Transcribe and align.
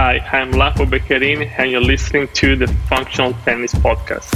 Hi, 0.00 0.20
I'm 0.30 0.52
Lapo 0.52 0.84
Becherini, 0.84 1.52
and 1.58 1.72
you're 1.72 1.80
listening 1.80 2.28
to 2.34 2.54
the 2.54 2.68
Functional 2.88 3.32
Tennis 3.44 3.74
Podcast. 3.74 4.32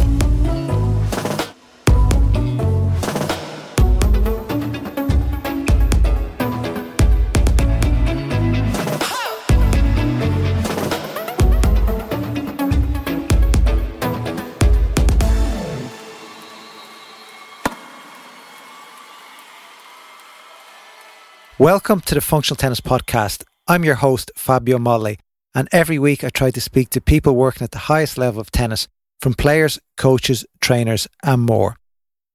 Welcome 21.57 22.01
to 22.01 22.17
the 22.17 22.21
Functional 22.21 22.57
Tennis 22.57 22.81
Podcast. 22.81 23.45
I'm 23.69 23.85
your 23.85 23.95
host, 23.95 24.33
Fabio 24.35 24.81
Molle, 24.81 25.15
and 25.55 25.69
every 25.73 25.99
week 25.99 26.25
I 26.25 26.31
try 26.31 26.51
to 26.51 26.61
speak 26.61 26.91
to 26.91 27.01
people 27.01 27.35
working 27.35 27.65
at 27.65 27.73
the 27.73 27.87
highest 27.91 28.19
level 28.19 28.41
of 28.41 28.51
tennis, 28.51 28.89
from 29.21 29.35
players, 29.35 29.79
coaches, 29.97 30.45
trainers, 30.61 31.09
and 31.23 31.43
more. 31.43 31.77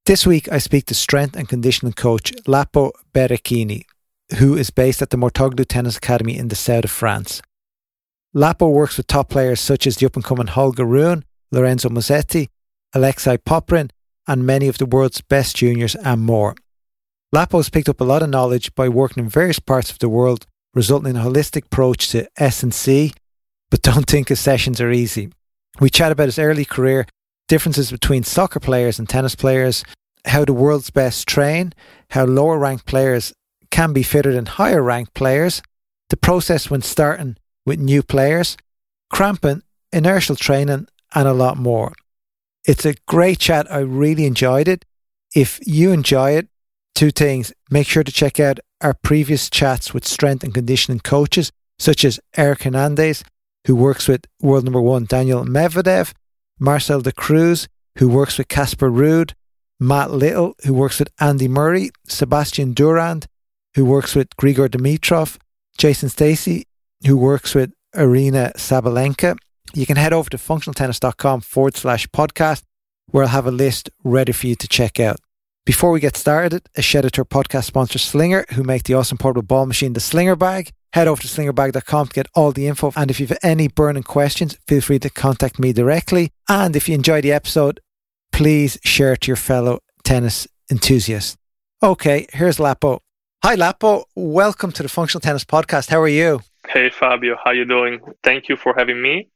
This 0.06 0.26
week 0.26 0.50
I 0.52 0.60
speak 0.60 0.86
to 0.86 0.94
strength 0.94 1.36
and 1.36 1.50
conditioning 1.50 1.94
coach 1.94 2.32
Lapo 2.48 2.94
Becherini, 3.14 3.84
who 4.38 4.56
is 4.56 4.70
based 4.70 5.02
at 5.02 5.10
the 5.10 5.18
Mouratoglou 5.18 5.66
Tennis 5.68 5.98
Academy 5.98 6.38
in 6.38 6.48
the 6.48 6.56
south 6.56 6.86
of 6.86 6.92
France. 6.92 7.42
Lapo 8.34 8.70
works 8.70 8.98
with 8.98 9.08
top 9.08 9.30
players 9.30 9.60
such 9.60 9.88
as 9.88 9.98
the 9.98 10.06
up 10.06 10.16
and 10.16 10.24
coming 10.24 10.48
Holger 10.48 10.86
Rune, 10.86 11.26
Lorenzo 11.52 11.90
Musetti, 11.90 12.48
Alexei 12.94 13.38
Popyrin, 13.38 13.90
and 14.28 14.46
many 14.46 14.68
of 14.68 14.78
the 14.78 14.86
world's 14.86 15.22
best 15.22 15.56
juniors 15.56 15.96
and 15.96 16.22
more. 16.22 16.56
Lapo's 17.34 17.70
picked 17.70 17.90
up 17.90 18.00
a 18.00 18.06
lot 18.06 18.24
of 18.24 18.30
knowledge 18.30 18.74
by 18.76 18.88
working 18.88 19.24
in 19.24 19.30
various 19.30 19.60
parts 19.60 19.92
of 19.92 20.00
the 20.00 20.10
world, 20.10 20.46
resulting 20.78 21.10
in 21.10 21.18
a 21.18 21.26
holistic 21.26 21.66
approach 21.66 22.10
to 22.10 22.30
S&C, 22.38 23.12
but 23.72 23.82
don't 23.82 24.06
think 24.12 24.30
his 24.30 24.40
sessions 24.40 24.80
are 24.80 24.92
easy. 24.92 25.32
We 25.80 25.90
chat 25.90 26.12
about 26.12 26.28
his 26.28 26.38
early 26.38 26.66
career, 26.66 27.08
differences 27.48 27.90
between 27.92 28.24
soccer 28.24 28.60
players 28.60 29.00
and 29.00 29.10
tennis 29.10 29.34
players, 29.34 29.84
how 30.26 30.46
the 30.46 30.54
world's 30.54 30.92
best 30.92 31.28
train, 31.28 31.74
how 32.12 32.26
lower 32.26 32.60
ranked 32.60 32.86
players 32.86 33.34
can 33.72 33.92
be 33.92 34.04
fitter 34.04 34.32
than 34.32 34.46
higher 34.46 34.84
ranked 34.84 35.16
players, 35.16 35.64
the 36.10 36.18
process 36.18 36.70
when 36.70 36.84
starting 36.84 37.38
with 37.66 37.80
new 37.80 38.04
players, 38.04 38.56
cramping, 39.10 39.64
inertial 39.92 40.36
training, 40.36 40.88
and 41.16 41.28
a 41.28 41.34
lot 41.34 41.58
more. 41.58 41.94
It's 42.66 42.86
a 42.86 42.94
great 43.08 43.40
chat. 43.40 43.72
I 43.72 43.80
really 43.80 44.28
enjoyed 44.28 44.68
it. 44.68 44.86
If 45.34 45.60
you 45.66 45.92
enjoy 45.92 46.32
it, 46.32 46.50
two 46.96 47.12
things. 47.12 47.54
Make 47.70 47.88
sure 47.88 48.04
to 48.04 48.12
check 48.12 48.40
out 48.40 48.60
our 48.82 48.94
previous 48.94 49.50
chats 49.50 49.94
with 49.94 50.08
strength 50.08 50.44
and 50.44 50.54
conditioning 50.54 51.00
coaches, 51.00 51.52
such 51.80 52.06
as 52.06 52.20
Eric 52.36 52.64
Hernandez, 52.64 53.24
who 53.66 53.76
works 53.76 54.08
with 54.08 54.26
world 54.42 54.64
number 54.64 54.82
one 54.82 55.06
Daniel 55.06 55.46
Medvedev, 55.46 56.14
Marcel 56.60 57.02
da 57.02 57.12
Cruz, 57.12 57.68
who 57.98 58.08
works 58.08 58.38
with 58.38 58.48
Casper 58.48 58.90
Ruud, 58.90 59.34
Matt 59.80 60.12
Little, 60.12 60.56
who 60.64 60.74
works 60.74 61.00
with 61.00 61.10
Andy 61.20 61.48
Murray, 61.48 61.90
Sebastian 62.08 62.74
Durand, 62.74 63.28
who 63.76 63.86
works 63.86 64.16
with 64.16 64.30
Grigor 64.38 64.68
Dimitrov, 64.68 65.38
Jason 65.78 66.10
Stacy, 66.10 66.66
who 67.06 67.18
works 67.18 67.54
with 67.54 67.74
Aryna 67.96 68.54
Sabalenka. 68.54 69.38
You 69.74 69.86
can 69.86 69.98
head 69.98 70.14
over 70.14 70.30
to 70.30 70.38
functionaltennis.com 70.38 71.42
forward 71.42 71.76
slash 71.76 72.08
podcast, 72.08 72.64
where 73.08 73.24
I'll 73.24 73.30
have 73.30 73.46
a 73.48 73.52
list 73.52 73.90
ready 74.04 74.32
for 74.32 74.48
you 74.48 74.56
to 74.56 74.68
check 74.68 75.00
out. 75.00 75.20
Before 75.68 75.92
we 75.92 76.00
get 76.00 76.16
started, 76.16 76.70
a 76.78 76.80
our 76.80 77.26
podcast 77.26 77.66
sponsor 77.66 78.00
Slinger, 78.00 78.46
who 78.54 78.64
make 78.64 78.84
the 78.84 78.94
awesome 78.94 79.18
portable 79.18 79.46
ball 79.46 79.66
machine, 79.66 79.92
the 79.92 80.00
Slinger 80.00 80.38
Bag. 80.38 80.72
Head 80.94 81.10
over 81.10 81.22
to 81.22 81.28
slingerbag.com 81.28 82.08
to 82.08 82.14
get 82.14 82.28
all 82.34 82.54
the 82.54 82.68
info. 82.68 82.94
And 82.96 83.12
if 83.12 83.20
you 83.20 83.28
have 83.28 83.38
any 83.44 83.68
burning 83.68 84.04
questions, 84.04 84.58
feel 84.66 84.80
free 84.80 84.98
to 85.00 85.10
contact 85.10 85.60
me 85.60 85.74
directly. 85.74 86.32
And 86.48 86.74
if 86.74 86.88
you 86.88 86.96
enjoy 86.96 87.20
the 87.20 87.34
episode, 87.34 87.82
please 88.32 88.80
share 88.86 89.12
it 89.12 89.22
to 89.22 89.28
your 89.28 89.36
fellow 89.36 89.80
tennis 90.06 90.48
enthusiasts. 90.72 91.36
Okay, 91.84 92.28
here's 92.32 92.62
Lapo. 92.62 93.02
Hi, 93.44 93.56
Lapo. 93.56 94.06
Welcome 94.16 94.72
to 94.72 94.84
the 94.84 94.90
Functional 94.90 95.20
Tennis 95.20 95.44
Podcast. 95.44 95.90
How 95.90 96.00
are 96.00 96.08
you? 96.08 96.44
Hey, 96.70 96.90
Fabio. 96.90 97.36
How 97.44 97.52
you 97.52 97.66
doing? 97.66 98.00
Thank 98.24 98.48
you 98.48 98.56
for 98.56 98.74
having 98.78 99.02
me. 99.02 99.28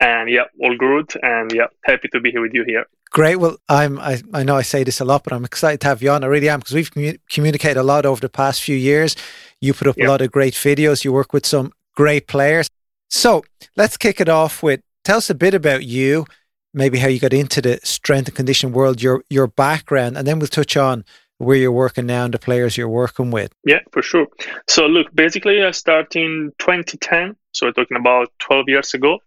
And 0.00 0.30
yeah, 0.30 0.44
all 0.62 0.76
good. 0.76 1.12
And 1.22 1.52
yeah, 1.52 1.66
happy 1.84 2.08
to 2.08 2.20
be 2.20 2.30
here 2.30 2.40
with 2.40 2.54
you 2.54 2.64
here. 2.66 2.86
Great. 3.10 3.36
Well, 3.36 3.56
I'm. 3.68 3.98
I, 3.98 4.22
I 4.32 4.42
know 4.44 4.56
I 4.56 4.62
say 4.62 4.82
this 4.84 5.00
a 5.00 5.04
lot, 5.04 5.24
but 5.24 5.32
I'm 5.32 5.44
excited 5.44 5.80
to 5.82 5.88
have 5.88 6.02
you 6.02 6.10
on. 6.10 6.24
I 6.24 6.28
really 6.28 6.48
am 6.48 6.60
because 6.60 6.74
we've 6.74 6.90
commu- 6.90 7.18
communicated 7.28 7.78
a 7.78 7.82
lot 7.82 8.06
over 8.06 8.20
the 8.20 8.28
past 8.28 8.62
few 8.62 8.76
years. 8.76 9.14
You 9.60 9.74
put 9.74 9.88
up 9.88 9.96
Yep. 9.98 10.06
a 10.06 10.10
lot 10.10 10.20
of 10.22 10.30
great 10.32 10.54
videos. 10.54 11.04
You 11.04 11.12
work 11.12 11.32
with 11.32 11.44
some 11.44 11.72
great 11.96 12.26
players. 12.28 12.68
So 13.10 13.44
let's 13.76 13.96
kick 13.96 14.20
it 14.20 14.28
off 14.28 14.62
with 14.62 14.80
tell 15.04 15.18
us 15.18 15.28
a 15.28 15.34
bit 15.34 15.54
about 15.54 15.84
you, 15.84 16.24
maybe 16.72 16.98
how 16.98 17.08
you 17.08 17.18
got 17.18 17.32
into 17.32 17.60
the 17.60 17.80
strength 17.82 18.28
and 18.28 18.36
conditioning 18.36 18.72
world, 18.72 19.02
your 19.02 19.22
your 19.28 19.48
background, 19.48 20.16
and 20.16 20.26
then 20.26 20.38
we'll 20.38 20.46
touch 20.48 20.76
on 20.76 21.04
where 21.38 21.56
you're 21.56 21.72
working 21.72 22.06
now 22.06 22.24
and 22.24 22.34
the 22.34 22.38
players 22.38 22.76
you're 22.76 22.88
working 22.88 23.30
with. 23.30 23.52
Yeah, 23.64 23.80
for 23.92 24.02
sure. 24.02 24.28
So 24.68 24.86
look, 24.86 25.12
basically, 25.14 25.62
I 25.64 25.72
started 25.72 26.16
in 26.20 26.52
2010. 26.58 27.34
So 27.52 27.66
we're 27.66 27.72
talking 27.72 27.96
about 27.96 28.28
12 28.38 28.68
years 28.68 28.94
ago. 28.94 29.18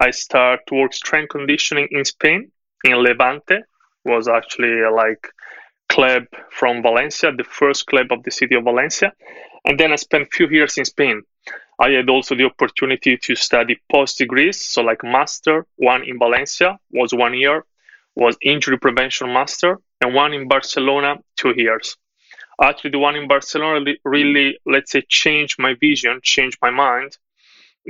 I 0.00 0.10
start 0.10 0.60
work 0.70 0.92
strength 0.92 1.30
conditioning 1.30 1.88
in 1.90 2.04
Spain, 2.04 2.50
in 2.84 2.96
Levante. 2.96 3.62
Was 4.04 4.28
actually 4.28 4.82
a, 4.82 4.90
like 4.90 5.26
club 5.88 6.24
from 6.50 6.82
Valencia, 6.82 7.32
the 7.32 7.44
first 7.44 7.86
club 7.86 8.06
of 8.10 8.22
the 8.22 8.30
city 8.30 8.54
of 8.54 8.64
Valencia. 8.64 9.12
And 9.64 9.78
then 9.78 9.92
I 9.92 9.96
spent 9.96 10.32
few 10.32 10.48
years 10.48 10.78
in 10.78 10.84
Spain. 10.84 11.22
I 11.80 11.90
had 11.90 12.08
also 12.08 12.34
the 12.34 12.44
opportunity 12.44 13.16
to 13.16 13.34
study 13.34 13.80
post 13.90 14.18
degrees, 14.18 14.64
so 14.64 14.82
like 14.82 15.02
master. 15.02 15.66
One 15.76 16.04
in 16.04 16.18
Valencia 16.18 16.78
was 16.90 17.12
one 17.12 17.34
year, 17.34 17.64
was 18.14 18.36
injury 18.40 18.78
prevention 18.78 19.32
master, 19.32 19.78
and 20.00 20.14
one 20.14 20.32
in 20.32 20.48
Barcelona, 20.48 21.16
two 21.36 21.54
years 21.56 21.96
actually 22.62 22.90
the 22.90 22.98
one 22.98 23.16
in 23.16 23.28
Barcelona 23.28 23.92
really, 24.04 24.58
let's 24.66 24.92
say, 24.92 25.02
changed 25.08 25.58
my 25.58 25.74
vision, 25.74 26.20
changed 26.22 26.58
my 26.60 26.70
mind. 26.70 27.16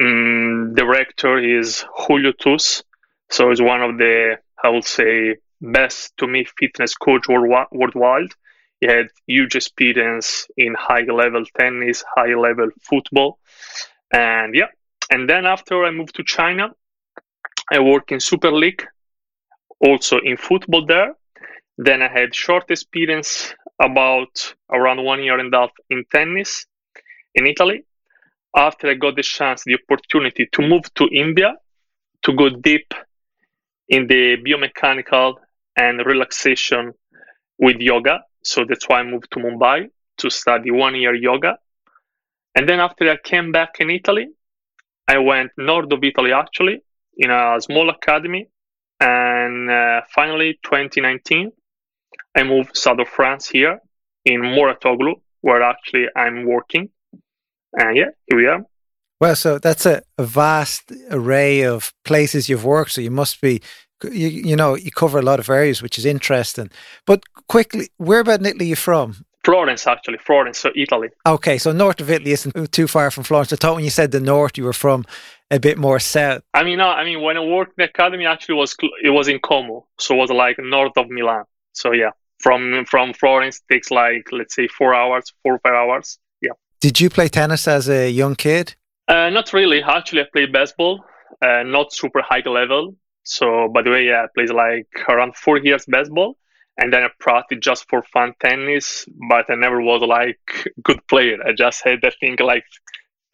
Mm, 0.01 0.77
the 0.77 0.87
rector 0.87 1.39
is 1.39 1.85
Julio 1.97 2.33
Tous, 2.33 2.83
so 3.31 3.49
he's 3.51 3.63
one 3.63 3.83
of 3.83 3.99
the, 3.99 4.39
I 4.63 4.69
would 4.69 4.85
say, 4.85 5.37
best 5.61 6.17
to 6.19 6.27
me 6.27 6.45
fitness 6.59 6.95
coach 6.95 7.23
worldwi- 7.29 7.67
worldwide. 7.73 8.33
He 8.81 8.87
had 8.87 9.09
huge 9.27 9.57
experience 9.57 10.47
in 10.57 10.75
high 10.75 11.03
level 11.03 11.45
tennis, 11.59 12.05
high 12.15 12.35
level 12.35 12.71
football, 12.81 13.39
and 14.13 14.55
yeah. 14.55 14.69
And 15.11 15.29
then 15.29 15.47
after 15.47 15.85
I 15.85 15.91
moved 15.91 16.15
to 16.17 16.25
China, 16.25 16.71
I 17.73 17.81
worked 17.81 18.13
in 18.13 18.21
Super 18.21 18.53
League, 18.53 18.87
also 19.81 20.19
in 20.19 20.37
football 20.37 20.87
there. 20.87 21.15
Then 21.77 22.03
I 22.03 22.09
had 22.09 22.35
short 22.35 22.71
experience 22.71 23.55
about 23.81 24.55
around 24.71 25.05
one 25.05 25.23
year 25.23 25.39
and 25.39 25.55
a 25.55 25.59
half 25.59 25.71
in 25.91 26.05
tennis 26.13 26.67
in 27.35 27.47
Italy. 27.47 27.85
After 28.57 28.89
I 28.89 28.95
got 28.95 29.17
the 29.17 29.23
chance, 29.23 29.63
the 29.65 29.77
opportunity 29.83 30.49
to 30.53 30.63
move 30.63 30.93
to 30.95 31.09
India 31.13 31.55
to 32.23 32.33
go 32.33 32.49
deep 32.49 32.93
in 33.89 34.07
the 34.07 34.37
biomechanical 34.45 35.35
and 35.77 36.05
relaxation 36.05 36.93
with 37.59 37.77
yoga. 37.79 38.21
So 38.43 38.65
that's 38.65 38.89
why 38.89 39.01
I 39.01 39.03
moved 39.03 39.31
to 39.33 39.39
Mumbai 39.39 39.89
to 40.19 40.31
study 40.31 40.71
one 40.71 40.95
year 40.95 41.15
yoga. 41.15 41.59
And 42.55 42.69
then 42.69 42.81
after 42.81 43.11
I 43.11 43.17
came 43.23 43.53
back 43.53 43.77
in 43.81 43.91
Italy, 43.91 44.29
I 45.07 45.19
went 45.19 45.53
north 45.57 45.93
of 45.93 46.03
Italy 46.03 46.33
actually 46.33 46.81
in 47.17 47.31
a 47.31 47.61
small 47.61 47.89
academy. 47.91 48.49
And 49.01 49.71
uh, 49.71 50.03
finally, 50.13 50.59
2019, 50.65 51.53
I 52.35 52.43
moved 52.43 52.77
south 52.77 52.99
of 52.99 53.09
France 53.09 53.49
here 53.49 53.81
in 54.25 54.41
Mouratoglou, 54.41 55.15
where 55.41 55.63
actually 55.63 56.07
I'm 56.17 56.47
working. 56.47 56.91
And 57.75 57.97
yeah, 57.97 58.11
here 58.27 58.39
we 58.39 58.47
are. 58.47 58.65
Well, 59.21 59.35
so 59.35 59.59
that's 59.59 59.85
a, 59.85 60.03
a 60.17 60.25
vast 60.25 60.93
array 61.11 61.63
of 61.63 61.93
places 62.05 62.49
you've 62.49 62.65
worked. 62.65 62.93
So 62.93 63.01
you 63.01 63.11
must 63.11 63.41
be, 63.41 63.61
you, 64.05 64.29
you 64.29 64.57
know, 64.57 64.77
you 64.77 64.91
cover 64.93 65.19
a 65.19 65.23
lot 65.23 65.41
of 65.41 65.49
areas, 65.49 65.83
which 65.83 65.99
is 65.99 66.05
interesting. 66.05 66.71
But 67.05 67.23
quickly, 67.49 67.89
where 67.97 68.21
about 68.21 68.41
in 68.41 68.47
Italy 68.47 68.67
are 68.67 68.69
you 68.69 68.77
from? 68.77 69.25
Florence, 69.45 69.87
actually, 69.87 70.19
Florence, 70.19 70.59
so 70.59 70.71
Italy. 70.77 71.09
Okay, 71.25 71.59
so 71.59 71.73
north 71.73 72.01
of 72.01 72.11
Italy 72.11 72.33
isn't 72.33 72.73
too 72.73 72.87
far 72.87 73.11
from 73.11 73.25
Florence. 73.25 73.53
I 73.53 73.57
thought 73.57 73.77
when 73.77 73.85
you 73.85 73.91
said 73.91 74.11
the 74.11 74.21
north, 74.21 74.59
you 74.59 74.65
were 74.65 74.73
from 74.73 75.05
a 75.51 75.59
bit 75.59 75.79
more 75.79 75.99
south. 75.99 76.43
I 76.55 76.65
mean, 76.65 76.79
no, 76.79 76.89
I 76.89 77.05
mean, 77.05 77.23
when 77.23 77.37
I 77.37 77.41
worked 77.41 77.79
in 77.79 77.83
the 77.83 77.89
academy, 77.89 78.27
actually 78.27 78.57
was 78.57 78.77
it 79.03 79.11
was 79.11 79.29
in 79.29 79.39
Como, 79.39 79.87
so 79.99 80.15
it 80.15 80.19
was 80.19 80.31
like 80.31 80.59
north 80.59 80.93
of 80.97 81.09
Milan. 81.09 81.45
So 81.73 81.93
yeah, 81.93 82.11
from 82.41 82.85
from 82.85 83.15
Florence 83.15 83.61
takes 83.71 83.91
like 83.91 84.29
let's 84.33 84.55
say 84.55 84.69
four 84.69 84.95
hours, 84.95 85.33
four 85.43 85.55
or 85.55 85.59
five 85.61 85.75
hours. 85.75 86.19
Did 86.81 87.01
you 87.01 87.11
play 87.11 87.29
tennis 87.29 87.67
as 87.67 87.89
a 87.89 88.09
young 88.09 88.37
kid? 88.37 88.75
Uh, 89.09 89.31
not 89.31 89.53
really. 89.53 89.83
Actually, 89.83 90.23
I 90.23 90.27
played 90.33 90.53
baseball, 90.53 91.05
uh, 91.43 91.63
not 91.65 91.93
super 91.93 92.23
high 92.23 92.43
level. 92.47 92.95
So, 93.25 93.69
by 93.69 93.83
the 93.83 93.91
way, 93.91 94.07
yeah, 94.07 94.25
I 94.25 94.27
played 94.35 94.51
like 94.51 94.89
around 95.09 95.37
four 95.37 95.59
years 95.59 95.85
baseball, 95.87 96.37
and 96.77 96.93
then 96.93 97.03
I 97.03 97.09
practiced 97.19 97.63
just 97.63 97.89
for 97.89 98.03
fun 98.03 98.33
tennis. 98.41 99.07
But 99.29 99.51
I 99.51 99.57
never 99.57 99.81
was 99.81 100.03
like 100.03 100.73
good 100.83 101.05
player. 101.09 101.39
I 101.45 101.53
just 101.53 101.83
had 101.85 101.99
I 102.05 102.11
think 102.21 102.41
like 102.41 102.65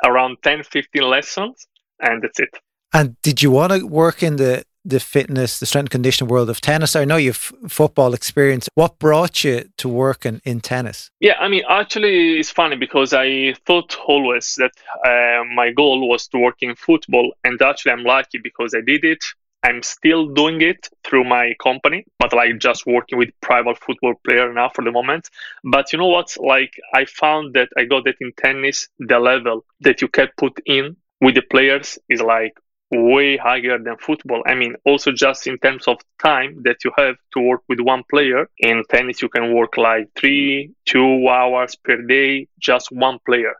around 0.05 0.39
10, 0.43 0.65
15 0.65 1.03
lessons, 1.03 1.67
and 2.01 2.23
that's 2.23 2.41
it. 2.41 2.51
And 2.93 3.21
did 3.23 3.43
you 3.43 3.51
want 3.51 3.73
to 3.73 3.87
work 3.87 4.23
in 4.23 4.37
the 4.37 4.65
the 4.85 5.01
fitness, 5.01 5.59
the 5.59 5.67
strength 5.67 5.87
and 5.87 5.91
conditioning 5.91 6.31
world 6.31 6.51
of 6.51 6.61
tennis? 6.61 6.97
I 6.97 7.05
know 7.05 7.17
you've 7.17 7.53
football 7.69 8.15
experience. 8.15 8.69
What 8.75 8.99
brought 8.99 9.45
you 9.45 9.69
to 9.79 9.89
work 9.89 10.27
in, 10.27 10.41
in 10.45 10.61
tennis? 10.61 11.11
Yeah, 11.21 11.35
I 11.39 11.49
mean, 11.49 11.63
actually, 11.69 12.39
it's 12.39 12.51
funny 12.51 12.77
because 12.77 13.13
I 13.13 13.55
thought 13.67 13.97
always 14.07 14.57
that 14.57 14.73
uh, 15.05 15.45
my 15.55 15.71
goal 15.71 16.09
was 16.09 16.29
to 16.29 16.39
work 16.39 16.57
in 16.61 16.75
football, 16.75 17.33
and 17.45 17.61
actually, 17.63 17.93
I'm 17.93 18.05
lucky 18.05 18.39
because 18.39 18.75
I 18.75 18.81
did 18.81 19.05
it. 19.05 19.25
I'm 19.65 19.83
still 19.83 20.27
doing 20.27 20.61
it 20.61 20.91
through 21.05 21.25
my 21.25 21.55
company, 21.63 22.05
but 22.19 22.35
like 22.35 22.59
just 22.59 22.85
working 22.87 23.17
with 23.17 23.31
private 23.41 23.79
football 23.79 24.13
player 24.23 24.53
now 24.53 24.69
for 24.69 24.85
the 24.85 24.93
moment. 24.93 25.31
But 25.65 25.91
you 25.91 25.99
know 25.99 26.09
what? 26.09 26.37
Like 26.39 26.79
I 26.93 27.07
found 27.07 27.55
that 27.55 27.71
I 27.79 27.87
got 27.87 28.05
that 28.05 28.17
in 28.21 28.33
tennis, 28.37 28.89
the 28.99 29.19
level 29.19 29.65
that 29.81 30.03
you 30.03 30.09
can 30.09 30.29
put 30.37 30.61
in 30.67 30.97
with 31.23 31.35
the 31.37 31.43
players 31.43 31.99
is 32.11 32.21
like 32.21 32.53
way 32.91 33.37
higher 33.37 33.79
than 33.79 33.97
football. 33.99 34.43
I 34.47 34.55
mean, 34.55 34.77
also 34.85 35.13
just 35.13 35.47
in 35.47 35.59
terms 35.59 35.89
of 35.89 35.99
time 36.23 36.63
that 36.65 36.85
you 36.85 36.93
have 36.97 37.17
to 37.33 37.41
work 37.41 37.63
with 37.69 37.81
one 37.81 38.03
player. 38.11 38.49
In 38.59 38.83
tennis, 38.91 39.23
you 39.23 39.29
can 39.29 39.55
work 39.55 39.77
like 39.77 40.09
three, 40.17 40.73
two 40.87 41.29
hours 41.29 41.75
per 41.75 42.01
day, 42.03 42.49
just 42.59 42.93
one 42.93 43.19
player. 43.27 43.55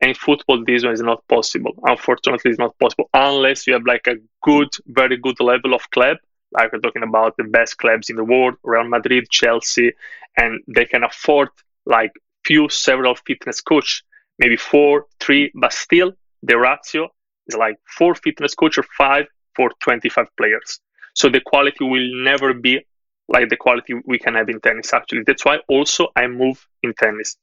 And 0.00 0.10
in 0.10 0.14
football, 0.14 0.62
this 0.64 0.84
one 0.84 0.92
is 0.92 1.00
not 1.00 1.26
possible. 1.28 1.72
Unfortunately, 1.84 2.50
it's 2.50 2.58
not 2.58 2.78
possible 2.78 3.08
unless 3.14 3.66
you 3.66 3.72
have 3.72 3.86
like 3.86 4.06
a 4.06 4.16
good, 4.42 4.68
very 4.86 5.16
good 5.16 5.40
level 5.40 5.74
of 5.74 5.90
club. 5.90 6.18
Like 6.52 6.72
we're 6.72 6.80
talking 6.80 7.02
about 7.02 7.36
the 7.36 7.44
best 7.44 7.78
clubs 7.78 8.10
in 8.10 8.16
the 8.16 8.24
world, 8.24 8.54
Real 8.62 8.84
Madrid, 8.84 9.28
Chelsea, 9.30 9.92
and 10.36 10.60
they 10.68 10.84
can 10.84 11.02
afford 11.02 11.48
like 11.86 12.12
few, 12.44 12.68
several 12.68 13.14
fitness 13.26 13.60
coach, 13.60 14.04
maybe 14.38 14.56
four, 14.56 15.06
three, 15.18 15.50
but 15.54 15.72
still 15.72 16.12
the 16.42 16.58
ratio 16.58 17.08
is 17.46 17.56
like 17.56 17.76
four 17.98 18.14
fitness 18.14 18.54
coach 18.54 18.78
or 18.78 18.84
five 18.96 19.26
for 19.54 19.70
25 19.80 20.26
players. 20.36 20.80
So 21.14 21.28
the 21.28 21.40
quality 21.40 21.84
will 21.84 22.08
never 22.22 22.52
be 22.52 22.84
like 23.28 23.48
the 23.48 23.56
quality 23.56 23.94
we 24.04 24.18
can 24.18 24.34
have 24.34 24.48
in 24.48 24.60
tennis, 24.60 24.92
actually. 24.92 25.22
That's 25.26 25.44
why 25.44 25.58
also 25.68 26.08
I 26.14 26.26
move 26.26 26.66
in 26.82 26.94
tennis. 26.94 27.36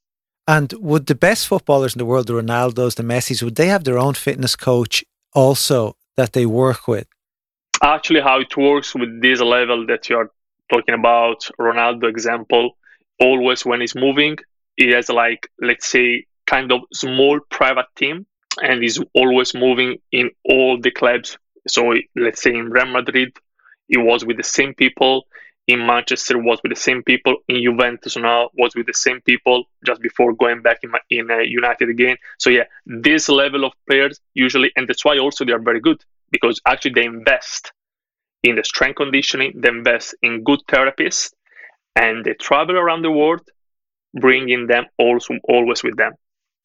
And 0.48 0.74
would 0.74 1.08
the 1.08 1.16
best 1.16 1.48
footballers 1.48 1.96
in 1.96 2.00
the 2.00 2.06
world, 2.06 2.28
the 2.28 2.34
Ronaldos, 2.34 2.96
the 2.96 3.04
Messis, 3.04 3.42
would 3.42 3.56
they 3.56 3.68
have 3.68 3.84
their 3.84 3.98
own 3.98 4.14
fitness 4.14 4.56
coach 4.56 5.04
also 5.34 5.96
that 6.18 6.34
they 6.34 6.46
work 6.46 6.88
with? 6.88 7.08
Actually, 7.82 8.22
how 8.22 8.40
it 8.40 8.56
works 8.56 8.94
with 8.94 9.22
this 9.22 9.42
level 9.42 9.86
that 9.88 10.10
you're 10.10 10.32
talking 10.72 10.96
about, 10.96 11.50
Ronaldo 11.60 12.10
example, 12.10 12.78
always 13.20 13.66
when 13.66 13.82
he's 13.82 13.96
moving, 13.96 14.38
he 14.76 14.92
has 14.92 15.10
like, 15.10 15.50
let's 15.60 15.88
say, 15.88 16.26
kind 16.46 16.72
of 16.72 16.82
small 16.94 17.40
private 17.50 17.88
team 17.96 18.26
and 18.62 18.84
is 18.84 19.00
always 19.14 19.54
moving 19.54 19.98
in 20.12 20.30
all 20.46 20.80
the 20.80 20.92
clubs. 20.92 21.38
So 21.68 21.94
let's 22.16 22.42
say 22.42 22.52
in 22.52 22.70
Real 22.70 22.86
Madrid, 22.86 23.36
he 23.88 23.98
was 23.98 24.26
with 24.26 24.38
the 24.38 24.44
same 24.44 24.74
people. 24.74 25.26
In 25.66 25.86
Manchester, 25.86 26.38
was 26.38 26.60
with 26.62 26.72
the 26.72 26.80
same 26.80 27.04
people. 27.04 27.38
In 27.48 27.64
Juventus 27.64 28.18
now 28.18 28.50
was 28.58 28.76
with 28.76 28.86
the 28.86 28.94
same 28.94 29.22
people 29.22 29.64
just 29.86 30.02
before 30.02 30.34
going 30.34 30.62
back 30.62 30.80
in, 30.84 30.92
in 31.10 31.32
uh, 31.32 31.38
United 31.38 31.90
again. 31.90 32.18
So 32.38 32.50
yeah, 32.50 32.66
this 32.86 33.30
level 33.30 33.64
of 33.64 33.72
players 33.90 34.20
usually, 34.34 34.72
and 34.76 34.90
that's 34.90 35.06
why 35.06 35.18
also 35.20 35.46
they 35.46 35.54
are 35.54 35.60
very 35.60 35.80
good 35.80 36.04
because 36.32 36.60
actually 36.66 36.92
they 36.92 37.06
invest 37.06 37.72
in 38.44 38.58
the 38.58 38.64
strength 38.66 38.98
conditioning, 38.98 39.54
they 39.56 39.70
invest 39.70 40.16
in 40.22 40.44
good 40.44 40.60
therapists, 40.68 41.32
and 41.96 42.26
they 42.26 42.34
travel 42.34 42.76
around 42.76 43.04
the 43.04 43.12
world, 43.12 43.42
bringing 44.20 44.68
them 44.68 44.86
also 44.98 45.36
always 45.46 45.82
with 45.82 45.96
them. 45.96 46.14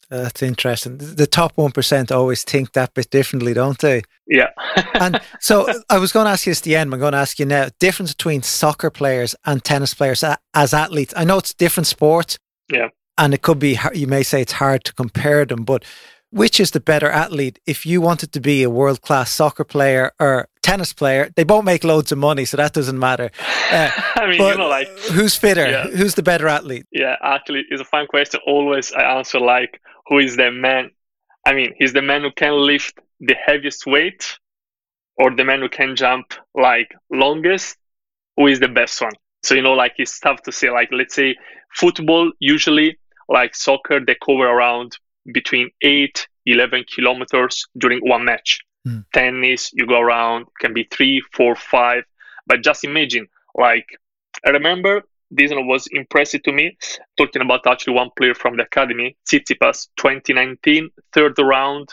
That's 0.09 0.41
interesting. 0.41 0.97
The 0.97 1.27
top 1.27 1.55
1% 1.55 2.11
always 2.11 2.43
think 2.43 2.73
that 2.73 2.93
bit 2.95 3.11
differently, 3.11 3.53
don't 3.53 3.77
they? 3.77 4.01
Yeah. 4.27 4.49
and 4.95 5.21
so 5.39 5.71
I 5.89 5.99
was 5.99 6.11
going 6.11 6.25
to 6.25 6.31
ask 6.31 6.47
you 6.47 6.51
this 6.51 6.61
at 6.61 6.63
the 6.63 6.75
end. 6.75 6.91
I'm 6.93 6.99
going 6.99 7.11
to 7.11 7.19
ask 7.19 7.37
you 7.37 7.45
now 7.45 7.69
difference 7.79 8.13
between 8.13 8.41
soccer 8.41 8.89
players 8.89 9.35
and 9.45 9.63
tennis 9.63 9.93
players 9.93 10.23
as 10.53 10.73
athletes. 10.73 11.13
I 11.15 11.25
know 11.25 11.37
it's 11.37 11.53
different 11.53 11.87
sports. 11.87 12.39
Yeah. 12.71 12.89
And 13.17 13.33
it 13.33 13.41
could 13.41 13.59
be, 13.59 13.77
you 13.93 14.07
may 14.07 14.23
say 14.23 14.41
it's 14.41 14.53
hard 14.53 14.83
to 14.85 14.93
compare 14.93 15.45
them, 15.45 15.63
but 15.63 15.83
which 16.31 16.59
is 16.59 16.71
the 16.71 16.79
better 16.79 17.09
athlete 17.09 17.59
if 17.65 17.85
you 17.85 18.01
wanted 18.01 18.31
to 18.33 18.39
be 18.39 18.63
a 18.63 18.69
world 18.69 19.01
class 19.01 19.31
soccer 19.31 19.63
player 19.63 20.11
or 20.19 20.47
tennis 20.61 20.93
player? 20.93 21.31
They 21.35 21.43
both 21.43 21.65
make 21.65 21.83
loads 21.83 22.11
of 22.11 22.17
money, 22.17 22.45
so 22.45 22.57
that 22.57 22.73
doesn't 22.73 22.99
matter. 22.99 23.31
Uh, 23.71 23.91
I 24.15 24.25
mean, 24.25 24.41
you 24.41 24.57
know, 24.57 24.67
like 24.67 24.87
who's 25.11 25.35
fitter? 25.35 25.69
Yeah. 25.69 25.85
Who's 25.89 26.15
the 26.15 26.23
better 26.23 26.47
athlete? 26.47 26.87
Yeah, 26.91 27.17
actually, 27.21 27.65
it's 27.69 27.79
a 27.79 27.85
fun 27.85 28.07
question. 28.07 28.39
Always 28.47 28.91
I 28.93 29.03
answer 29.03 29.39
like, 29.39 29.79
who 30.09 30.19
is 30.19 30.35
the 30.35 30.51
man? 30.51 30.91
I 31.45 31.53
mean, 31.53 31.73
he's 31.77 31.93
the 31.93 32.01
man 32.01 32.23
who 32.23 32.31
can 32.31 32.53
lift 32.53 32.99
the 33.19 33.35
heaviest 33.35 33.85
weight, 33.85 34.37
or 35.17 35.31
the 35.31 35.45
man 35.45 35.61
who 35.61 35.69
can 35.69 35.95
jump 35.95 36.33
like 36.53 36.91
longest. 37.11 37.77
Who 38.35 38.47
is 38.47 38.59
the 38.59 38.67
best 38.67 39.01
one? 39.01 39.13
So 39.43 39.55
you 39.55 39.61
know, 39.61 39.73
like 39.73 39.93
it's 39.97 40.19
tough 40.19 40.41
to 40.43 40.51
say. 40.51 40.69
Like, 40.69 40.89
let's 40.91 41.15
say 41.15 41.35
football 41.75 42.31
usually, 42.39 42.97
like 43.29 43.55
soccer, 43.55 43.99
they 43.99 44.17
cover 44.25 44.47
around 44.47 44.97
between 45.33 45.69
8 45.81 46.27
11 46.45 46.85
kilometers 46.93 47.67
during 47.77 47.99
one 47.99 48.25
match 48.25 48.59
mm. 48.87 49.03
tennis 49.13 49.71
you 49.73 49.85
go 49.85 49.99
around 49.99 50.45
can 50.59 50.73
be 50.73 50.87
three 50.91 51.21
four 51.33 51.55
five 51.55 52.03
but 52.47 52.63
just 52.63 52.83
imagine 52.83 53.27
like 53.55 53.87
i 54.45 54.49
remember 54.49 55.03
this 55.31 55.51
one 55.51 55.67
was 55.67 55.87
impressive 55.91 56.41
to 56.43 56.51
me 56.51 56.77
talking 57.17 57.41
about 57.41 57.65
actually 57.67 57.93
one 57.93 58.09
player 58.17 58.33
from 58.33 58.57
the 58.57 58.63
academy 58.63 59.15
Tsitsipas 59.25 59.87
2019 59.97 60.89
third 61.13 61.37
round 61.39 61.89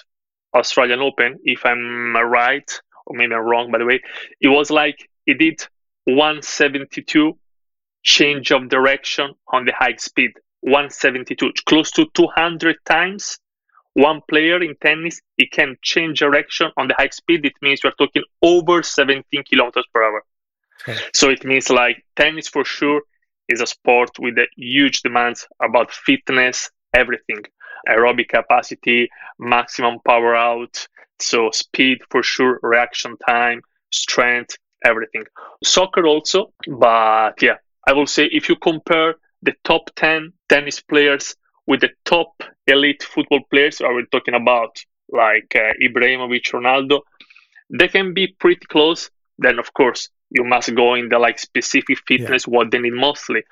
australian 0.55 1.01
open 1.01 1.39
if 1.45 1.67
i'm 1.67 2.17
right 2.17 2.71
or 3.07 3.17
maybe 3.17 3.35
i'm 3.35 3.41
wrong 3.41 3.71
by 3.71 3.79
the 3.79 3.85
way 3.85 4.01
it 4.41 4.49
was 4.49 4.71
like 4.71 5.09
he 5.27 5.35
did 5.35 5.61
172 6.05 7.37
change 8.03 8.53
of 8.53 8.69
direction 8.69 9.35
on 9.53 9.65
the 9.65 9.73
high 9.73 9.97
speed 9.97 10.33
172, 10.67 11.53
close 11.67 11.93
to 11.93 12.07
200 12.15 12.77
times. 12.85 13.39
One 13.95 14.21
player 14.29 14.61
in 14.61 14.75
tennis, 14.83 15.21
he 15.37 15.47
can 15.47 15.77
change 15.81 16.19
direction 16.19 16.71
on 16.77 16.89
the 16.89 16.95
high 16.99 17.09
speed. 17.11 17.47
It 17.47 17.55
means 17.63 17.81
we're 17.83 17.93
talking 17.93 18.25
over 18.43 18.83
17 18.83 19.25
kilometers 19.45 19.87
per 19.95 20.03
hour. 20.03 20.25
So 21.15 21.31
it 21.31 21.45
means 21.45 21.71
like 21.71 22.05
tennis 22.17 22.49
for 22.49 22.65
sure 22.65 23.03
is 23.49 23.61
a 23.61 23.67
sport 23.67 24.11
with 24.19 24.39
a 24.39 24.47
huge 24.57 25.03
demands 25.03 25.47
about 25.63 25.91
fitness, 25.91 26.71
everything, 26.95 27.43
aerobic 27.89 28.29
capacity, 28.29 29.09
maximum 29.39 29.99
power 30.07 30.35
out, 30.35 30.87
so 31.21 31.51
speed 31.51 31.99
for 32.11 32.23
sure, 32.23 32.59
reaction 32.63 33.17
time, 33.29 33.61
strength, 33.91 34.57
everything. 34.85 35.25
Soccer 35.65 36.07
also, 36.07 36.53
but 36.67 37.41
yeah, 37.43 37.57
I 37.87 37.93
will 37.93 38.07
say 38.07 38.27
if 38.27 38.49
you 38.49 38.57
compare 38.57 39.15
the 39.43 39.55
top 39.65 39.91
10 39.97 40.33
tennis 40.49 40.81
players 40.81 41.37
with 41.67 41.81
the 41.81 41.91
top 42.05 42.43
elite 42.67 43.03
football 43.03 43.41
players, 43.51 43.81
are 43.81 43.95
we 43.95 44.05
talking 44.11 44.35
about 44.35 44.77
like 45.13 45.55
uh, 45.55 45.73
Ibrahimovic, 45.83 46.51
Ronaldo, 46.53 47.01
they 47.71 47.89
can 47.89 48.15
be 48.15 48.29
pretty 48.39 48.67
close. 48.67 49.11
Then, 49.39 49.59
of 49.59 49.73
course, 49.75 50.09
you 50.31 50.45
must 50.45 50.75
go 50.75 50.95
in 50.95 51.09
the 51.09 51.19
like 51.19 51.39
specific 51.39 51.99
fitness 52.07 52.47
yeah. 52.47 52.55
what 52.55 52.71
they 52.71 52.79
need 52.79 52.93
mostly. 52.93 53.43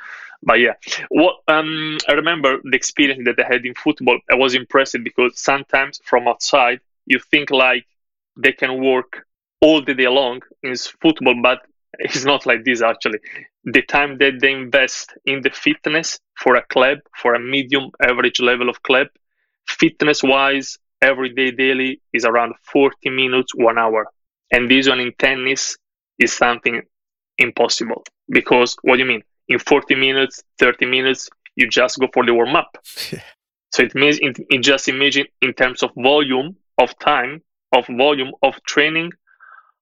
But 0.42 0.60
yeah, 0.60 0.74
what 1.08 1.36
um, 1.48 1.98
I 2.08 2.12
remember 2.12 2.58
the 2.62 2.76
experience 2.76 3.22
that 3.24 3.42
I 3.42 3.50
had 3.50 3.64
in 3.64 3.74
football. 3.74 4.18
I 4.30 4.34
was 4.34 4.54
impressed 4.54 4.96
because 5.02 5.38
sometimes 5.38 6.00
from 6.04 6.28
outside 6.28 6.80
you 7.06 7.18
think 7.30 7.50
like 7.50 7.86
they 8.36 8.52
can 8.52 8.82
work 8.82 9.26
all 9.60 9.82
the 9.82 9.94
day 9.94 10.08
long 10.08 10.40
in 10.62 10.76
football, 10.76 11.40
but 11.42 11.60
it's 11.98 12.24
not 12.24 12.44
like 12.44 12.64
this 12.64 12.82
actually. 12.82 13.20
The 13.64 13.82
time 13.82 14.18
that 14.18 14.40
they 14.40 14.52
invest 14.52 15.14
in 15.24 15.40
the 15.40 15.50
fitness 15.50 16.18
for 16.36 16.56
a 16.56 16.66
club, 16.66 16.98
for 17.16 17.34
a 17.34 17.40
medium 17.40 17.90
average 18.02 18.40
level 18.40 18.68
of 18.68 18.82
club, 18.82 19.06
fitness 19.66 20.22
wise, 20.22 20.76
every 21.00 21.30
day 21.30 21.50
daily 21.50 22.00
is 22.12 22.24
around 22.24 22.54
40 22.72 23.10
minutes, 23.10 23.54
one 23.54 23.78
hour. 23.78 24.06
And 24.50 24.70
this 24.70 24.88
one 24.88 25.00
in 25.00 25.12
tennis 25.18 25.76
is 26.18 26.32
something 26.32 26.82
impossible 27.38 28.04
because 28.28 28.76
what 28.82 28.96
do 28.96 29.02
you 29.02 29.08
mean? 29.08 29.22
In 29.48 29.58
40 29.58 29.94
minutes, 29.94 30.42
30 30.58 30.86
minutes, 30.86 31.28
you 31.56 31.68
just 31.68 31.98
go 31.98 32.08
for 32.12 32.24
the 32.24 32.34
warm 32.34 32.56
up. 32.56 32.78
so 32.84 33.82
it 33.82 33.94
means, 33.94 34.18
in, 34.18 34.34
in 34.50 34.62
just 34.62 34.88
imagine 34.88 35.26
in 35.42 35.52
terms 35.52 35.82
of 35.82 35.90
volume 35.96 36.56
of 36.78 36.98
time, 36.98 37.42
of 37.72 37.86
volume 37.86 38.32
of 38.42 38.62
training, 38.64 39.10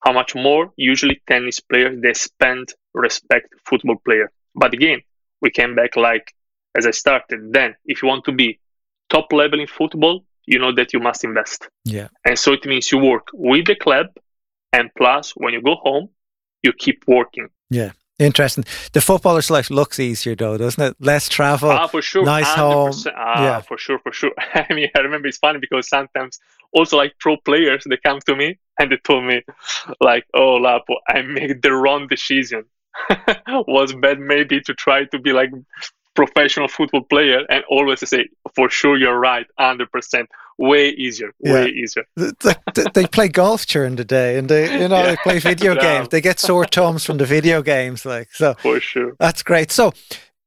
how 0.05 0.12
much 0.12 0.35
more 0.35 0.73
usually 0.77 1.23
tennis 1.29 1.61
players 1.61 2.01
they 2.03 2.12
spend 2.12 2.69
respect 2.95 3.49
football 3.65 3.97
player. 4.05 4.31
But 4.55 4.75
again, 4.75 5.01
we 5.41 5.51
came 5.51 5.75
back 5.75 5.97
like 5.97 6.35
as 6.77 6.87
I 6.87 6.91
started. 6.91 7.53
Then, 7.53 7.77
if 7.87 8.03
you 8.03 8.09
want 8.09 8.25
to 8.25 8.33
be 8.33 8.59
top 9.09 9.33
level 9.33 9.61
in 9.61 9.67
football, 9.67 10.25
you 10.47 10.59
know 10.59 10.75
that 10.75 10.93
you 10.93 10.99
must 10.99 11.25
invest. 11.25 11.69
Yeah. 11.85 12.09
And 12.25 12.39
so 12.39 12.53
it 12.53 12.67
means 12.67 12.91
you 12.91 12.99
work 12.99 13.29
with 13.33 13.67
the 13.67 13.77
club, 13.77 14.07
and 14.73 14.91
plus 14.97 15.33
when 15.37 15.53
you 15.53 15.62
go 15.62 15.77
home, 15.77 16.09
you 16.62 16.73
keep 16.73 17.04
working. 17.07 17.49
Yeah. 17.71 17.92
Interesting. 18.19 18.64
The 18.92 19.00
footballer's 19.00 19.50
life 19.50 19.69
looks 19.69 19.99
easier 19.99 20.37
though, 20.37 20.57
doesn't 20.57 20.83
it? 20.83 20.97
Less 21.00 21.28
travel. 21.28 21.71
Ah, 21.71 21.88
for 21.88 22.02
sure. 22.02 22.25
Nice 22.25 22.47
home. 22.47 22.92
Ah, 23.16 23.42
yeah. 23.42 23.61
for 23.62 23.76
sure, 23.76 23.99
for 23.99 24.12
sure. 24.12 24.31
I 24.54 24.66
mean, 24.73 24.90
I 24.95 25.00
remember 25.00 25.26
it's 25.26 25.38
funny 25.38 25.59
because 25.59 25.88
sometimes 25.88 26.38
also 26.73 26.97
like 26.97 27.12
pro 27.19 27.37
players 27.37 27.85
they 27.88 27.97
come 27.99 28.19
to 28.21 28.35
me 28.35 28.59
and 28.78 28.90
they 28.90 28.97
told 28.99 29.25
me 29.25 29.42
like 30.00 30.26
oh 30.35 30.54
lapo 30.54 30.97
i 31.09 31.23
made 31.23 31.62
the 31.62 31.73
wrong 31.73 32.09
decision 32.09 32.64
was 33.69 33.92
bad 33.95 34.19
maybe 34.19 34.61
to 34.61 34.75
try 34.75 35.04
to 35.04 35.19
be 35.19 35.33
like 35.33 35.50
professional 36.14 36.69
football 36.69 37.02
player 37.02 37.45
and 37.49 37.64
always 37.71 38.07
say 38.09 38.28
for 38.54 38.69
sure 38.69 38.99
you're 38.99 39.19
right 39.19 39.47
100% 39.59 40.26
way 40.71 40.90
easier 40.90 41.31
way 41.40 41.66
yeah. 41.66 41.83
easier 41.83 42.04
they 42.95 43.07
play 43.07 43.28
golf 43.28 43.66
during 43.66 43.97
the 43.97 44.04
day 44.04 44.38
and 44.38 44.49
they 44.49 44.64
you 44.81 44.88
know 44.88 45.02
yeah. 45.02 45.11
they 45.11 45.16
play 45.16 45.38
video 45.52 45.75
yeah. 45.75 45.81
games. 45.81 46.09
They 46.09 46.21
get 46.21 46.38
sore 46.38 46.66
thumbs 46.66 47.04
from 47.04 47.19
the 47.19 47.26
video 47.26 47.62
games 47.62 48.04
like 48.04 48.28
so 48.33 48.54
for 48.54 48.81
sure. 48.81 49.12
that's 49.19 49.42
great. 49.42 49.71
So 49.73 49.92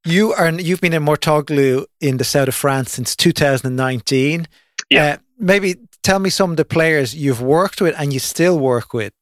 you 0.06 0.34
are 0.34 0.50
you've 0.52 0.82
been 0.82 0.94
in 0.94 1.04
Mouratoglou 1.04 1.86
in 2.00 2.18
the 2.18 2.24
south 2.24 2.48
of 2.48 2.56
France 2.56 2.94
since 2.94 3.16
2019 3.16 4.48
yeah. 4.90 5.06
Uh, 5.06 5.18
maybe 5.40 5.76
tell 6.04 6.20
me 6.20 6.30
some 6.30 6.52
of 6.52 6.58
the 6.58 6.66
players 6.66 7.16
you've 7.16 7.42
worked 7.42 7.82
with 7.82 7.96
and 7.98 8.14
you 8.14 8.20
still 8.20 8.60
work 8.60 8.94
with. 8.94 9.14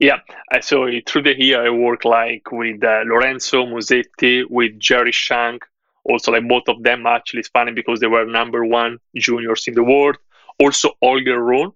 Yeah, 0.00 0.20
so 0.60 0.88
through 1.06 1.22
the 1.22 1.34
year 1.38 1.64
I 1.66 1.70
work 1.70 2.04
like 2.04 2.50
with 2.50 2.82
uh, 2.82 3.04
Lorenzo 3.06 3.64
Musetti, 3.64 4.44
with 4.50 4.78
Jerry 4.78 5.12
Shank, 5.12 5.64
also 6.04 6.32
like 6.32 6.46
both 6.48 6.68
of 6.68 6.82
them 6.82 7.06
actually 7.06 7.42
funny 7.52 7.72
because 7.72 8.00
they 8.00 8.06
were 8.06 8.24
number 8.26 8.64
one 8.64 8.98
juniors 9.16 9.66
in 9.66 9.74
the 9.74 9.82
world. 9.82 10.16
Also 10.58 10.90
Holger 11.02 11.42
Rune, 11.42 11.72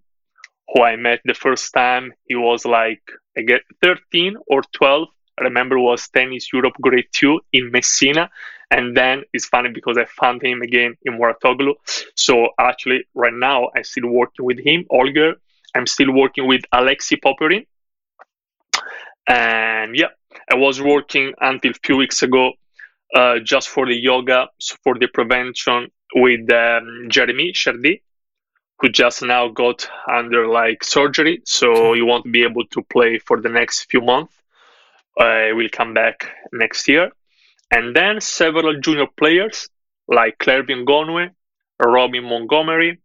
who 0.69 0.83
I 0.83 0.97
met 0.97 1.21
the 1.25 1.35
first 1.35 1.73
time, 1.73 2.13
he 2.27 2.35
was 2.35 2.65
like 2.65 3.03
get 3.47 3.63
13 3.83 4.37
or 4.47 4.63
12. 4.73 5.09
I 5.39 5.43
remember 5.45 5.79
was 5.79 6.09
tennis 6.09 6.53
Europe 6.53 6.75
grade 6.81 7.07
two 7.13 7.41
in 7.53 7.71
Messina. 7.71 8.31
And 8.71 8.97
then 8.97 9.23
it's 9.33 9.47
funny 9.47 9.71
because 9.71 9.97
I 9.97 10.05
found 10.05 10.43
him 10.43 10.61
again 10.63 10.95
in 11.03 11.19
Mouratoglou. 11.19 11.75
So 12.17 12.51
actually 12.59 13.05
right 13.15 13.33
now 13.33 13.71
I'm 13.77 13.85
still 13.85 14.09
working 14.09 14.45
with 14.45 14.59
him, 14.59 14.85
Holger. 14.91 15.35
I'm 15.75 15.87
still 15.87 16.13
working 16.13 16.47
with 16.47 16.63
Alexei 16.73 17.17
Popyrin, 17.17 17.67
and 19.29 19.95
yeah, 19.95 20.09
I 20.51 20.57
was 20.57 20.81
working 20.81 21.35
until 21.41 21.73
a 21.73 21.81
few 21.85 21.97
weeks 21.97 22.23
ago 22.23 22.53
uh, 23.15 23.38
just 23.41 23.69
for 23.69 23.87
the 23.87 23.97
yoga, 23.97 24.49
for 24.83 24.99
the 24.99 25.09
prevention 25.09 25.88
with 26.15 26.50
um, 26.50 27.07
Jeremy 27.09 27.53
Chardy, 27.53 28.03
who 28.79 28.88
just 28.88 29.23
now 29.23 29.49
got 29.49 29.88
under 30.11 30.47
like 30.49 30.85
surgery. 30.85 31.43
So 31.45 31.95
he 31.95 32.03
won't 32.03 32.31
be 32.33 32.45
able 32.45 32.67
to 32.67 32.83
play 32.83 33.19
for 33.19 33.41
the 33.41 33.49
next 33.49 33.87
few 33.91 34.00
months. 34.00 34.35
I 35.19 35.50
uh, 35.50 35.55
will 35.55 35.69
come 35.71 35.95
back 35.95 36.31
next 36.53 36.87
year. 36.88 37.11
And 37.71 37.95
then 37.95 38.21
several 38.21 38.81
junior 38.81 39.07
players 39.17 39.69
like 40.07 40.38
Clervie 40.38 40.85
Ngounoue, 40.85 41.31
Robin 41.85 42.25
Montgomery, 42.25 43.00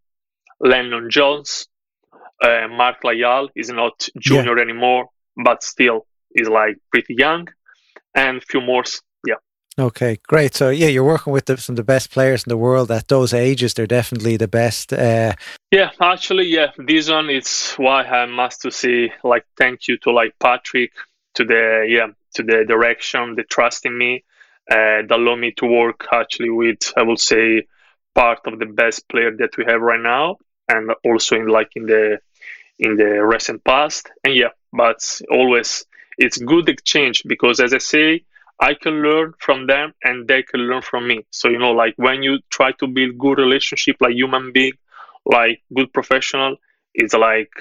Lennon 0.59 1.09
Jones, 1.09 1.67
uh, 2.41 2.67
Mark 2.69 3.01
Lajal 3.03 3.49
is 3.55 3.69
not 3.69 4.07
junior 4.19 4.57
yeah. 4.57 4.63
anymore, 4.63 5.07
but 5.43 5.63
still 5.63 6.05
is 6.35 6.47
like 6.47 6.77
pretty 6.91 7.15
young, 7.17 7.47
and 8.15 8.37
a 8.37 8.41
few 8.41 8.61
more. 8.61 8.83
Okay, 9.79 10.19
great. 10.27 10.53
So 10.53 10.69
yeah, 10.69 10.87
you're 10.87 11.03
working 11.03 11.33
with 11.33 11.45
the, 11.45 11.57
some 11.57 11.73
of 11.73 11.77
the 11.77 11.83
best 11.83 12.11
players 12.11 12.43
in 12.43 12.49
the 12.49 12.57
world 12.57 12.91
at 12.91 13.07
those 13.07 13.33
ages. 13.33 13.73
They're 13.73 13.87
definitely 13.87 14.37
the 14.37 14.47
best. 14.47 14.93
Uh... 14.93 15.33
Yeah, 15.71 15.89
actually, 15.99 16.45
yeah. 16.45 16.71
This 16.77 17.09
one 17.09 17.29
it's 17.31 17.77
why 17.79 18.03
I 18.03 18.27
must 18.27 18.61
to 18.61 18.71
say 18.71 19.11
like 19.23 19.45
thank 19.57 19.87
you 19.87 19.97
to 19.99 20.11
like 20.11 20.35
Patrick 20.39 20.91
to 21.35 21.43
the 21.43 21.85
yeah 21.89 22.07
to 22.35 22.43
the 22.43 22.65
direction, 22.67 23.35
the 23.35 23.43
trust 23.43 23.85
in 23.85 23.97
me, 23.97 24.23
uh, 24.69 25.01
that 25.07 25.11
allow 25.11 25.35
me 25.35 25.51
to 25.53 25.65
work 25.65 26.07
actually 26.11 26.51
with 26.51 26.93
I 26.95 27.01
will 27.01 27.17
say 27.17 27.67
part 28.13 28.41
of 28.45 28.59
the 28.59 28.67
best 28.67 29.09
player 29.09 29.35
that 29.37 29.57
we 29.57 29.65
have 29.65 29.81
right 29.81 29.99
now, 29.99 30.37
and 30.69 30.91
also 31.03 31.35
in 31.35 31.47
like 31.47 31.71
in 31.75 31.87
the 31.87 32.19
in 32.77 32.95
the 32.95 33.23
recent 33.25 33.63
past. 33.63 34.11
And 34.23 34.35
yeah, 34.35 34.49
but 34.71 35.19
always 35.31 35.85
it's 36.19 36.37
good 36.37 36.69
exchange 36.69 37.23
because 37.25 37.59
as 37.59 37.73
I 37.73 37.79
say, 37.79 38.23
I 38.61 38.73
can 38.75 39.01
learn 39.01 39.33
from 39.39 39.67
them 39.67 39.93
and 40.03 40.27
they 40.27 40.43
can 40.43 40.61
learn 40.61 40.81
from 40.81 41.07
me. 41.07 41.25
So 41.31 41.49
you 41.49 41.57
know, 41.57 41.71
like 41.71 41.93
when 41.97 42.23
you 42.23 42.39
try 42.49 42.71
to 42.73 42.87
build 42.87 43.17
good 43.17 43.37
relationship, 43.37 43.97
like 43.99 44.13
human 44.13 44.51
being, 44.53 44.73
like 45.25 45.61
good 45.75 45.91
professional, 45.93 46.57
it's 46.93 47.13
like 47.13 47.51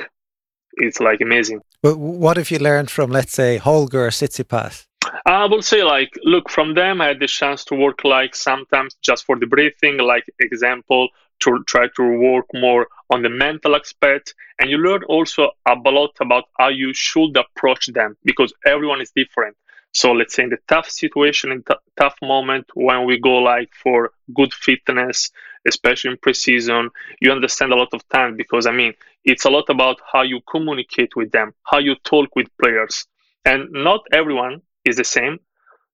it's 0.75 1.00
like 1.00 1.20
amazing. 1.20 1.61
But 1.82 1.99
what 1.99 2.37
have 2.37 2.50
you 2.50 2.58
learned 2.58 2.90
from, 2.90 3.11
let's 3.11 3.32
say, 3.32 3.58
Holger 3.58 4.06
or 4.06 4.11
Tsitsipas? 4.11 4.87
I 5.26 5.46
will 5.46 5.62
say, 5.62 5.82
like, 5.82 6.11
look, 6.22 6.49
from 6.49 6.75
them, 6.75 7.00
I 7.00 7.08
had 7.08 7.20
the 7.20 7.26
chance 7.26 7.64
to 7.66 7.75
work, 7.75 8.04
like, 8.04 8.34
sometimes 8.34 8.94
just 9.02 9.25
for 9.25 9.37
the 9.37 9.46
breathing, 9.46 9.99
like, 9.99 10.25
example, 10.38 11.08
to 11.40 11.62
try 11.66 11.88
to 11.96 12.18
work 12.18 12.46
more 12.54 12.87
on 13.11 13.22
the 13.22 13.28
mental 13.28 13.75
aspect 13.75 14.34
and 14.58 14.70
you 14.70 14.78
learn 14.78 15.02
also 15.04 15.50
a 15.66 15.75
lot 15.90 16.12
about 16.20 16.44
how 16.58 16.68
you 16.68 16.94
should 16.94 17.37
approach 17.37 17.87
them 17.88 18.16
because 18.25 18.52
everyone 18.64 19.00
is 19.00 19.11
different 19.14 19.56
so 19.92 20.12
let's 20.12 20.34
say 20.34 20.44
in 20.44 20.50
the 20.50 20.58
tough 20.68 20.88
situation 20.88 21.52
in 21.52 21.62
t- 21.62 21.75
tough 21.99 22.16
moment 22.22 22.66
when 22.75 23.04
we 23.04 23.18
go 23.18 23.34
like 23.37 23.70
for 23.75 24.11
good 24.34 24.52
fitness 24.52 25.30
especially 25.66 26.11
in 26.11 26.16
preseason 26.16 26.88
you 27.20 27.30
understand 27.30 27.72
a 27.72 27.76
lot 27.76 27.92
of 27.92 28.06
time 28.08 28.37
because 28.37 28.66
i 28.66 28.72
mean 28.72 28.92
it's 29.25 29.44
a 29.44 29.50
lot 29.50 29.68
about 29.68 29.96
how 30.12 30.22
you 30.22 30.40
communicate 30.50 31.14
with 31.16 31.30
them 31.32 31.52
how 31.64 31.78
you 31.78 31.94
talk 32.04 32.28
with 32.34 32.49
players 32.61 33.06
and 33.44 33.70
not 33.72 34.00
everyone 34.12 34.61
is 34.84 34.96
the 34.96 35.04
same 35.04 35.38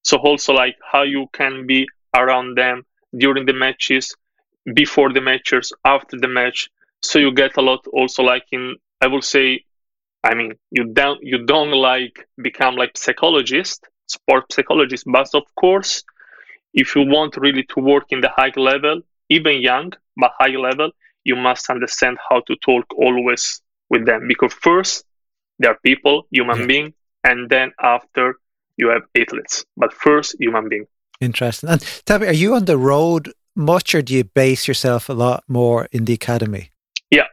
so 0.05 0.17
also 0.19 0.53
like 0.53 0.77
how 0.93 1.03
you 1.03 1.27
can 1.33 1.67
be 1.67 1.87
around 2.17 2.57
them 2.57 2.85
during 3.17 3.47
the 3.47 3.53
matches 3.53 4.15
before 4.75 5.13
the 5.13 5.21
matches, 5.21 5.73
after 5.85 6.19
the 6.19 6.29
match. 6.29 6.69
So 7.03 7.19
you 7.19 7.33
get 7.33 7.57
a 7.57 7.63
lot 7.63 7.87
also 7.93 8.23
like 8.23 8.45
in 8.53 8.77
I 9.01 9.07
will 9.07 9.23
say 9.23 9.65
I 10.25 10.35
mean 10.35 10.55
you 10.71 10.85
don't 10.93 11.21
you 11.23 11.45
don't 11.45 11.73
like 11.73 12.27
become 12.43 12.77
like 12.77 12.97
psychologist, 12.97 13.87
sport 14.07 14.53
psychologist, 14.53 15.05
but 15.07 15.29
of 15.35 15.45
course 15.55 16.03
if 16.75 16.95
you 16.95 17.03
want 17.07 17.37
really 17.37 17.65
to 17.65 17.81
work 17.81 18.05
in 18.11 18.21
the 18.21 18.29
high 18.29 18.53
level, 18.57 19.01
even 19.29 19.61
young 19.61 19.93
but 20.17 20.33
high 20.39 20.57
level, 20.57 20.91
you 21.25 21.37
must 21.37 21.71
understand 21.71 22.19
how 22.29 22.41
to 22.41 22.57
talk 22.57 22.85
always 22.97 23.61
with 23.91 24.07
them 24.07 24.27
because 24.29 24.53
first 24.53 25.05
they 25.59 25.69
are 25.69 25.79
people, 25.85 26.27
human 26.31 26.61
yeah. 26.61 26.67
being, 26.67 26.95
and 27.25 27.51
then 27.51 27.73
after 27.83 28.37
you 28.77 28.89
have 28.89 29.03
athletes. 29.17 29.65
But 29.77 29.93
first 29.93 30.37
human 30.39 30.69
being. 30.69 30.87
Interesting. 31.21 31.69
And 31.69 31.83
me, 32.21 32.29
are 32.29 32.33
you 32.33 32.55
on 32.55 32.67
the 32.67 32.79
road 32.79 33.33
much, 33.57 33.95
or 33.95 34.03
do 34.03 34.15
you 34.15 34.25
base 34.25 34.69
yourself 34.69 35.09
a 35.09 35.13
lot 35.13 35.43
more 35.49 35.89
in 35.91 36.05
the 36.05 36.13
academy? 36.13 36.71
Yeah, 37.11 37.27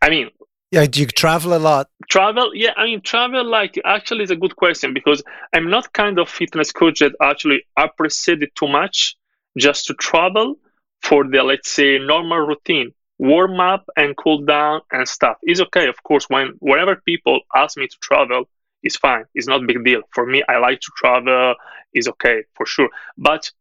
I 0.00 0.10
mean, 0.10 0.30
yeah, 0.72 0.86
do 0.86 1.00
you 1.00 1.06
travel 1.06 1.54
a 1.54 1.58
lot? 1.58 1.88
Travel, 2.10 2.50
yeah, 2.54 2.72
I 2.76 2.86
mean, 2.86 3.00
travel 3.00 3.44
like 3.44 3.80
actually 3.84 4.24
is 4.24 4.32
a 4.32 4.36
good 4.36 4.56
question 4.56 4.92
because 4.92 5.22
I'm 5.52 5.70
not 5.70 5.92
kind 5.92 6.18
of 6.18 6.28
fitness 6.28 6.72
coach 6.72 6.98
that 6.98 7.12
actually 7.22 7.64
appreciate 7.76 8.42
it 8.42 8.54
too 8.56 8.66
much 8.66 9.16
just 9.56 9.86
to 9.86 9.94
travel 9.94 10.56
for 11.02 11.24
the 11.24 11.42
let's 11.42 11.70
say 11.70 11.98
normal 11.98 12.38
routine 12.38 12.92
warm 13.18 13.60
up 13.60 13.88
and 13.96 14.16
cool 14.16 14.40
down 14.40 14.80
and 14.90 15.06
stuff 15.06 15.36
is 15.44 15.60
okay 15.60 15.86
of 15.86 16.02
course 16.02 16.24
when 16.28 16.54
whenever 16.58 16.96
people 16.96 17.40
ask 17.54 17.76
me 17.76 17.86
to 17.86 17.96
travel 18.00 18.48
it's 18.82 18.96
fine 18.96 19.24
it's 19.34 19.46
not 19.46 19.64
big 19.66 19.84
deal 19.84 20.00
for 20.10 20.26
me 20.26 20.42
i 20.48 20.56
like 20.56 20.80
to 20.80 20.90
travel 20.96 21.54
is 21.92 22.08
okay 22.08 22.42
for 22.56 22.64
sure 22.66 22.88
but 23.18 23.52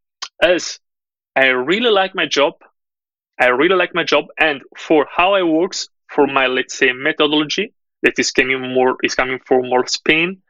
as 0.41 0.80
I 1.36 1.48
really 1.48 1.89
like 1.89 2.13
my 2.13 2.25
job. 2.25 2.56
I 3.39 3.48
really 3.48 3.75
like 3.75 3.96
my 3.96 4.03
job, 4.03 4.25
and 4.38 4.62
for 4.77 5.08
how 5.10 5.34
I 5.34 5.44
works, 5.44 5.89
for 6.13 6.27
my 6.27 6.48
let's 6.48 6.77
say 6.77 6.91
methodology 6.94 7.74
that 8.03 8.18
is 8.18 8.32
coming 8.32 8.74
more 8.74 8.98
is 9.03 9.15
coming 9.15 9.39
from 9.46 9.70
more 9.70 9.88
Spain. 9.88 10.41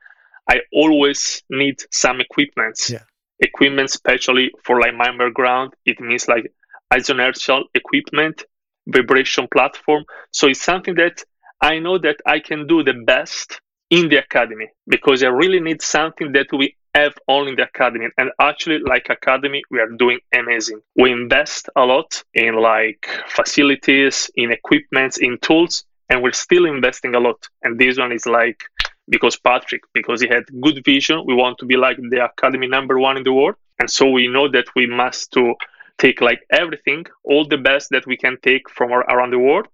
I 0.50 0.62
always 0.74 1.44
need 1.50 1.78
some 1.92 2.20
equipments. 2.20 2.90
Yeah. 2.90 3.04
Equipment, 3.40 3.90
especially 3.90 4.52
for 4.64 4.80
like 4.80 4.96
my 4.96 5.16
background, 5.18 5.74
it 5.86 6.00
means 6.00 6.28
like 6.28 6.52
isoinertial 6.94 7.64
equipment, 7.74 8.44
vibration 8.88 9.48
platform. 9.52 10.04
So 10.32 10.48
it's 10.48 10.62
something 10.62 10.96
that 10.96 11.24
I 11.62 11.80
know 11.80 11.98
that 12.00 12.18
I 12.26 12.40
can 12.40 12.68
do 12.68 12.84
the 12.84 12.94
best 13.06 13.62
in 13.90 14.10
the 14.10 14.18
academy 14.18 14.70
because 14.88 15.24
I 15.24 15.28
really 15.28 15.60
need 15.60 15.82
something 15.82 16.32
that 16.34 16.48
we 16.52 16.76
have 16.96 17.14
only 17.28 17.56
the 17.56 17.64
academy. 17.64 18.08
And 18.18 18.32
actually 18.40 18.80
like 18.80 19.08
academy 19.10 19.64
we 19.70 19.80
are 19.80 19.90
doing 19.90 20.20
amazing. 20.34 20.82
We 20.96 21.12
invest 21.12 21.70
a 21.76 21.86
lot 21.86 22.24
in 22.34 22.56
like 22.56 23.08
facilities 23.28 24.30
in 24.36 24.52
equipments 24.52 25.18
in 25.18 25.38
tools 25.40 25.86
and 26.10 26.22
we're 26.22 26.34
still 26.34 26.66
investing 26.66 27.16
a 27.16 27.20
lot. 27.20 27.48
And 27.64 27.80
this 27.80 27.98
one 27.98 28.12
is 28.12 28.26
like 28.26 28.62
because 29.10 29.38
patrick 29.38 29.82
because 29.94 30.22
he 30.22 30.28
had 30.28 30.44
good 30.62 30.84
vision 30.86 31.24
we 31.26 31.34
want 31.34 31.58
to 31.58 31.66
be 31.66 31.76
like 31.76 31.98
the 31.98 32.24
academy 32.24 32.68
number 32.68 33.00
one 33.00 33.18
in 33.18 33.24
the 33.24 33.34
world. 33.34 33.56
And 33.80 33.90
so 33.90 34.10
we 34.10 34.28
know 34.28 34.48
that 34.50 34.66
we 34.76 34.86
must 34.86 35.32
to 35.34 35.56
take 35.98 36.22
like 36.22 36.42
everything 36.52 37.06
all 37.24 37.48
the 37.48 37.58
best 37.58 37.90
that 37.92 38.06
we 38.06 38.18
can 38.18 38.38
take 38.42 38.70
from 38.70 38.92
around 38.92 39.32
the 39.32 39.40
world. 39.40 39.68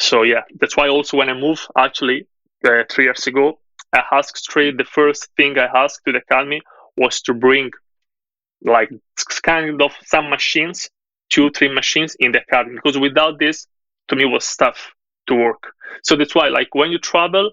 So 0.00 0.22
yeah 0.22 0.42
that's 0.60 0.76
why 0.76 0.88
also 0.88 1.16
when 1.16 1.28
i 1.28 1.34
moved 1.34 1.66
actually 1.76 2.26
uh, 2.64 2.84
three 2.90 3.04
years 3.04 3.26
ago 3.26 3.58
I 3.92 4.02
asked 4.12 4.38
straight 4.38 4.76
the 4.78 4.84
first 4.84 5.28
thing 5.36 5.58
I 5.58 5.68
asked 5.74 6.02
to 6.06 6.12
the 6.12 6.18
academy 6.18 6.60
was 6.96 7.20
to 7.22 7.34
bring 7.34 7.70
like 8.62 8.90
kind 9.42 9.80
of 9.80 9.92
some 10.04 10.28
machines, 10.28 10.88
two, 11.30 11.50
three 11.50 11.72
machines 11.72 12.16
in 12.20 12.32
the 12.32 12.40
academy 12.40 12.76
because 12.76 12.98
without 12.98 13.38
this, 13.38 13.66
to 14.08 14.16
me 14.16 14.24
was 14.24 14.54
tough 14.56 14.92
to 15.28 15.34
work. 15.34 15.72
So 16.02 16.16
that's 16.16 16.34
why, 16.34 16.48
like, 16.48 16.74
when 16.74 16.90
you 16.90 16.98
travel, 16.98 17.50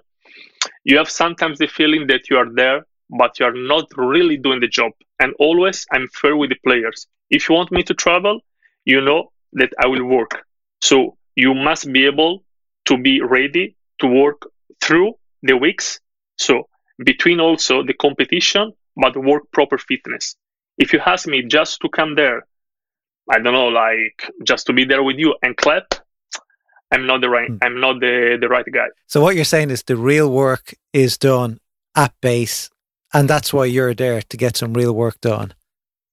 you 0.84 0.98
have 0.98 1.10
sometimes 1.10 1.60
the 1.60 1.68
feeling 1.68 2.08
that 2.08 2.30
you 2.30 2.38
are 2.38 2.52
there, 2.54 2.86
but 3.10 3.40
you 3.40 3.46
are 3.46 3.54
not 3.54 3.86
really 3.96 4.38
doing 4.38 4.60
the 4.60 4.68
job. 4.68 4.92
And 5.20 5.34
always, 5.40 5.86
I'm 5.92 6.08
fair 6.10 6.36
with 6.36 6.50
the 6.50 6.58
players. 6.66 7.08
If 7.30 7.48
you 7.48 7.56
want 7.56 7.72
me 7.72 7.84
to 7.84 7.94
travel, 7.94 8.42
you 8.86 9.02
know 9.02 9.32
that 9.54 9.72
I 9.82 9.88
will 9.88 10.06
work. 10.06 10.46
So 10.82 11.18
you 11.36 11.54
must 11.54 11.92
be 11.92 12.06
able 12.06 12.44
to 12.86 12.98
be 12.98 13.22
ready 13.22 13.76
to 14.00 14.08
work 14.08 14.42
through 14.82 15.14
the 15.44 15.58
weeks. 15.58 16.00
So 16.38 16.68
between 17.04 17.40
also 17.40 17.84
the 17.84 17.94
competition, 17.94 18.74
but 18.96 19.16
work 19.16 19.44
proper 19.52 19.78
fitness. 19.78 20.36
If 20.78 20.94
you 20.94 21.00
ask 21.06 21.28
me 21.28 21.44
just 21.44 21.80
to 21.82 21.90
come 21.90 22.16
there, 22.16 22.46
I 23.30 23.40
don't 23.40 23.54
know, 23.54 23.68
like 23.68 24.32
just 24.46 24.68
to 24.68 24.74
be 24.74 24.86
there 24.86 25.04
with 25.04 25.18
you 25.18 25.36
and 25.42 25.56
clap, 25.58 25.96
I'm 26.92 27.06
not 27.06 27.22
the 27.22 27.30
right. 27.30 27.50
Hmm. 27.50 27.58
I'm 27.62 27.80
not 27.80 28.00
the 28.00 28.38
the 28.40 28.48
right 28.48 28.66
guy. 28.72 28.88
So 29.08 29.22
what 29.22 29.36
you're 29.36 29.46
saying 29.46 29.72
is 29.72 29.84
the 29.84 29.98
real 29.98 30.32
work 30.32 30.74
is 30.94 31.18
done 31.18 31.60
at 31.96 32.14
base, 32.22 32.70
and 33.14 33.30
that's 33.30 33.54
why 33.54 33.66
you're 33.66 33.94
there 33.94 34.22
to 34.22 34.38
get 34.38 34.56
some 34.56 34.74
real 34.74 34.94
work 34.94 35.20
done. 35.20 35.54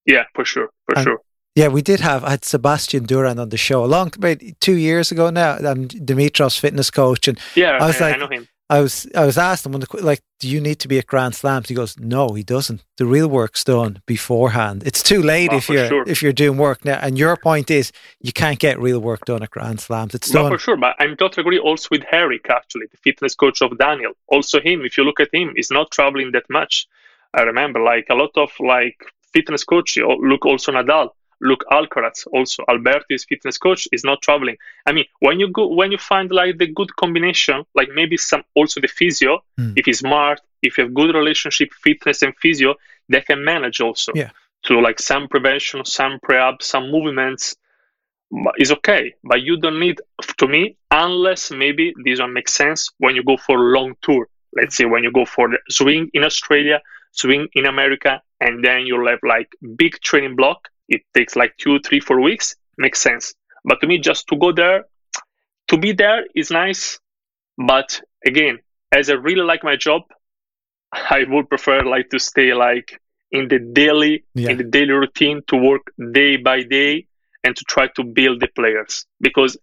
Yeah, 0.05 0.25
for 0.35 0.45
sure, 0.45 0.71
for 0.87 0.97
and, 0.97 1.05
sure. 1.05 1.21
Yeah, 1.55 1.69
we 1.69 1.83
did 1.83 2.01
have 2.01 2.25
I 2.25 2.31
had 2.31 2.45
Sebastian 2.45 3.05
Durand 3.05 3.39
on 3.39 3.51
the 3.51 3.57
show 3.57 3.85
a 3.85 3.87
long 3.87 4.11
about 4.17 4.39
two 4.61 4.75
years 4.75 5.13
ago 5.13 5.31
now. 5.31 5.57
I'm 5.59 5.87
Dimitrov's 5.87 6.59
fitness 6.59 6.91
coach, 6.91 7.29
and 7.29 7.39
yeah, 7.55 7.79
I 7.81 7.87
was 7.87 8.01
I, 8.01 8.07
like, 8.07 8.17
I 8.17 8.19
know 8.19 8.29
him. 8.29 8.49
I 8.71 8.81
was 8.81 9.07
I 9.15 9.27
was 9.27 9.37
asked 9.37 9.67
him 9.67 9.73
when 9.73 9.83
the, 9.83 10.03
like, 10.03 10.21
do 10.41 10.49
you 10.49 10.59
need 10.61 10.79
to 10.81 10.89
be 10.89 10.99
at 10.99 11.07
Grand 11.07 11.35
Slams? 11.35 11.69
He 11.69 11.75
goes, 11.75 11.99
no, 11.99 12.29
he 12.29 12.43
doesn't. 12.43 12.83
The 12.97 13.05
real 13.05 13.29
work's 13.29 13.63
done 13.63 14.01
beforehand. 14.07 14.83
It's 14.87 15.03
too 15.03 15.23
late 15.23 15.51
oh, 15.53 15.59
if 15.59 15.69
you're 15.69 15.87
sure. 15.87 16.05
if 16.07 16.23
you're 16.23 16.33
doing 16.33 16.57
work 16.57 16.85
now. 16.85 16.99
And 17.03 17.19
your 17.19 17.37
point 17.37 17.71
is, 17.71 17.93
you 18.21 18.33
can't 18.33 18.59
get 18.59 18.81
real 18.81 19.01
work 19.01 19.27
done 19.27 19.43
at 19.43 19.51
Grand 19.51 19.81
Slams. 19.81 20.15
It's 20.15 20.31
done 20.31 20.51
for 20.51 20.59
sure. 20.59 20.79
But 20.79 20.97
I'm 20.99 21.17
totally 21.17 21.43
agree 21.43 21.59
also 21.59 21.89
with 21.91 22.05
Eric, 22.11 22.49
actually, 22.49 22.87
the 22.87 22.97
fitness 22.97 23.35
coach 23.35 23.61
of 23.61 23.77
Daniel. 23.77 24.13
Also, 24.29 24.61
him. 24.61 24.83
If 24.83 24.97
you 24.97 25.05
look 25.05 25.21
at 25.21 25.35
him, 25.35 25.53
he's 25.55 25.71
not 25.71 25.91
traveling 25.91 26.33
that 26.33 26.49
much. 26.49 26.87
I 27.35 27.43
remember, 27.43 27.81
like 27.81 28.07
a 28.09 28.15
lot 28.15 28.31
of 28.37 28.51
like 28.61 28.97
fitness 29.33 29.65
coach. 29.65 29.99
Look 29.99 30.47
also 30.47 30.73
Nadal 30.73 31.11
Look, 31.41 31.65
Alcaraz 31.71 32.27
also 32.33 32.65
Alberto 32.69 33.07
is 33.11 33.25
fitness 33.25 33.59
coach 33.59 33.87
is 33.93 34.05
not 34.05 34.23
traveling. 34.23 34.57
I 34.87 34.93
mean, 34.93 35.05
when 35.21 35.41
you 35.41 35.49
go 35.51 35.67
when 35.67 35.93
you 35.93 35.99
find 35.99 36.31
like 36.31 36.59
the 36.59 36.67
good 36.67 36.95
combination, 36.97 37.65
like 37.75 37.89
maybe 37.95 38.17
some 38.17 38.45
also 38.55 38.81
the 38.81 38.89
physio, 38.89 39.43
mm. 39.59 39.75
if 39.77 39.87
he's 39.87 39.99
smart, 39.99 40.41
if 40.63 40.79
you 40.79 40.85
have 40.85 40.95
good 40.95 41.15
relationship, 41.15 41.73
fitness 41.83 42.23
and 42.23 42.35
physio, 42.41 42.75
they 43.09 43.21
can 43.21 43.45
manage 43.45 43.81
also. 43.81 44.13
Yeah. 44.15 44.31
To 44.65 44.81
like 44.81 44.99
some 44.99 45.29
prevention, 45.29 45.85
some 45.85 46.19
pre-up, 46.23 46.63
some 46.63 46.91
movements 46.91 47.55
is 48.59 48.73
okay, 48.73 49.15
but 49.23 49.43
you 49.43 49.59
don't 49.59 49.79
need 49.79 50.01
to 50.39 50.49
me 50.49 50.77
unless 50.91 51.51
maybe 51.51 51.93
this 52.05 52.21
one 52.21 52.33
makes 52.33 52.55
sense 52.55 52.91
when 52.99 53.15
you 53.15 53.23
go 53.23 53.37
for 53.37 53.59
a 53.59 53.79
long 53.79 53.95
tour. 54.01 54.27
Let's 54.57 54.77
say 54.77 54.85
when 54.87 55.03
you 55.05 55.13
go 55.13 55.25
for 55.25 55.49
the 55.49 55.59
swing 55.69 56.09
in 56.15 56.25
Australia, 56.25 56.81
swing 57.13 57.49
in 57.55 57.67
America, 57.67 58.23
and 58.41 58.65
then 58.65 58.87
you'll 58.87 59.09
have 59.09 59.21
like 59.23 59.51
big 59.77 60.01
training 60.01 60.37
block 60.37 60.69
it 60.89 61.03
takes 61.15 61.37
like 61.37 61.57
two, 61.59 61.81
three, 61.81 62.01
four 62.01 62.21
weeks, 62.21 62.57
makes 62.79 63.01
sense. 63.01 63.35
But 63.65 63.81
to 63.81 63.87
me, 63.87 63.99
just 63.99 64.27
to 64.29 64.37
go 64.37 64.53
there, 64.53 64.85
to 65.69 65.79
be 65.79 65.93
there 65.93 66.25
is 66.35 66.51
nice. 66.51 66.99
But 67.57 68.01
again, 68.27 68.59
as 68.93 69.11
I 69.11 69.15
really 69.15 69.43
like 69.43 69.65
my 69.65 69.77
job, 69.77 70.03
I 70.93 71.25
would 71.29 71.49
prefer 71.49 71.83
like 71.83 72.11
to 72.11 72.19
stay 72.19 72.53
like 72.55 73.01
in 73.35 73.49
the 73.49 73.59
daily 73.59 74.25
yeah. 74.35 74.51
in 74.51 74.57
the 74.57 74.65
daily 74.65 74.93
routine 74.93 75.43
to 75.49 75.57
work 75.57 75.93
day 76.13 76.37
by 76.37 76.63
day 76.63 77.07
and 77.43 77.57
to 77.57 77.65
try 77.65 77.87
to 77.97 78.05
build 78.05 78.41
the 78.41 78.49
players 78.55 79.07
because 79.21 79.57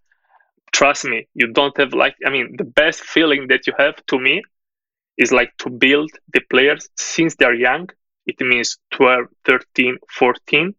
trust 0.74 1.06
me 1.06 1.28
you 1.34 1.48
don't 1.48 1.78
have 1.78 1.94
like 1.94 2.16
i 2.26 2.30
mean 2.30 2.56
the 2.58 2.66
best 2.82 3.02
feeling 3.02 3.48
that 3.48 3.66
you 3.68 3.74
have 3.78 3.96
to 4.08 4.20
me 4.20 4.42
is 5.18 5.32
like 5.32 5.52
to 5.58 5.70
build 5.70 6.12
the 6.34 6.42
players 6.50 6.90
since 6.98 7.36
they're 7.36 7.62
young 7.70 7.88
it 8.26 8.40
means 8.42 8.78
12 8.92 9.28
13 9.46 9.98
14 10.10 10.76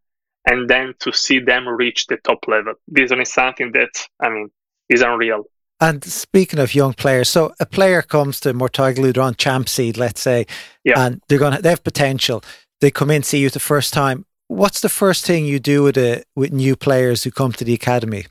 and 0.47 0.69
then 0.69 0.95
to 1.01 1.13
see 1.13 1.39
them 1.39 1.69
reach 1.69 2.07
the 2.07 2.17
top 2.19 2.47
level. 2.49 2.75
This 2.89 3.11
is 3.13 3.33
something 3.33 3.73
that, 3.73 3.91
I 4.21 4.29
mean, 4.29 4.51
is 4.89 5.03
unreal. 5.03 5.45
And 5.81 6.05
speaking 6.05 6.61
of 6.61 6.75
young 6.75 6.95
players, 6.95 7.29
so 7.29 7.53
a 7.59 7.67
player 7.67 8.03
comes 8.03 8.39
to 8.41 8.55
Mouratoglou, 8.55 9.13
they're 9.13 9.23
on 9.23 9.35
champ 9.35 9.69
seed, 9.69 9.97
let's 9.97 10.21
say, 10.21 10.47
yeah. 10.85 11.05
and 11.05 11.21
they're 11.29 11.41
going 11.41 11.57
to, 11.57 11.63
they 11.63 11.71
have 11.71 11.83
potential. 11.83 12.45
They 12.81 12.91
come 12.91 13.11
in, 13.11 13.23
see 13.23 13.39
you 13.39 13.51
the 13.51 13.59
first 13.59 13.93
time. 13.93 14.25
What's 14.47 14.81
the 14.81 14.89
first 14.89 15.25
thing 15.25 15.45
you 15.45 15.59
do 15.59 15.83
with 15.83 15.97
a, 15.97 16.23
with 16.37 16.53
new 16.53 16.77
players 16.77 17.25
who 17.25 17.31
come 17.31 17.53
to 17.53 17.65
the 17.65 17.75
academy? 17.75 18.27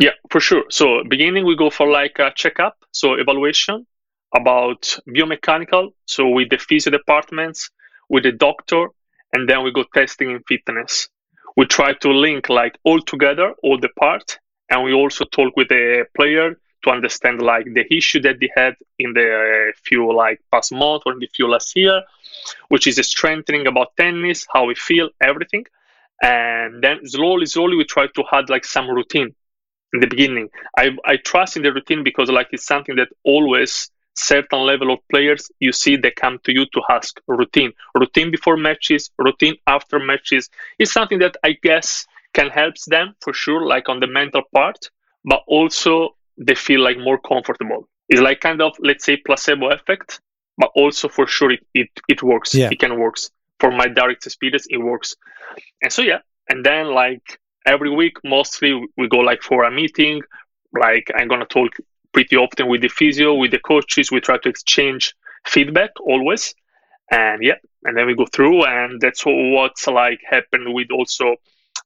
Yeah, 0.00 0.12
for 0.30 0.40
sure. 0.40 0.64
So 0.70 1.02
beginning, 1.08 1.44
we 1.44 1.56
go 1.56 1.70
for 1.70 1.88
like 1.88 2.18
a 2.18 2.32
checkup, 2.34 2.76
so 2.92 3.14
evaluation 3.14 3.86
about 4.34 4.98
biomechanical. 5.08 5.90
So 6.06 6.28
with 6.28 6.50
the 6.50 6.58
physio 6.58 6.90
departments, 6.90 7.70
with 8.08 8.24
the 8.24 8.32
doctor, 8.32 8.88
and 9.32 9.48
then 9.48 9.62
we 9.62 9.72
go 9.72 9.84
testing 9.94 10.30
in 10.30 10.42
fitness. 10.48 11.08
We 11.56 11.66
try 11.66 11.94
to 11.94 12.10
link 12.10 12.48
like 12.48 12.78
all 12.84 13.00
together, 13.00 13.54
all 13.62 13.78
the 13.78 13.88
parts, 14.00 14.38
and 14.70 14.84
we 14.84 14.92
also 14.92 15.24
talk 15.24 15.56
with 15.56 15.68
the 15.68 16.06
player 16.16 16.56
to 16.84 16.90
understand 16.90 17.42
like 17.42 17.64
the 17.74 17.84
issue 17.94 18.20
that 18.22 18.38
they 18.40 18.50
had 18.56 18.74
in 18.98 19.12
the 19.12 19.68
uh, 19.70 19.72
few 19.84 20.12
like 20.14 20.40
past 20.52 20.72
month 20.72 21.02
or 21.06 21.12
in 21.12 21.18
the 21.18 21.28
few 21.34 21.48
last 21.48 21.74
year, 21.76 22.02
which 22.68 22.86
is 22.86 22.96
strengthening 23.06 23.66
about 23.66 23.96
tennis, 23.96 24.46
how 24.52 24.64
we 24.64 24.74
feel, 24.74 25.08
everything. 25.20 25.64
And 26.22 26.82
then 26.82 27.06
slowly, 27.06 27.46
slowly 27.46 27.76
we 27.76 27.84
try 27.84 28.06
to 28.06 28.24
add 28.32 28.50
like 28.50 28.64
some 28.64 28.88
routine 28.90 29.34
in 29.92 30.00
the 30.00 30.06
beginning. 30.06 30.48
I 30.76 30.96
I 31.04 31.16
trust 31.16 31.56
in 31.56 31.62
the 31.62 31.72
routine 31.72 32.04
because 32.04 32.30
like 32.30 32.48
it's 32.52 32.66
something 32.66 32.96
that 32.96 33.08
always 33.24 33.90
certain 34.18 34.60
level 34.60 34.92
of 34.92 34.98
players 35.08 35.50
you 35.60 35.72
see 35.72 35.96
they 35.96 36.10
come 36.10 36.38
to 36.44 36.52
you 36.52 36.64
to 36.74 36.80
ask 36.90 37.20
routine. 37.26 37.72
Routine 37.94 38.30
before 38.30 38.56
matches 38.56 39.10
routine 39.18 39.56
after 39.66 39.98
matches 39.98 40.50
is 40.78 40.90
something 40.90 41.18
that 41.20 41.36
i 41.44 41.52
guess 41.62 42.06
can 42.34 42.48
help 42.48 42.74
them 42.86 43.14
for 43.22 43.32
sure 43.32 43.62
like 43.66 43.88
on 43.88 44.00
the 44.00 44.06
mental 44.06 44.42
part 44.54 44.90
but 45.24 45.42
also 45.46 46.14
they 46.38 46.54
feel 46.54 46.80
like 46.80 46.96
more 46.98 47.18
comfortable. 47.18 47.88
It's 48.08 48.20
like 48.20 48.40
kind 48.40 48.62
of 48.62 48.72
let's 48.80 49.04
say 49.04 49.16
placebo 49.16 49.68
effect 49.70 50.20
but 50.56 50.70
also 50.74 51.08
for 51.08 51.26
sure 51.26 51.52
it 51.52 51.66
it, 51.74 51.88
it 52.08 52.22
works. 52.22 52.54
Yeah. 52.54 52.70
it 52.70 52.78
can 52.78 52.98
works. 52.98 53.30
For 53.60 53.70
my 53.70 53.88
direct 53.88 54.24
experience 54.26 54.66
it 54.70 54.78
works. 54.78 55.16
And 55.82 55.92
so 55.92 56.02
yeah. 56.02 56.20
And 56.48 56.64
then 56.64 56.94
like 56.94 57.40
every 57.66 57.94
week 57.94 58.16
mostly 58.24 58.70
we 58.96 59.08
go 59.08 59.18
like 59.18 59.42
for 59.42 59.64
a 59.64 59.70
meeting 59.70 60.22
like 60.72 61.10
i'm 61.16 61.28
gonna 61.28 61.46
talk 61.46 61.70
pretty 62.12 62.36
often 62.36 62.68
with 62.68 62.82
the 62.82 62.88
physio, 62.88 63.34
with 63.34 63.50
the 63.50 63.58
coaches. 63.58 64.10
We 64.10 64.20
try 64.20 64.38
to 64.38 64.48
exchange 64.48 65.14
feedback 65.46 65.90
always. 66.00 66.54
And 67.10 67.42
yeah, 67.42 67.54
and 67.84 67.96
then 67.96 68.06
we 68.06 68.14
go 68.14 68.26
through, 68.26 68.64
and 68.66 69.00
that's 69.00 69.22
what's 69.24 69.86
like 69.86 70.20
happened 70.28 70.74
with 70.74 70.90
also, 70.90 71.36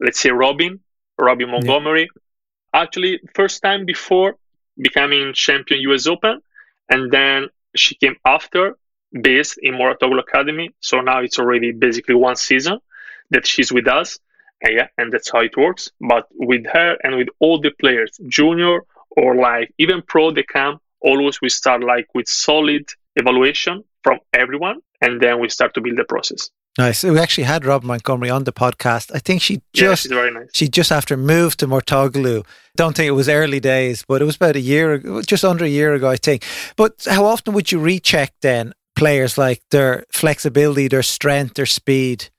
let's 0.00 0.20
say, 0.20 0.30
Robin, 0.30 0.80
Robin 1.18 1.50
Montgomery. 1.50 2.08
Yeah. 2.12 2.82
Actually, 2.82 3.20
first 3.34 3.62
time 3.62 3.84
before 3.84 4.36
becoming 4.76 5.32
champion 5.34 5.80
US 5.82 6.06
Open, 6.06 6.40
and 6.88 7.10
then 7.12 7.48
she 7.76 7.94
came 7.94 8.16
after 8.24 8.76
based 9.20 9.58
in 9.62 9.74
Mouratoglou 9.74 10.18
Academy. 10.20 10.70
So 10.80 11.00
now 11.00 11.20
it's 11.20 11.38
already 11.38 11.72
basically 11.72 12.14
one 12.14 12.36
season 12.36 12.78
that 13.30 13.46
she's 13.46 13.70
with 13.72 13.86
us. 13.86 14.18
And 14.62 14.74
yeah, 14.74 14.88
and 14.96 15.12
that's 15.12 15.30
how 15.30 15.40
it 15.40 15.56
works. 15.56 15.90
But 16.00 16.28
with 16.32 16.66
her 16.66 16.96
and 17.02 17.16
with 17.16 17.28
all 17.40 17.60
the 17.60 17.72
players, 17.80 18.18
junior, 18.28 18.80
or 19.16 19.34
like 19.36 19.72
even 19.78 20.02
pro 20.02 20.32
come 20.52 20.78
always 21.00 21.40
we 21.40 21.48
start 21.48 21.82
like 21.82 22.06
with 22.14 22.28
solid 22.28 22.84
evaluation 23.16 23.82
from 24.02 24.18
everyone 24.32 24.78
and 25.00 25.20
then 25.20 25.40
we 25.40 25.48
start 25.48 25.74
to 25.74 25.80
build 25.80 25.98
the 25.98 26.04
process 26.04 26.50
Nice. 26.78 27.04
We 27.04 27.18
actually 27.18 27.44
had 27.44 27.66
Rob 27.66 27.82
Montgomery 27.82 28.30
on 28.30 28.44
the 28.44 28.52
podcast. 28.52 29.10
I 29.14 29.18
think 29.18 29.42
she 29.42 29.60
just 29.74 30.10
yeah, 30.10 30.30
nice. 30.30 30.48
she 30.54 30.68
just 30.68 30.90
after 30.90 31.18
moved 31.18 31.60
to 31.60 31.66
Mouratoglou. 31.66 32.46
Don't 32.76 32.96
think 32.96 33.08
it 33.08 33.12
was 33.12 33.28
early 33.28 33.60
days, 33.60 34.04
but 34.08 34.22
it 34.22 34.24
was 34.24 34.36
about 34.36 34.56
a 34.56 34.60
year, 34.60 34.98
just 35.26 35.44
under 35.44 35.66
a 35.66 35.68
year 35.68 35.92
ago, 35.92 36.08
I 36.08 36.16
think. 36.16 36.46
But 36.76 37.06
how 37.10 37.26
often 37.26 37.52
would 37.52 37.70
you 37.70 37.78
recheck 37.78 38.32
then 38.40 38.72
players 38.96 39.36
like 39.36 39.60
their 39.70 40.06
flexibility, 40.10 40.88
their 40.88 41.02
strength, 41.02 41.54
their 41.54 41.66
speed? 41.66 42.30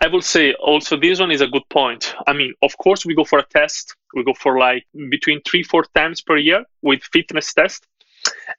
I 0.00 0.08
will 0.08 0.22
say 0.22 0.54
also 0.54 0.96
this 0.96 1.20
one 1.20 1.30
is 1.30 1.40
a 1.40 1.46
good 1.46 1.68
point. 1.68 2.14
I 2.26 2.32
mean, 2.32 2.54
of 2.62 2.76
course, 2.78 3.06
we 3.06 3.14
go 3.14 3.24
for 3.24 3.38
a 3.38 3.46
test. 3.46 3.94
We 4.14 4.24
go 4.24 4.34
for 4.34 4.58
like 4.58 4.84
between 5.10 5.42
three, 5.42 5.62
four 5.62 5.84
times 5.94 6.20
per 6.20 6.36
year 6.36 6.64
with 6.82 7.02
fitness 7.12 7.52
test, 7.52 7.86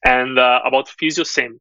and 0.06 0.40
uh, 0.40 0.62
about 0.66 0.88
physio 0.88 1.24
same. 1.24 1.60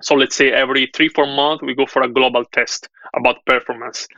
So 0.00 0.14
let's 0.14 0.34
say 0.34 0.50
every 0.50 0.90
three, 0.94 1.08
four 1.08 1.26
months 1.26 1.62
we 1.62 1.74
go 1.74 1.86
for 1.86 2.02
a 2.02 2.08
global 2.08 2.44
test 2.46 2.88
about 3.14 3.44
performance. 3.44 4.08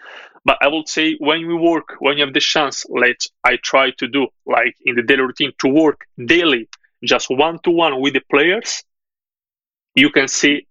But 0.44 0.58
I 0.62 0.68
would 0.68 0.88
say 0.88 1.16
when 1.18 1.46
we 1.46 1.54
work, 1.54 1.96
when 1.98 2.16
you 2.16 2.24
have 2.24 2.34
the 2.34 2.40
chance, 2.40 2.84
let 2.88 3.26
I 3.42 3.56
try 3.62 3.90
to 3.98 4.08
do 4.08 4.28
like 4.46 4.76
in 4.84 4.94
the 4.94 5.02
daily 5.02 5.22
routine 5.22 5.52
to 5.58 5.68
work 5.68 6.06
daily, 6.24 6.68
just 7.02 7.26
one 7.28 7.58
to 7.64 7.70
one 7.70 8.00
with 8.00 8.14
the 8.14 8.22
players. 8.30 8.84
You 9.94 10.10
can 10.10 10.28
see 10.28 10.66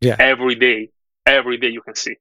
yeah. 0.00 0.16
every 0.18 0.54
day, 0.54 0.90
every 1.24 1.56
day 1.56 1.68
you 1.68 1.82
can 1.82 1.94
see 1.94 2.16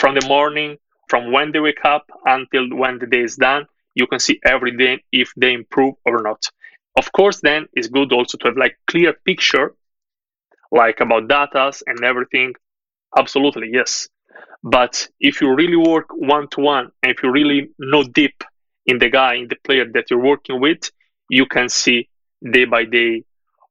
from 0.00 0.14
the 0.14 0.26
morning, 0.26 0.78
from 1.08 1.30
when 1.30 1.52
they 1.52 1.60
wake 1.60 1.84
up 1.84 2.06
until 2.24 2.64
when 2.74 2.98
the 2.98 3.06
day 3.06 3.20
is 3.20 3.36
done, 3.36 3.66
you 3.94 4.06
can 4.06 4.18
see 4.18 4.40
every 4.46 4.74
day 4.76 5.04
if 5.12 5.32
they 5.36 5.52
improve 5.52 5.94
or 6.06 6.22
not. 6.22 6.50
Of 6.96 7.12
course, 7.12 7.40
then 7.42 7.66
it's 7.74 7.88
good 7.88 8.10
also 8.12 8.38
to 8.38 8.48
have 8.48 8.56
like 8.56 8.76
clear 8.86 9.12
picture, 9.12 9.74
like 10.72 11.00
about 11.00 11.28
datas 11.28 11.82
and 11.86 12.02
everything. 12.02 12.54
Absolutely, 13.18 13.68
yes. 13.72 14.08
But 14.62 15.06
if 15.20 15.40
you 15.42 15.54
really 15.54 15.76
work 15.76 16.06
one 16.14 16.48
to 16.52 16.60
one, 16.60 16.90
and 17.02 17.12
if 17.12 17.22
you 17.22 17.30
really 17.30 17.70
know 17.78 18.02
deep 18.02 18.42
in 18.86 18.98
the 18.98 19.10
guy, 19.10 19.34
in 19.34 19.48
the 19.48 19.56
player 19.64 19.86
that 19.92 20.10
you're 20.10 20.26
working 20.32 20.60
with, 20.60 20.90
you 21.28 21.44
can 21.46 21.68
see 21.68 22.08
day 22.50 22.64
by 22.64 22.84
day 22.84 23.24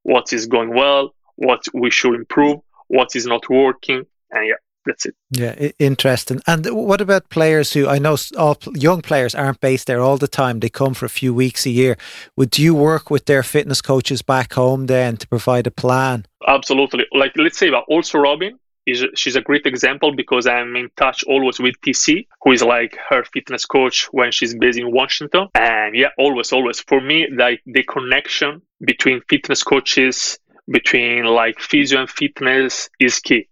what 0.03 0.31
is 0.31 0.45
going 0.45 0.73
well, 0.75 1.15
what 1.37 1.63
we 1.73 1.89
should 1.89 2.13
improve, 2.13 2.59
what 2.87 3.15
is 3.15 3.25
not 3.25 3.49
working, 3.49 4.05
and 4.31 4.47
yeah, 4.47 4.61
that's 4.85 5.05
it. 5.05 5.15
Yeah, 5.31 5.69
interesting. 5.79 6.41
And 6.47 6.65
what 6.65 7.01
about 7.01 7.29
players 7.29 7.73
who 7.73 7.87
I 7.87 7.99
know 7.99 8.17
all 8.37 8.57
young 8.73 9.01
players 9.01 9.35
aren't 9.35 9.59
based 9.59 9.87
there 9.87 10.01
all 10.01 10.17
the 10.17 10.27
time? 10.27 10.59
They 10.59 10.69
come 10.69 10.93
for 10.93 11.05
a 11.05 11.09
few 11.09 11.33
weeks 11.33 11.65
a 11.65 11.69
year. 11.69 11.97
Would 12.35 12.57
you 12.57 12.73
work 12.73 13.09
with 13.09 13.25
their 13.25 13.43
fitness 13.43 13.81
coaches 13.81 14.21
back 14.21 14.53
home 14.53 14.87
then 14.87 15.17
to 15.17 15.27
provide 15.27 15.67
a 15.67 15.71
plan? 15.71 16.25
Absolutely. 16.47 17.05
Like 17.13 17.33
let's 17.35 17.57
say, 17.57 17.69
but 17.69 17.85
also 17.87 18.19
Robin 18.19 18.57
is 18.85 19.05
she's 19.15 19.35
a 19.35 19.41
great 19.41 19.65
example 19.65 20.15
because 20.15 20.47
I'm 20.47 20.75
in 20.75 20.89
touch 20.95 21.23
always 21.23 21.59
with 21.59 21.79
TC, 21.81 22.27
who 22.41 22.51
is 22.51 22.63
like 22.63 22.97
her 23.09 23.23
fitness 23.23 23.65
coach 23.65 24.07
when 24.11 24.31
she's 24.31 24.55
based 24.55 24.79
in 24.79 24.91
Washington. 24.91 25.47
And 25.55 25.95
yeah, 25.95 26.09
always, 26.17 26.51
always 26.51 26.79
for 26.79 27.01
me, 27.01 27.27
like 27.31 27.61
the 27.65 27.83
connection 27.83 28.61
between 28.83 29.21
fitness 29.29 29.63
coaches, 29.63 30.39
between 30.69 31.25
like 31.25 31.59
physio 31.59 32.01
and 32.01 32.09
fitness 32.09 32.89
is 32.99 33.19
key 33.19 33.48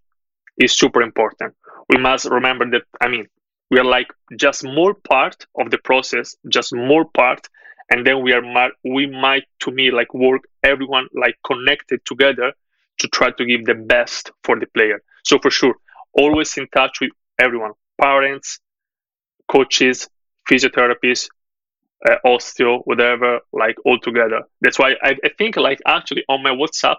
is 0.58 0.76
super 0.76 1.02
important. 1.02 1.54
We 1.90 1.98
must 1.98 2.26
remember 2.26 2.70
that, 2.72 2.84
I 3.02 3.08
mean, 3.08 3.28
we 3.70 3.80
are 3.80 3.86
like 3.86 4.08
just 4.38 4.64
more 4.64 4.94
part 4.94 5.46
of 5.60 5.72
the 5.72 5.78
process, 5.80 6.36
just 6.50 6.74
more 6.74 7.06
part. 7.06 7.48
And 7.90 8.06
then 8.06 8.22
we 8.22 8.34
are, 8.34 8.72
we 8.84 9.08
might, 9.08 9.44
to 9.62 9.72
me, 9.72 9.92
like 9.92 10.14
work 10.14 10.42
everyone 10.64 11.08
like 11.14 11.36
connected 11.46 12.06
together 12.06 12.54
to 13.00 13.08
try 13.10 13.32
to 13.32 13.46
give 13.46 13.66
the 13.66 13.76
best 13.76 14.32
for 14.44 14.60
the 14.60 14.68
player. 14.68 15.02
So 15.24 15.40
for 15.40 15.52
sure, 15.52 15.76
always 16.14 16.58
in 16.58 16.68
touch 16.74 17.00
with 17.02 17.12
everyone, 17.40 17.74
parents, 18.02 18.60
coaches, 19.48 20.10
physiotherapists, 20.50 21.30
uh, 22.10 22.16
osteo, 22.26 22.82
whatever, 22.86 23.40
like 23.54 23.76
all 23.86 24.00
together. 24.00 24.44
That's 24.62 24.80
why 24.80 24.96
I, 25.02 25.16
I 25.24 25.30
think 25.38 25.58
like 25.58 25.80
actually 25.86 26.24
on 26.30 26.44
my 26.44 26.52
WhatsApp, 26.52 26.98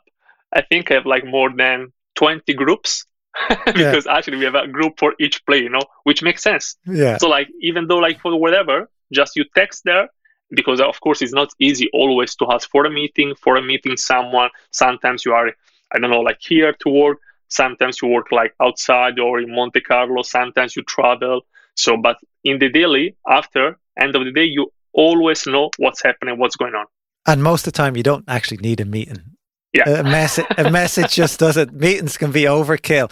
I 0.52 0.62
think 0.62 0.90
I 0.90 0.94
have 0.94 1.06
like 1.06 1.24
more 1.24 1.50
than 1.54 1.92
20 2.16 2.54
groups 2.54 3.04
because 3.66 4.06
yeah. 4.06 4.16
actually 4.16 4.38
we 4.38 4.44
have 4.44 4.54
a 4.54 4.66
group 4.66 4.98
for 4.98 5.14
each 5.20 5.44
play, 5.46 5.58
you 5.58 5.68
know, 5.70 5.82
which 6.04 6.22
makes 6.22 6.42
sense. 6.42 6.76
Yeah. 6.86 7.18
So 7.18 7.28
like 7.28 7.48
even 7.60 7.86
though 7.86 7.98
like 7.98 8.20
for 8.20 8.38
whatever, 8.38 8.90
just 9.12 9.36
you 9.36 9.44
text 9.54 9.84
there 9.84 10.08
because 10.50 10.80
of 10.80 11.00
course 11.00 11.22
it's 11.22 11.32
not 11.32 11.50
easy 11.58 11.88
always 11.92 12.34
to 12.36 12.46
ask 12.50 12.68
for 12.70 12.84
a 12.84 12.90
meeting, 12.90 13.34
for 13.34 13.56
a 13.56 13.62
meeting 13.62 13.96
someone. 13.96 14.50
Sometimes 14.70 15.24
you 15.24 15.32
are 15.32 15.50
I 15.92 15.98
don't 15.98 16.10
know, 16.10 16.20
like 16.20 16.38
here 16.40 16.74
to 16.80 16.88
work. 16.88 17.18
Sometimes 17.48 18.02
you 18.02 18.08
work 18.08 18.30
like 18.30 18.54
outside 18.60 19.18
or 19.18 19.40
in 19.40 19.54
Monte 19.54 19.80
Carlo. 19.80 20.22
Sometimes 20.22 20.76
you 20.76 20.82
travel. 20.82 21.42
So, 21.76 21.96
but 21.96 22.18
in 22.44 22.58
the 22.58 22.68
daily, 22.68 23.16
after 23.26 23.78
end 23.98 24.14
of 24.14 24.24
the 24.24 24.32
day, 24.32 24.44
you 24.44 24.70
always 24.92 25.46
know 25.46 25.70
what's 25.78 26.02
happening, 26.02 26.38
what's 26.38 26.56
going 26.56 26.74
on. 26.74 26.86
And 27.26 27.42
most 27.42 27.66
of 27.66 27.72
the 27.72 27.76
time, 27.76 27.96
you 27.96 28.02
don't 28.02 28.24
actually 28.28 28.58
need 28.58 28.80
a 28.80 28.84
meeting. 28.84 29.37
Yeah. 29.78 30.00
A, 30.00 30.02
message, 30.02 30.46
a 30.56 30.70
message 30.70 31.12
just 31.14 31.38
doesn't. 31.38 31.72
Meetings 31.72 32.16
can 32.16 32.32
be 32.32 32.42
overkill. 32.42 33.10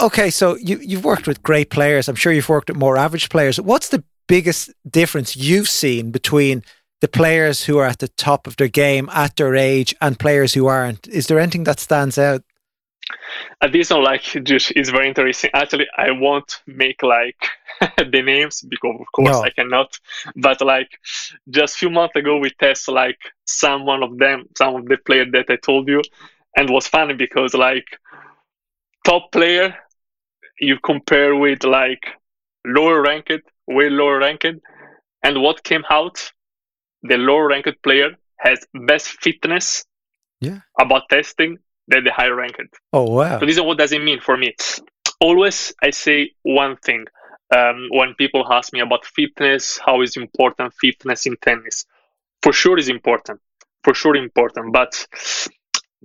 Okay, 0.00 0.30
so 0.30 0.56
you, 0.56 0.78
you've 0.78 1.04
worked 1.04 1.26
with 1.26 1.42
great 1.42 1.70
players. 1.70 2.08
I'm 2.08 2.16
sure 2.16 2.32
you've 2.32 2.48
worked 2.48 2.68
with 2.68 2.76
more 2.76 2.96
average 2.96 3.28
players. 3.28 3.60
What's 3.60 3.88
the 3.88 4.04
biggest 4.26 4.70
difference 4.88 5.36
you've 5.36 5.68
seen 5.68 6.10
between 6.10 6.62
the 7.00 7.08
players 7.08 7.64
who 7.64 7.78
are 7.78 7.86
at 7.86 7.98
the 8.00 8.08
top 8.08 8.46
of 8.46 8.56
their 8.56 8.68
game 8.68 9.08
at 9.12 9.36
their 9.36 9.54
age 9.54 9.94
and 10.00 10.18
players 10.18 10.54
who 10.54 10.66
aren't? 10.66 11.06
Is 11.08 11.26
there 11.28 11.38
anything 11.38 11.64
that 11.64 11.80
stands 11.80 12.18
out? 12.18 12.42
Uh, 13.60 13.68
this 13.68 13.90
one, 13.90 14.02
like, 14.02 14.22
just 14.44 14.72
is 14.76 14.90
very 14.90 15.08
interesting. 15.08 15.50
Actually, 15.52 15.86
I 15.96 16.10
won't 16.10 16.60
make 16.66 17.02
like 17.02 17.36
the 17.98 18.22
names 18.22 18.62
because, 18.62 18.96
of 19.00 19.06
course, 19.14 19.30
no. 19.30 19.42
I 19.42 19.50
cannot. 19.50 19.98
But 20.36 20.60
like, 20.60 20.88
just 21.50 21.76
a 21.76 21.78
few 21.78 21.90
months 21.90 22.16
ago, 22.16 22.38
we 22.38 22.50
test 22.50 22.88
like 22.88 23.18
some 23.46 23.84
one 23.84 24.02
of 24.02 24.18
them, 24.18 24.46
some 24.56 24.76
of 24.76 24.86
the 24.86 24.96
player 24.96 25.26
that 25.32 25.46
I 25.48 25.56
told 25.56 25.88
you, 25.88 26.02
and 26.56 26.70
was 26.70 26.86
funny 26.86 27.14
because 27.14 27.54
like 27.54 27.86
top 29.04 29.32
player, 29.32 29.76
you 30.58 30.78
compare 30.84 31.36
with 31.36 31.64
like 31.64 32.04
lower 32.64 33.02
ranked, 33.02 33.42
way 33.66 33.90
lower 33.90 34.18
ranked, 34.18 34.46
and 35.22 35.42
what 35.42 35.62
came 35.64 35.84
out 35.90 36.32
the 37.04 37.18
lower 37.18 37.48
ranked 37.48 37.82
player 37.82 38.16
has 38.38 38.58
best 38.86 39.08
fitness 39.22 39.84
yeah. 40.40 40.60
about 40.80 41.02
testing 41.10 41.58
than 41.88 42.04
the 42.04 42.12
higher 42.12 42.34
ranked. 42.34 42.60
Oh 42.92 43.10
wow! 43.10 43.38
So 43.38 43.46
this 43.46 43.56
is 43.56 43.62
what 43.62 43.78
does 43.78 43.92
it 43.92 44.02
mean 44.02 44.20
for 44.20 44.36
me. 44.36 44.54
Always, 45.20 45.72
I 45.82 45.90
say 45.90 46.32
one 46.42 46.76
thing 46.76 47.06
um, 47.54 47.88
when 47.90 48.14
people 48.14 48.44
ask 48.50 48.72
me 48.72 48.80
about 48.80 49.04
fitness, 49.06 49.78
how 49.78 50.02
is 50.02 50.16
important 50.16 50.74
fitness 50.80 51.26
in 51.26 51.36
tennis? 51.36 51.84
For 52.42 52.52
sure, 52.52 52.78
is 52.78 52.88
important. 52.88 53.40
For 53.82 53.94
sure, 53.94 54.16
important. 54.16 54.72
But 54.72 55.06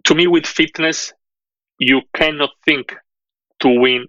to 0.05 0.15
me, 0.15 0.27
with 0.27 0.45
fitness, 0.45 1.13
you 1.79 2.01
cannot 2.13 2.51
think 2.65 2.95
to 3.61 3.69
win 3.69 4.07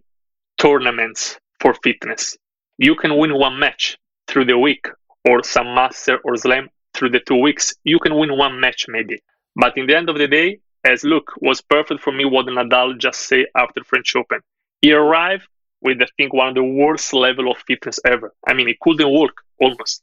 tournaments 0.59 1.39
for 1.61 1.75
fitness. 1.83 2.37
You 2.79 2.95
can 2.95 3.17
win 3.17 3.37
one 3.37 3.59
match 3.59 3.97
through 4.27 4.47
the 4.47 4.59
week 4.59 4.87
or 5.29 5.43
some 5.43 5.75
master 5.75 6.19
or 6.25 6.37
slam 6.37 6.69
through 6.95 7.11
the 7.11 7.21
two 7.21 7.37
weeks, 7.37 7.75
you 7.85 7.99
can 7.99 8.15
win 8.15 8.37
one 8.37 8.61
match 8.61 8.87
maybe. 8.89 9.23
But 9.57 9.77
in 9.77 9.87
the 9.87 9.97
end 9.97 10.09
of 10.09 10.19
the 10.19 10.29
day, 10.29 10.61
as 10.85 11.05
look 11.05 11.33
was 11.41 11.61
perfect 11.61 12.01
for 12.01 12.13
me 12.13 12.25
what 12.25 12.47
Nadal 12.47 12.99
just 12.99 13.21
say 13.23 13.47
after 13.57 13.85
French 13.85 14.15
Open. 14.17 14.41
He 14.81 14.93
arrived 14.93 15.47
with 15.81 16.01
I 16.03 16.07
think 16.17 16.33
one 16.33 16.49
of 16.49 16.55
the 16.55 16.65
worst 16.65 17.13
level 17.13 17.51
of 17.51 17.59
fitness 17.67 17.99
ever. 18.05 18.33
I 18.47 18.55
mean, 18.55 18.69
he 18.69 18.77
couldn't 18.81 19.09
walk 19.09 19.43
almost, 19.61 20.03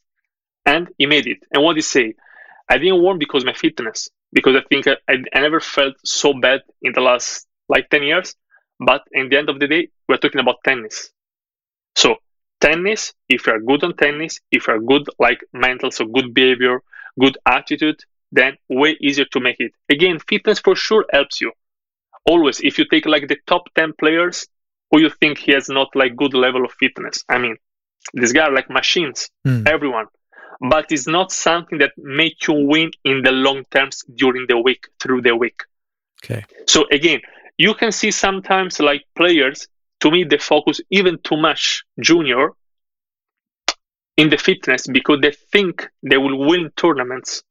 and 0.66 0.90
he 0.98 1.06
made 1.06 1.28
it. 1.28 1.40
And 1.52 1.64
what 1.64 1.74
did 1.74 1.80
he 1.80 1.82
say? 1.84 2.16
I 2.70 2.78
didn't 2.78 3.02
walk 3.02 3.20
because 3.20 3.46
my 3.46 3.54
fitness, 3.54 4.10
because 4.34 4.56
I 4.56 4.62
think 4.70 4.88
I, 4.88 4.98
I 5.34 5.40
never 5.40 5.60
felt 5.60 5.96
so 6.04 6.34
bad 6.34 6.62
in 6.82 6.94
the 6.94 7.02
last 7.02 7.48
like 7.70 7.90
ten 7.90 8.04
years. 8.04 8.36
But 8.80 9.04
in 9.12 9.30
the 9.30 9.38
end 9.38 9.50
of 9.50 9.60
the 9.60 9.68
day, 9.68 9.90
we're 10.08 10.18
talking 10.18 10.42
about 10.42 10.64
tennis. 10.64 11.12
So 11.96 12.18
tennis, 12.62 13.14
if 13.30 13.48
you're 13.48 13.60
good 13.60 13.84
on 13.84 13.96
tennis, 13.96 14.40
if 14.52 14.68
you're 14.68 14.80
good 14.82 15.08
like 15.20 15.44
mental, 15.54 15.90
so 15.92 16.06
good 16.06 16.34
behavior, 16.34 16.82
good 17.20 17.38
attitude, 17.46 18.00
then 18.32 18.58
way 18.70 18.98
easier 19.02 19.26
to 19.32 19.40
make 19.40 19.58
it. 19.60 19.72
Again, 19.90 20.20
fitness 20.20 20.60
for 20.60 20.76
sure 20.76 21.06
helps 21.12 21.42
you. 21.42 21.52
Always, 22.26 22.60
if 22.62 22.78
you 22.78 22.86
take 22.86 23.06
like 23.06 23.28
the 23.28 23.38
top 23.48 23.74
10 23.76 23.94
players 24.00 24.48
who 24.92 25.02
you 25.02 25.10
think 25.10 25.38
he 25.38 25.52
has 25.52 25.70
not 25.70 25.90
like 25.96 26.16
good 26.16 26.34
level 26.34 26.66
of 26.66 26.72
fitness. 26.74 27.24
I 27.30 27.38
mean, 27.38 27.58
these 28.14 28.34
guys 28.34 28.50
are 28.50 28.54
like 28.54 28.70
machines, 28.70 29.30
mm. 29.46 29.68
everyone. 29.68 30.06
But 30.60 30.88
it's 30.92 31.08
not 31.08 31.32
something 31.32 31.78
that 31.80 31.92
make 31.98 32.48
you 32.48 32.54
win 32.54 32.92
in 33.04 33.22
the 33.22 33.32
long 33.32 33.64
terms 33.70 34.04
during 34.16 34.46
the 34.48 34.58
week, 34.58 34.86
through 35.00 35.22
the 35.22 35.36
week. 35.36 35.62
Okay. 36.24 36.44
So 36.68 36.86
again, 36.92 37.22
you 37.58 37.74
can 37.74 37.92
see 37.92 38.12
sometimes 38.12 38.80
like 38.80 39.04
players 39.16 39.68
to 40.00 40.12
me 40.12 40.24
they 40.24 40.38
focus 40.38 40.82
even 40.90 41.18
too 41.24 41.38
much 41.38 41.84
junior 42.00 42.52
in 44.16 44.30
the 44.30 44.38
fitness 44.38 44.88
because 44.88 45.20
they 45.22 45.32
think 45.32 45.88
they 46.04 46.18
will 46.18 46.48
win 46.48 46.72
tournaments 46.76 47.44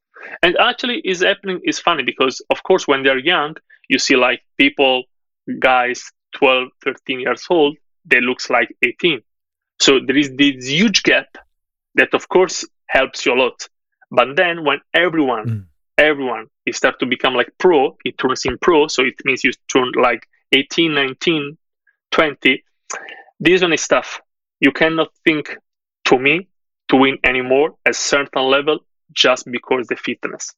and 0.42 0.56
actually 0.58 1.00
is 1.04 1.22
happening 1.22 1.60
is 1.64 1.78
funny 1.78 2.02
because 2.02 2.40
of 2.50 2.62
course 2.62 2.86
when 2.86 3.02
they're 3.02 3.18
young 3.18 3.54
you 3.88 3.98
see 3.98 4.16
like 4.16 4.42
people 4.56 5.04
guys 5.58 6.10
12 6.36 6.68
13 6.84 7.20
years 7.20 7.44
old 7.50 7.76
they 8.04 8.20
looks 8.20 8.50
like 8.50 8.74
18 8.82 9.20
so 9.80 10.00
there 10.04 10.16
is 10.16 10.30
this 10.36 10.68
huge 10.68 11.02
gap 11.02 11.28
that 11.94 12.12
of 12.14 12.28
course 12.28 12.64
helps 12.88 13.26
you 13.26 13.32
a 13.32 13.38
lot 13.44 13.68
but 14.10 14.36
then 14.36 14.64
when 14.64 14.80
everyone 14.94 15.46
mm. 15.46 15.64
everyone 15.98 16.46
is 16.66 16.76
start 16.76 16.98
to 17.00 17.06
become 17.06 17.34
like 17.34 17.50
pro 17.58 17.96
it 18.04 18.16
turns 18.18 18.44
in 18.44 18.58
pro 18.58 18.86
so 18.86 19.02
it 19.02 19.14
means 19.24 19.44
you 19.44 19.52
turn 19.72 19.90
like 19.96 20.26
18 20.52 20.94
19 20.94 21.56
20, 22.16 22.64
this 23.40 23.60
one 23.60 23.74
is 23.74 23.86
tough. 23.86 24.20
You 24.60 24.72
cannot 24.72 25.08
think 25.22 25.54
to 26.06 26.18
me 26.18 26.48
to 26.88 26.96
win 26.96 27.18
anymore 27.24 27.74
at 27.84 27.94
certain 27.94 28.44
level 28.44 28.78
just 29.12 29.50
because 29.50 29.86
the 29.86 29.96
fitness. 29.96 30.52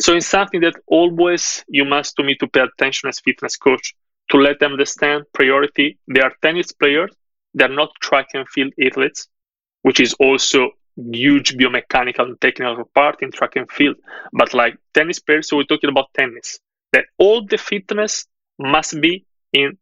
So 0.00 0.14
it's 0.14 0.26
something 0.26 0.60
that 0.62 0.74
always 0.86 1.64
you 1.68 1.84
must 1.84 2.16
to 2.16 2.24
me 2.24 2.34
to 2.36 2.48
pay 2.48 2.60
attention 2.60 3.08
as 3.08 3.20
fitness 3.20 3.56
coach 3.56 3.94
to 4.30 4.38
let 4.38 4.60
them 4.60 4.72
understand 4.72 5.24
priority. 5.32 5.98
They 6.12 6.20
are 6.20 6.32
tennis 6.42 6.72
players. 6.72 7.14
They're 7.54 7.68
not 7.68 7.90
track 8.00 8.28
and 8.34 8.48
field 8.48 8.72
athletes, 8.84 9.28
which 9.82 10.00
is 10.00 10.14
also 10.14 10.70
huge 10.96 11.56
biomechanical 11.56 12.26
and 12.26 12.40
technical 12.40 12.84
part 12.94 13.22
in 13.22 13.30
track 13.30 13.56
and 13.56 13.70
field. 13.70 13.96
But 14.32 14.54
like 14.54 14.76
tennis 14.94 15.18
players, 15.18 15.48
so 15.48 15.56
we're 15.56 15.64
talking 15.64 15.90
about 15.90 16.12
tennis. 16.14 16.58
That 16.92 17.06
all 17.18 17.44
the 17.46 17.58
fitness 17.58 18.26
must 18.58 19.00
be 19.00 19.24
in 19.52 19.78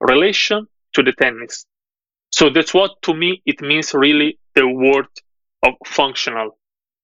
relation 0.00 0.66
to 0.94 1.02
the 1.02 1.12
tennis. 1.12 1.66
So 2.30 2.50
that's 2.50 2.72
what 2.74 3.02
to 3.02 3.14
me 3.14 3.42
it 3.44 3.60
means 3.60 3.94
really 3.94 4.38
the 4.54 4.66
word 4.66 5.06
of 5.62 5.74
functional 5.86 6.58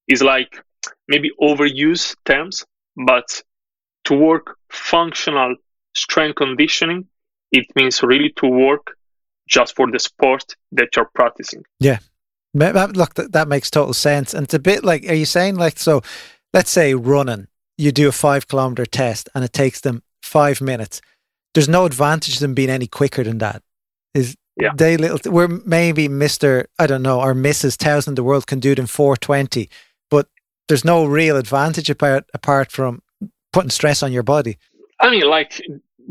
is 0.09 0.23
like 0.23 0.63
maybe 1.07 1.31
overuse 1.41 2.17
terms, 2.25 2.65
but 3.07 3.43
to 4.05 4.15
work 4.15 4.57
functional 4.71 5.57
strength 5.95 6.37
conditioning, 6.37 7.07
it 7.53 7.67
means 7.77 8.03
really 8.03 8.33
to 8.37 8.47
work 8.47 8.97
just 9.49 9.75
for 9.77 9.91
the 9.91 9.99
sport 9.99 10.45
that 10.73 10.89
you're 10.95 11.11
practicing. 11.15 11.63
Yeah. 11.81 11.99
Look, 12.55 13.15
that 13.15 13.47
makes 13.49 13.71
total 13.71 13.95
sense. 13.95 14.35
And 14.35 14.45
it's 14.45 14.55
a 14.55 14.59
bit 14.59 14.85
like, 14.85 15.09
are 15.09 15.15
you 15.15 15.27
saying 15.27 15.57
like, 15.57 15.79
so 15.79 16.03
let's 16.53 16.71
say 16.71 16.95
running, 16.95 17.49
you 17.77 17.93
do 17.93 18.09
a 18.09 18.13
five 18.13 18.49
kilometer 18.49 18.87
test 18.87 19.29
and 19.35 19.45
it 19.45 19.53
takes 19.53 19.81
them 19.81 20.03
five 20.23 20.61
minutes. 20.61 21.01
There's 21.55 21.69
no 21.69 21.85
advantage 21.87 22.39
them 22.39 22.55
being 22.55 22.71
any 22.71 22.87
quicker 22.87 23.25
than 23.25 23.39
that. 23.39 23.63
Is 24.15 24.37
yeah. 24.61 24.73
they 24.75 24.97
little, 24.97 25.33
we're 25.33 25.49
maybe 25.49 26.09
Mr. 26.09 26.67
I 26.79 26.87
don't 26.87 27.03
know, 27.03 27.21
or 27.21 27.35
Mrs. 27.35 27.77
Thousand 27.77 28.17
the 28.17 28.25
world 28.25 28.47
can 28.47 28.61
do 28.61 28.73
it 28.73 28.79
in 28.79 28.87
420, 28.87 29.63
but 29.63 29.69
there's 30.69 30.85
no 30.85 31.05
real 31.05 31.37
advantage 31.37 31.91
apart, 31.91 32.25
apart 32.35 32.71
from 32.71 33.03
putting 33.53 33.71
stress 33.71 34.03
on 34.03 34.13
your 34.13 34.23
body. 34.23 34.59
I 35.01 35.11
mean, 35.11 35.27
like, 35.27 35.61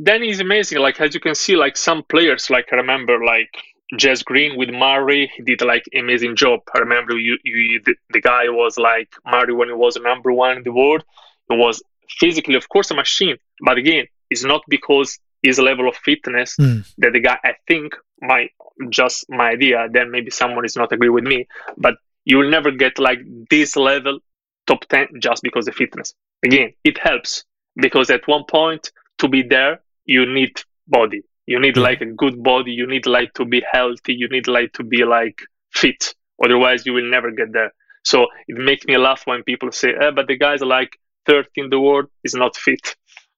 Danny 0.01 0.29
is 0.29 0.39
amazing. 0.39 0.79
Like, 0.79 0.99
as 1.01 1.13
you 1.13 1.19
can 1.19 1.35
see, 1.35 1.55
like 1.55 1.77
some 1.77 2.03
players, 2.03 2.49
like 2.49 2.67
I 2.71 2.75
remember, 2.75 3.23
like 3.23 3.49
Jez 3.93 4.23
Green 4.23 4.57
with 4.57 4.69
Murray, 4.69 5.31
he 5.35 5.43
did 5.43 5.61
like 5.61 5.85
amazing 5.95 6.35
job. 6.35 6.59
I 6.75 6.79
remember 6.79 7.17
you, 7.17 7.37
you 7.43 7.81
the, 7.85 7.95
the 8.11 8.21
guy 8.21 8.49
was 8.49 8.77
like 8.77 9.09
Murray 9.25 9.53
when 9.53 9.69
he 9.69 9.73
was 9.73 9.97
number 9.97 10.31
one 10.31 10.57
in 10.57 10.63
the 10.63 10.73
world. 10.73 11.03
He 11.49 11.55
was 11.55 11.81
physically, 12.19 12.55
of 12.55 12.67
course, 12.69 12.91
a 12.91 12.95
machine, 12.95 13.37
but 13.61 13.77
again, 13.77 14.05
it's 14.29 14.43
not 14.43 14.61
because 14.67 15.19
his 15.41 15.59
level 15.59 15.87
of 15.87 15.95
fitness 15.95 16.55
mm. 16.57 16.85
that 16.97 17.13
the 17.13 17.19
guy. 17.19 17.37
I 17.43 17.53
think 17.67 17.95
my 18.21 18.49
just 18.89 19.25
my 19.29 19.51
idea. 19.51 19.87
Then 19.91 20.11
maybe 20.11 20.31
someone 20.31 20.65
is 20.65 20.75
not 20.75 20.91
agree 20.91 21.09
with 21.09 21.23
me, 21.23 21.47
but 21.77 21.95
you 22.25 22.37
will 22.37 22.49
never 22.49 22.71
get 22.71 22.99
like 22.99 23.19
this 23.49 23.75
level 23.75 24.19
top 24.67 24.85
ten 24.89 25.07
just 25.19 25.41
because 25.41 25.67
of 25.67 25.75
fitness. 25.75 26.13
Again, 26.43 26.73
it 26.83 26.97
helps 26.97 27.43
because 27.75 28.09
at 28.09 28.27
one 28.27 28.43
point 28.49 28.91
to 29.19 29.27
be 29.27 29.41
there, 29.41 29.81
you 30.05 30.25
need 30.31 30.61
body. 30.87 31.23
You 31.45 31.59
need 31.59 31.77
like 31.77 32.01
a 32.01 32.05
good 32.05 32.43
body. 32.43 32.71
You 32.71 32.87
need 32.87 33.05
like 33.05 33.33
to 33.35 33.45
be 33.45 33.63
healthy. 33.71 34.13
You 34.13 34.27
need 34.29 34.47
like 34.47 34.73
to 34.73 34.83
be 34.83 35.05
like 35.05 35.39
fit. 35.73 36.13
Otherwise 36.43 36.85
you 36.85 36.93
will 36.93 37.09
never 37.09 37.31
get 37.31 37.53
there. 37.53 37.73
So 38.03 38.27
it 38.47 38.57
makes 38.57 38.85
me 38.85 38.97
laugh 38.97 39.23
when 39.25 39.43
people 39.43 39.71
say 39.71 39.89
eh, 39.99 40.11
but 40.11 40.27
the 40.27 40.37
guys 40.37 40.61
like 40.61 40.97
30 41.25 41.49
in 41.55 41.69
the 41.69 41.79
world 41.79 42.07
is 42.23 42.33
not 42.33 42.55
fit. 42.55 42.95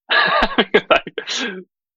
Like, 0.89 1.15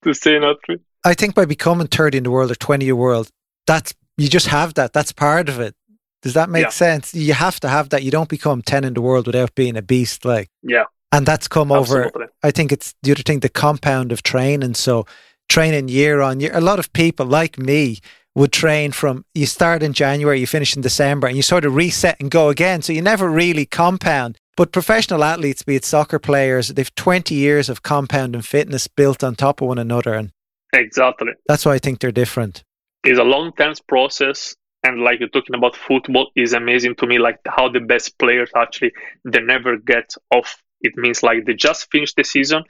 to 0.05 0.13
say 0.13 0.39
not 0.39 0.57
fit. 0.67 0.81
I 1.05 1.15
think 1.15 1.35
by 1.35 1.45
becoming 1.45 1.87
30 1.87 2.19
in 2.19 2.25
the 2.25 2.31
world 2.31 2.51
or 2.51 2.55
20 2.55 2.85
in 2.85 2.89
the 2.89 2.97
world 2.97 3.31
that's 3.67 3.95
you 4.19 4.29
just 4.29 4.49
have 4.49 4.75
that. 4.75 4.93
That's 4.93 5.13
part 5.13 5.49
of 5.49 5.61
it 5.61 5.75
does 6.23 6.35
that 6.35 6.49
make 6.49 6.65
yeah. 6.65 6.71
sense 6.71 7.15
you 7.15 7.35
have 7.35 7.61
to 7.61 7.69
have 7.69 7.91
that 7.91 8.03
you 8.03 8.11
don't 8.11 8.29
become 8.29 8.63
10 8.63 8.85
in 8.85 8.95
the 8.95 9.03
world 9.03 9.27
without 9.27 9.55
being 9.55 9.77
a 9.77 9.83
beast 9.83 10.25
like 10.25 10.49
yeah 10.63 10.85
and 11.11 11.27
that's 11.27 11.49
come 11.49 11.71
Absolutely. 11.71 12.23
over 12.23 12.33
i 12.43 12.51
think 12.51 12.73
it's 12.73 12.95
the 13.03 13.13
other 13.13 13.23
thing 13.23 13.41
the 13.41 13.49
compound 13.49 14.13
of 14.13 14.23
training 14.23 14.75
so 14.75 15.07
training 15.53 15.89
year 15.89 16.21
on 16.21 16.41
year. 16.41 16.51
A 16.55 16.61
lot 16.61 16.79
of 16.79 16.93
people 16.93 17.27
like 17.27 17.59
me 17.59 17.99
would 18.35 18.53
train 18.53 18.93
from 18.93 19.25
you 19.35 19.47
start 19.47 19.83
in 19.83 19.93
January, 19.93 20.41
you 20.41 20.47
finish 20.47 20.75
in 20.75 20.83
December, 20.83 21.27
and 21.27 21.37
you 21.37 21.43
sort 21.43 21.65
of 21.65 21.75
reset 21.75 22.19
and 22.21 22.31
go 22.31 22.49
again. 22.49 22.81
So 22.81 22.93
you 22.93 23.03
never 23.03 23.29
really 23.29 23.67
compound. 23.67 24.39
But 24.57 24.73
professional 24.73 25.25
athletes, 25.25 25.63
be 25.63 25.77
it 25.77 25.85
soccer 25.85 26.19
players, 26.19 26.69
they've 26.69 26.95
20 26.95 27.35
years 27.35 27.69
of 27.69 27.83
compound 27.83 28.35
and 28.35 28.45
fitness 28.45 28.87
built 28.87 29.23
on 29.23 29.35
top 29.35 29.61
of 29.61 29.69
one 29.69 29.79
another. 29.79 30.15
And 30.15 30.31
exactly. 30.73 31.33
That's 31.47 31.65
why 31.67 31.75
I 31.75 31.79
think 31.79 32.01
they're 32.01 32.13
different. 32.13 32.65
It's 33.05 33.19
a 33.19 33.25
long 33.25 33.53
term 33.53 33.75
process. 33.87 34.55
And 34.85 35.01
like 35.01 35.21
you're 35.21 35.29
talking 35.29 35.55
about 35.55 35.77
football 35.77 36.31
is 36.35 36.53
amazing 36.53 36.97
to 36.97 37.07
me, 37.07 37.19
like 37.19 37.39
how 37.47 37.69
the 37.69 37.81
best 37.81 38.19
players 38.19 38.51
actually 38.57 38.93
they 39.25 39.41
never 39.41 39.77
get 39.77 40.15
off. 40.35 40.63
It 40.81 40.97
means 40.97 41.23
like 41.23 41.45
they 41.45 41.55
just 41.55 41.91
finish 41.91 42.15
the 42.15 42.25
season 42.25 42.65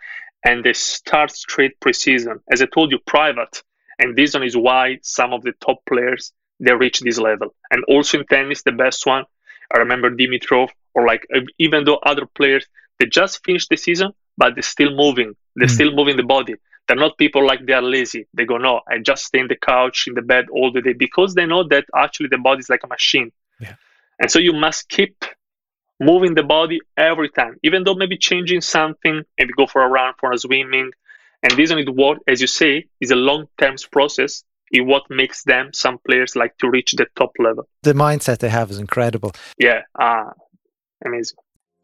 and 0.44 0.62
they 0.62 0.74
start 0.74 1.30
straight 1.30 1.78
preseason. 1.80 2.40
As 2.50 2.60
I 2.60 2.66
told 2.66 2.90
you, 2.90 2.98
private. 3.06 3.62
And 3.98 4.16
this 4.16 4.34
one 4.34 4.42
is 4.42 4.56
why 4.56 4.98
some 5.02 5.32
of 5.32 5.42
the 5.42 5.52
top 5.64 5.78
players 5.86 6.32
they 6.60 6.74
reach 6.74 7.00
this 7.00 7.18
level. 7.18 7.54
And 7.70 7.82
also 7.84 8.20
in 8.20 8.26
tennis, 8.26 8.62
the 8.62 8.72
best 8.72 9.06
one, 9.06 9.24
I 9.74 9.78
remember 9.78 10.10
Dimitrov, 10.10 10.68
or 10.94 11.06
like 11.06 11.26
even 11.58 11.84
though 11.84 11.96
other 11.96 12.26
players 12.26 12.66
they 12.98 13.06
just 13.06 13.44
finished 13.44 13.68
the 13.70 13.76
season, 13.76 14.12
but 14.36 14.54
they're 14.54 14.62
still 14.62 14.94
moving. 14.94 15.34
They're 15.56 15.66
mm. 15.66 15.74
still 15.74 15.92
moving 15.92 16.16
the 16.16 16.22
body. 16.22 16.54
They're 16.88 16.96
not 16.96 17.16
people 17.16 17.46
like 17.46 17.64
they 17.66 17.72
are 17.72 17.82
lazy. 17.82 18.26
They 18.34 18.44
go, 18.44 18.58
no, 18.58 18.80
I 18.88 18.98
just 18.98 19.24
stay 19.24 19.40
in 19.40 19.48
the 19.48 19.56
couch, 19.56 20.04
in 20.06 20.14
the 20.14 20.22
bed 20.22 20.46
all 20.52 20.72
the 20.72 20.82
day 20.82 20.92
because 20.92 21.34
they 21.34 21.46
know 21.46 21.62
that 21.68 21.84
actually 21.96 22.28
the 22.28 22.38
body 22.38 22.60
is 22.60 22.68
like 22.68 22.84
a 22.84 22.88
machine. 22.88 23.30
Yeah. 23.60 23.74
And 24.20 24.30
so 24.30 24.38
you 24.38 24.52
must 24.52 24.88
keep 24.88 25.24
moving 26.00 26.34
the 26.34 26.42
body 26.42 26.80
every 26.96 27.30
time, 27.30 27.56
even 27.62 27.84
though 27.84 27.94
maybe 27.94 28.16
changing 28.16 28.60
something, 28.60 29.22
maybe 29.38 29.52
go 29.56 29.66
for 29.66 29.82
a 29.84 29.88
run, 29.88 30.14
for 30.18 30.32
a 30.32 30.38
swimming. 30.38 30.90
And 31.42 31.52
this 31.52 31.70
one, 31.72 31.84
what, 31.94 32.18
as 32.26 32.40
you 32.40 32.46
say, 32.46 32.86
is 33.00 33.10
a 33.10 33.16
long 33.16 33.46
term 33.58 33.76
process. 33.90 34.44
Is 34.72 34.80
what 34.86 35.02
makes 35.10 35.44
them 35.44 35.70
some 35.74 35.98
players 35.98 36.34
like 36.34 36.56
to 36.56 36.70
reach 36.70 36.92
the 36.92 37.06
top 37.14 37.32
level. 37.38 37.68
The 37.82 37.92
mindset 37.92 38.38
they 38.38 38.48
have 38.48 38.70
is 38.70 38.78
incredible. 38.78 39.32
Yeah, 39.58 39.82
uh, 40.00 40.30
amazing. 41.04 41.36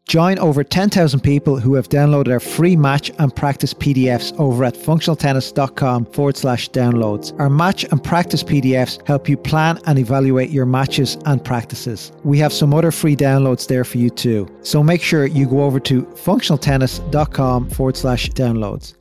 Join 0.07 0.39
over 0.39 0.63
10,000 0.63 1.19
people 1.19 1.59
who 1.59 1.75
have 1.75 1.87
downloaded 1.89 2.31
our 2.31 2.39
free 2.39 2.75
match 2.75 3.11
and 3.19 3.35
practice 3.35 3.75
PDFs 3.75 4.37
over 4.39 4.63
at 4.63 4.73
functionaltennis.com 4.73 6.05
forward 6.05 6.35
slash 6.35 6.67
downloads. 6.71 7.39
Our 7.39 7.49
match 7.49 7.83
and 7.83 8.03
practice 8.03 8.43
PDFs 8.43 9.05
help 9.05 9.29
you 9.29 9.37
plan 9.37 9.79
and 9.85 9.99
evaluate 9.99 10.49
your 10.49 10.65
matches 10.65 11.15
and 11.25 11.45
practices. 11.45 12.11
We 12.23 12.39
have 12.39 12.51
some 12.51 12.73
other 12.73 12.89
free 12.89 13.15
downloads 13.15 13.67
there 13.67 13.83
for 13.83 13.99
you 13.99 14.09
too. 14.09 14.47
So 14.63 14.81
make 14.81 15.03
sure 15.03 15.27
you 15.27 15.45
go 15.47 15.61
over 15.63 15.79
to 15.81 16.01
functionaltennis.com 16.01 17.69
forward 17.69 17.95
slash 17.95 18.29
downloads. 18.31 18.95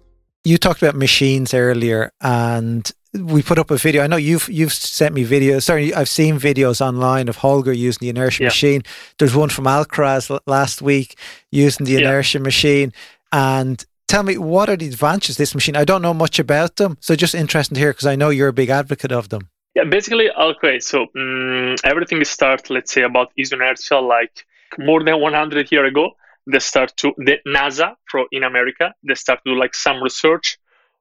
You 0.45 0.59
talked 0.59 0.83
about 0.83 0.95
machines 0.95 1.53
earlier 1.53 2.11
and 2.21 2.91
we 3.15 3.43
put 3.43 3.59
up 3.59 3.71
a 3.71 3.77
video. 3.77 4.03
I 4.03 4.07
know 4.07 4.17
you've 4.17 4.49
you've 4.49 4.73
sent 4.73 5.15
me 5.15 5.25
videos. 5.25 5.63
Sorry, 5.63 5.95
I've 5.95 6.09
seen 6.09 6.39
videos 6.39 6.81
online 6.81 7.29
of 7.29 7.37
Holger 7.37 7.73
using 7.73 8.01
the 8.01 8.09
inertia 8.11 8.43
yeah. 8.43 8.49
machine. 8.49 8.83
There's 9.19 9.35
one 9.35 9.49
from 9.49 9.65
Alcaraz 9.65 10.39
last 10.47 10.83
week 10.83 11.19
using 11.51 11.87
the 11.87 11.97
inertia 11.97 12.39
yeah. 12.39 12.45
machine. 12.45 12.93
And 13.33 13.85
tell 14.09 14.23
me, 14.23 14.39
what 14.39 14.69
are 14.69 14.77
the 14.77 14.87
advantages 14.87 15.37
of 15.37 15.39
this 15.39 15.55
machine? 15.55 15.77
I 15.77 15.85
don't 15.85 16.03
know 16.03 16.15
much 16.15 16.39
about 16.39 16.77
them, 16.77 16.99
so 17.01 17.15
just 17.15 17.35
interesting 17.35 17.75
to 17.77 17.81
hear 17.81 17.93
because 17.93 18.07
I 18.07 18.17
know 18.17 18.31
you're 18.31 18.49
a 18.49 18.53
big 18.53 18.71
advocate 18.71 19.13
of 19.13 19.29
them. 19.31 19.49
Yeah, 19.75 19.85
basically, 19.85 20.31
okay. 20.31 20.81
So 20.81 21.07
um, 21.17 21.77
everything 21.85 22.23
started, 22.25 22.71
let's 22.71 22.93
say, 22.93 23.03
about 23.03 23.33
inertia 23.37 24.01
like 24.01 24.45
more 24.79 25.03
than 25.03 25.21
100 25.21 25.73
years 25.73 25.89
ago. 25.89 26.11
They 26.51 26.59
start 26.59 26.97
to 26.99 27.13
the 27.19 27.39
NASA 27.47 27.95
from 28.07 28.27
in 28.33 28.43
America. 28.43 28.95
They 29.07 29.15
start 29.15 29.41
to 29.45 29.55
do 29.55 29.59
like 29.59 29.75
some 29.75 30.03
research 30.03 30.59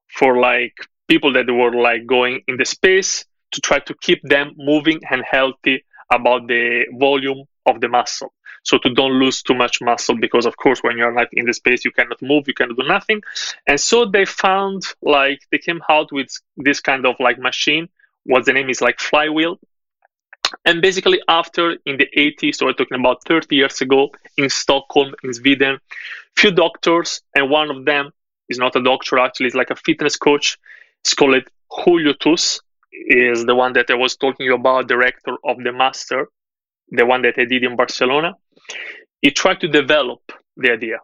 for 0.09 0.39
like 0.39 0.75
people 1.07 1.33
that 1.33 1.49
were 1.51 1.71
like 1.71 2.05
going 2.05 2.41
in 2.47 2.57
the 2.57 2.65
space 2.65 3.25
to 3.51 3.61
try 3.61 3.79
to 3.79 3.93
keep 4.01 4.21
them 4.23 4.53
moving 4.57 4.99
and 5.09 5.23
healthy 5.29 5.83
about 6.11 6.47
the 6.47 6.85
volume 6.99 7.43
of 7.65 7.81
the 7.81 7.87
muscle. 7.87 8.33
So 8.63 8.77
to 8.79 8.93
don't 8.93 9.13
lose 9.13 9.41
too 9.41 9.53
much 9.53 9.79
muscle 9.81 10.17
because 10.17 10.45
of 10.45 10.57
course 10.57 10.79
when 10.81 10.97
you're 10.97 11.13
like 11.13 11.29
in 11.31 11.45
the 11.45 11.53
space 11.53 11.85
you 11.85 11.91
cannot 11.91 12.21
move 12.21 12.47
you 12.47 12.53
cannot 12.53 12.77
do 12.77 12.87
nothing. 12.87 13.21
And 13.65 13.79
so 13.79 14.05
they 14.05 14.25
found 14.25 14.83
like 15.01 15.39
they 15.51 15.57
came 15.57 15.81
out 15.89 16.11
with 16.11 16.29
this 16.57 16.81
kind 16.81 17.05
of 17.05 17.15
like 17.19 17.39
machine 17.39 17.87
what 18.25 18.45
the 18.45 18.53
name 18.53 18.69
is 18.69 18.81
like 18.81 18.99
flywheel. 18.99 19.57
And 20.65 20.81
basically 20.81 21.21
after 21.27 21.77
in 21.85 21.97
the 21.97 22.07
80s 22.17 22.55
so 22.55 22.65
we're 22.65 22.73
talking 22.73 22.99
about 22.99 23.23
30 23.25 23.55
years 23.55 23.79
ago 23.81 24.11
in 24.37 24.49
stockholm 24.49 25.13
in 25.23 25.33
sweden 25.33 25.79
few 26.35 26.51
doctors 26.51 27.21
and 27.35 27.49
one 27.49 27.69
of 27.69 27.85
them 27.85 28.11
is 28.49 28.57
not 28.57 28.75
a 28.75 28.83
doctor 28.83 29.19
actually 29.19 29.47
is 29.47 29.55
like 29.55 29.71
a 29.71 29.75
fitness 29.75 30.15
coach 30.15 30.57
it's 31.03 31.13
called 31.13 31.43
Julio 31.69 32.13
Tous, 32.13 32.60
is 32.91 33.45
the 33.45 33.55
one 33.55 33.73
that 33.73 33.89
I 33.89 33.95
was 33.95 34.15
talking 34.15 34.51
about, 34.51 34.88
director 34.88 35.36
of 35.45 35.57
the 35.63 35.71
master, 35.71 36.27
the 36.89 37.05
one 37.05 37.21
that 37.21 37.36
I 37.38 37.45
did 37.45 37.63
in 37.63 37.75
Barcelona. 37.75 38.33
He 39.21 39.31
tried 39.31 39.60
to 39.62 39.67
develop 39.67 40.21
the 40.55 40.71
idea. 40.71 40.97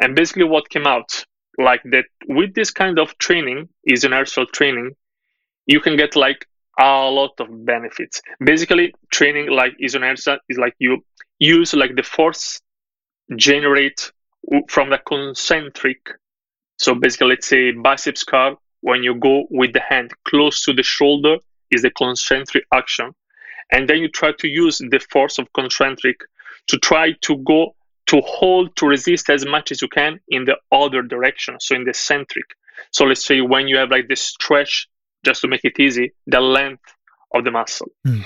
And 0.00 0.14
basically 0.14 0.44
what 0.44 0.68
came 0.68 0.86
out, 0.86 1.24
like 1.58 1.82
that 1.84 2.06
with 2.28 2.54
this 2.54 2.70
kind 2.70 2.98
of 2.98 3.16
training, 3.18 3.68
is 3.84 4.04
an 4.04 4.12
inertial 4.12 4.46
training, 4.46 4.92
you 5.66 5.80
can 5.80 5.96
get 5.96 6.16
like 6.16 6.46
a 6.78 7.08
lot 7.10 7.32
of 7.38 7.48
benefits. 7.66 8.22
Basically, 8.42 8.94
training 9.12 9.50
like 9.50 9.74
inertia 9.78 10.40
is 10.48 10.58
like 10.58 10.74
you 10.78 11.04
use 11.38 11.74
like 11.74 11.94
the 11.96 12.02
force 12.02 12.60
generate 13.36 14.10
from 14.68 14.90
the 14.90 14.98
concentric. 14.98 16.00
So 16.78 16.94
basically, 16.94 17.28
let's 17.28 17.46
say 17.46 17.72
biceps 17.72 18.24
curl 18.24 18.60
when 18.80 19.02
you 19.02 19.14
go 19.14 19.46
with 19.50 19.72
the 19.72 19.80
hand 19.80 20.12
close 20.24 20.64
to 20.64 20.72
the 20.72 20.82
shoulder 20.82 21.36
is 21.70 21.82
the 21.82 21.90
concentric 21.90 22.64
action. 22.72 23.12
And 23.72 23.88
then 23.88 23.98
you 23.98 24.08
try 24.08 24.32
to 24.38 24.48
use 24.48 24.78
the 24.78 25.00
force 25.10 25.38
of 25.38 25.52
concentric 25.52 26.16
to 26.68 26.78
try 26.78 27.12
to 27.22 27.36
go 27.38 27.74
to 28.06 28.20
hold 28.22 28.74
to 28.76 28.86
resist 28.86 29.30
as 29.30 29.46
much 29.46 29.70
as 29.70 29.80
you 29.80 29.88
can 29.88 30.18
in 30.28 30.44
the 30.44 30.56
other 30.72 31.02
direction 31.02 31.56
so 31.60 31.76
in 31.76 31.84
the 31.84 31.94
centric. 31.94 32.46
So 32.90 33.04
let's 33.04 33.24
say 33.24 33.40
when 33.40 33.68
you 33.68 33.76
have 33.76 33.90
like 33.90 34.08
this 34.08 34.20
stretch 34.20 34.88
just 35.24 35.42
to 35.42 35.48
make 35.48 35.64
it 35.64 35.78
easy 35.78 36.12
the 36.26 36.40
length 36.40 36.82
of 37.34 37.44
the 37.44 37.50
muscle. 37.50 37.88
Mm. 38.06 38.24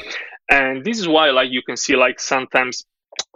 and 0.51 0.85
this 0.85 0.99
is 0.99 1.07
why 1.07 1.31
like 1.31 1.51
you 1.51 1.63
can 1.63 1.77
see 1.77 1.97
like 1.97 2.19
sometimes 2.19 2.87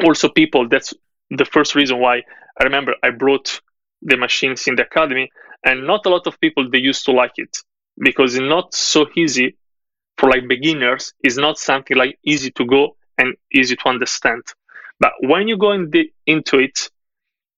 also 0.03 0.29
people 0.29 0.69
that's 0.69 0.95
the 1.31 1.45
first 1.45 1.75
reason 1.75 1.99
why. 2.01 2.23
I 2.61 2.65
remember 2.65 2.95
I 3.03 3.11
brought 3.11 3.61
the 4.03 4.17
machines 4.17 4.67
in 4.67 4.77
the 4.77 4.85
academy, 4.85 5.31
and 5.65 5.87
not 5.87 6.07
a 6.07 6.09
lot 6.09 6.27
of 6.27 6.41
people 6.41 6.71
they 6.71 6.79
used 6.79 7.05
to 7.05 7.13
like 7.13 7.33
it 7.37 7.59
because 7.99 8.35
it's 8.35 8.49
not 8.49 8.75
so 8.75 9.07
easy 9.17 9.57
for 10.17 10.31
like 10.31 10.49
beginners. 10.49 11.15
It's 11.21 11.37
not 11.37 11.59
something 11.59 11.97
like 11.97 12.19
easy 12.25 12.51
to 12.53 12.65
go 12.65 12.97
and 13.17 13.35
easy 13.53 13.77
to 13.77 13.89
understand. 13.89 14.43
But 15.01 15.13
when 15.21 15.49
you 15.49 15.57
go 15.57 15.73
in 15.73 15.91
the, 15.91 16.13
into 16.27 16.59
it, 16.59 16.91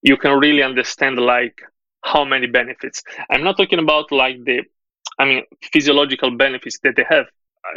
you 0.01 0.17
can 0.17 0.39
really 0.39 0.63
understand 0.63 1.17
like 1.19 1.61
how 2.03 2.25
many 2.25 2.47
benefits. 2.47 3.03
I'm 3.29 3.43
not 3.43 3.57
talking 3.57 3.79
about 3.79 4.11
like 4.11 4.43
the, 4.43 4.63
I 5.19 5.25
mean, 5.25 5.43
physiological 5.71 6.31
benefits 6.35 6.79
that 6.83 6.95
they 6.95 7.05
have. 7.09 7.25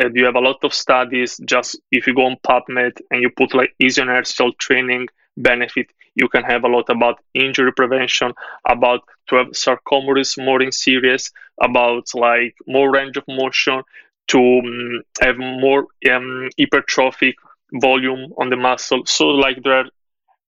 Uh, 0.00 0.08
you 0.14 0.24
have 0.24 0.36
a 0.36 0.40
lot 0.40 0.64
of 0.64 0.72
studies. 0.72 1.38
Just 1.44 1.78
if 1.90 2.06
you 2.06 2.14
go 2.14 2.24
on 2.24 2.36
PubMed 2.46 3.00
and 3.10 3.20
you 3.20 3.30
put 3.36 3.54
like 3.54 3.74
inertial 3.78 4.52
training 4.54 5.08
benefit, 5.36 5.86
you 6.14 6.28
can 6.28 6.44
have 6.44 6.64
a 6.64 6.68
lot 6.68 6.88
about 6.88 7.18
injury 7.34 7.72
prevention, 7.72 8.32
about 8.68 9.00
to 9.28 9.36
have 9.36 9.48
sarcomeres 9.48 10.42
more 10.42 10.62
in 10.62 10.72
series, 10.72 11.32
about 11.60 12.06
like 12.14 12.54
more 12.66 12.90
range 12.92 13.16
of 13.16 13.24
motion, 13.28 13.82
to 14.28 14.38
um, 14.38 15.02
have 15.20 15.36
more 15.38 15.86
um, 16.10 16.48
hypertrophic 16.58 17.34
volume 17.74 18.32
on 18.38 18.48
the 18.50 18.56
muscle. 18.56 19.02
So 19.06 19.26
like 19.28 19.62
there 19.62 19.80
are 19.80 19.90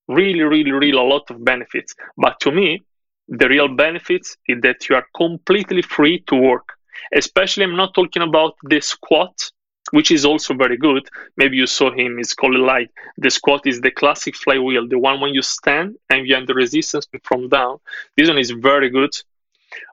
really, 0.08 0.42
really, 0.42 0.72
really 0.72 0.96
a 0.96 1.02
lot 1.02 1.30
of 1.30 1.44
benefits. 1.44 1.94
But 2.16 2.40
to 2.40 2.52
me, 2.52 2.82
the 3.28 3.48
real 3.48 3.68
benefits 3.68 4.36
is 4.46 4.60
that 4.62 4.88
you 4.88 4.96
are 4.96 5.06
completely 5.16 5.82
free 5.82 6.20
to 6.28 6.36
work. 6.36 6.68
Especially, 7.14 7.64
I'm 7.64 7.76
not 7.76 7.94
talking 7.94 8.22
about 8.22 8.54
the 8.62 8.80
squat, 8.80 9.50
which 9.92 10.10
is 10.10 10.24
also 10.24 10.54
very 10.54 10.76
good. 10.76 11.08
Maybe 11.36 11.56
you 11.56 11.66
saw 11.66 11.90
him, 11.92 12.18
it's 12.18 12.34
called 12.34 12.56
like 12.56 12.90
the 13.16 13.30
squat 13.30 13.66
is 13.66 13.80
the 13.80 13.90
classic 13.90 14.36
flywheel, 14.36 14.88
the 14.88 14.98
one 14.98 15.20
when 15.20 15.34
you 15.34 15.42
stand 15.42 15.96
and 16.10 16.26
you 16.26 16.34
have 16.34 16.46
the 16.46 16.54
resistance 16.54 17.06
from 17.22 17.48
down. 17.48 17.78
This 18.16 18.28
one 18.28 18.38
is 18.38 18.50
very 18.50 18.90
good. 18.90 19.10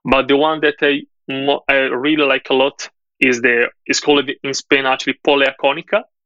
But 0.06 0.28
the 0.28 0.38
one 0.38 0.62
that 0.62 0.76
I, 0.82 1.04
I 1.68 1.76
really 1.76 2.26
like 2.26 2.50
a 2.50 2.54
lot 2.54 2.90
is 3.20 3.42
the 3.42 3.70
is 3.88 4.00
called 4.00 4.30
in 4.44 4.54
Spain 4.54 4.86
actually 4.86 5.20
polea 5.26 5.54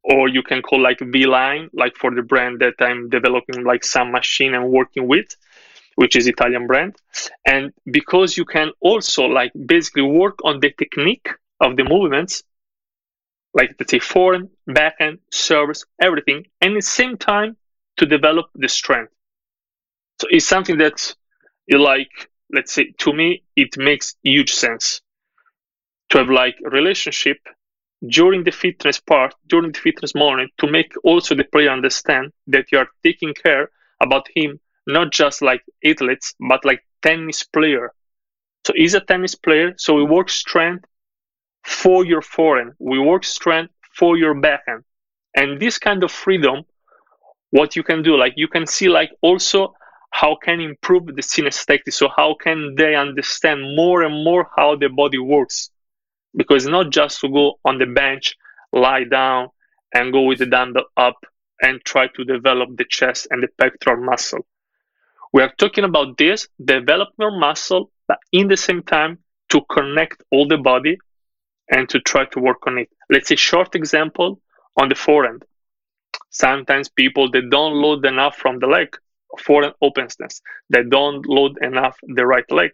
or 0.03 0.29
you 0.29 0.41
can 0.41 0.61
call 0.61 0.81
like 0.81 0.99
V-line, 0.99 1.69
like 1.73 1.95
for 1.97 2.15
the 2.15 2.21
brand 2.21 2.59
that 2.59 2.75
I'm 2.79 3.09
developing 3.09 3.63
like 3.65 3.83
some 3.83 4.11
machine 4.11 4.53
and 4.53 4.69
working 4.69 5.07
with, 5.07 5.27
which 5.95 6.15
is 6.15 6.27
Italian 6.27 6.65
brand. 6.65 6.95
And 7.45 7.73
because 7.91 8.37
you 8.37 8.45
can 8.45 8.71
also 8.79 9.25
like 9.25 9.51
basically 9.65 10.03
work 10.03 10.39
on 10.45 10.61
the 10.61 10.71
technique 10.71 11.27
of 11.59 11.75
the 11.75 11.83
movements, 11.83 12.43
like 13.57 13.75
let's 13.79 13.91
say 13.91 13.99
forehand, 13.99 14.49
backhand, 14.67 15.19
service, 15.31 15.83
everything, 16.01 16.45
and 16.61 16.73
at 16.73 16.77
the 16.77 16.81
same 16.81 17.17
time 17.17 17.57
to 17.97 18.05
develop 18.05 18.47
the 18.55 18.69
strength. 18.69 19.11
So 20.21 20.27
it's 20.29 20.47
something 20.47 20.77
that 20.77 21.15
you 21.67 21.79
like, 21.79 22.29
let's 22.53 22.73
say 22.73 22.93
to 22.99 23.13
me, 23.13 23.43
it 23.55 23.77
makes 23.77 24.15
huge 24.23 24.53
sense 24.53 25.01
to 26.09 26.19
have 26.19 26.29
like 26.29 26.55
relationship 26.61 27.39
during 28.07 28.43
the 28.43 28.51
fitness 28.51 28.99
part, 28.99 29.33
during 29.47 29.71
the 29.71 29.79
fitness 29.79 30.13
morning, 30.15 30.49
to 30.59 30.67
make 30.71 30.93
also 31.03 31.35
the 31.35 31.43
player 31.43 31.71
understand 31.71 32.31
that 32.47 32.71
you 32.71 32.77
are 32.77 32.87
taking 33.03 33.33
care 33.33 33.69
about 34.01 34.27
him, 34.35 34.59
not 34.85 35.11
just 35.11 35.41
like 35.41 35.63
athletes, 35.83 36.35
but 36.39 36.63
like 36.63 36.81
tennis 37.01 37.43
player. 37.43 37.91
So 38.65 38.73
he's 38.75 38.93
a 38.93 39.01
tennis 39.01 39.35
player, 39.35 39.73
so 39.77 39.95
we 39.95 40.03
work 40.03 40.29
strength 40.29 40.85
for 41.67 42.05
your 42.05 42.21
forehand, 42.21 42.73
we 42.79 42.97
work 42.99 43.23
strength 43.23 43.73
for 43.93 44.17
your 44.17 44.33
backhand. 44.33 44.83
And 45.35 45.59
this 45.59 45.77
kind 45.77 46.03
of 46.03 46.11
freedom, 46.11 46.63
what 47.51 47.75
you 47.75 47.83
can 47.83 48.01
do, 48.01 48.17
like 48.17 48.33
you 48.37 48.47
can 48.47 48.65
see 48.65 48.89
like 48.89 49.11
also 49.21 49.75
how 50.11 50.35
can 50.35 50.59
improve 50.59 51.05
the 51.07 51.21
synesthetic. 51.21 51.93
So 51.93 52.07
how 52.15 52.35
can 52.41 52.75
they 52.75 52.95
understand 52.95 53.75
more 53.75 54.01
and 54.03 54.23
more 54.23 54.49
how 54.55 54.75
the 54.75 54.89
body 54.89 55.19
works? 55.19 55.69
because 56.37 56.67
not 56.67 56.91
just 56.91 57.19
to 57.21 57.29
go 57.29 57.59
on 57.65 57.79
the 57.79 57.85
bench, 57.85 58.35
lie 58.71 59.03
down, 59.03 59.49
and 59.93 60.13
go 60.13 60.21
with 60.21 60.39
the 60.39 60.45
dumbbell 60.45 60.85
up 60.95 61.17
and 61.61 61.81
try 61.83 62.07
to 62.07 62.23
develop 62.23 62.69
the 62.77 62.85
chest 62.85 63.27
and 63.31 63.41
the 63.41 63.47
pectoral 63.57 64.03
muscle. 64.03 64.45
We 65.33 65.41
are 65.41 65.51
talking 65.57 65.83
about 65.83 66.17
this, 66.17 66.47
develop 66.63 67.09
your 67.19 67.37
muscle, 67.37 67.91
but 68.07 68.19
in 68.31 68.47
the 68.47 68.57
same 68.57 68.83
time 68.83 69.17
to 69.49 69.61
connect 69.69 70.21
all 70.31 70.47
the 70.47 70.57
body 70.57 70.97
and 71.69 71.89
to 71.89 71.99
try 71.99 72.25
to 72.25 72.39
work 72.39 72.65
on 72.67 72.77
it. 72.77 72.89
Let's 73.09 73.29
say 73.29 73.35
short 73.35 73.75
example 73.75 74.41
on 74.79 74.89
the 74.89 74.95
forehand. 74.95 75.43
Sometimes 76.29 76.89
people 76.89 77.29
they 77.31 77.41
don't 77.41 77.75
load 77.75 78.05
enough 78.05 78.37
from 78.37 78.59
the 78.59 78.67
leg, 78.67 78.95
forehand 79.39 79.75
openness. 79.81 80.41
They 80.69 80.83
don't 80.83 81.25
load 81.25 81.57
enough 81.61 81.97
the 82.03 82.25
right 82.25 82.49
leg 82.51 82.71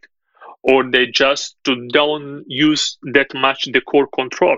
or 0.64 0.90
they 0.90 1.08
just 1.08 1.58
don't 1.66 2.44
use 2.48 2.98
that 3.14 3.34
much 3.36 3.66
the 3.66 3.82
core 3.82 4.08
control. 4.08 4.58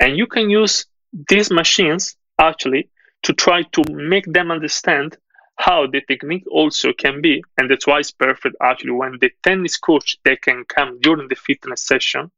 And 0.00 0.16
you 0.16 0.26
can 0.26 0.50
use 0.50 0.86
these 1.28 1.50
machines 1.50 2.16
actually 2.38 2.90
to 3.22 3.32
try 3.32 3.62
to 3.62 3.84
make 3.92 4.24
them 4.26 4.50
understand 4.50 5.16
how 5.56 5.86
the 5.86 6.00
technique 6.08 6.44
also 6.50 6.92
can 6.92 7.20
be. 7.20 7.42
And 7.58 7.70
that's 7.70 7.86
why 7.86 8.00
it's 8.00 8.10
perfect 8.10 8.56
actually 8.62 8.92
when 8.92 9.18
the 9.20 9.30
tennis 9.42 9.76
coach 9.76 10.16
they 10.24 10.36
can 10.36 10.64
come 10.64 10.98
during 11.00 11.28
the 11.28 11.36
fitness 11.36 11.82
session. 11.86 12.30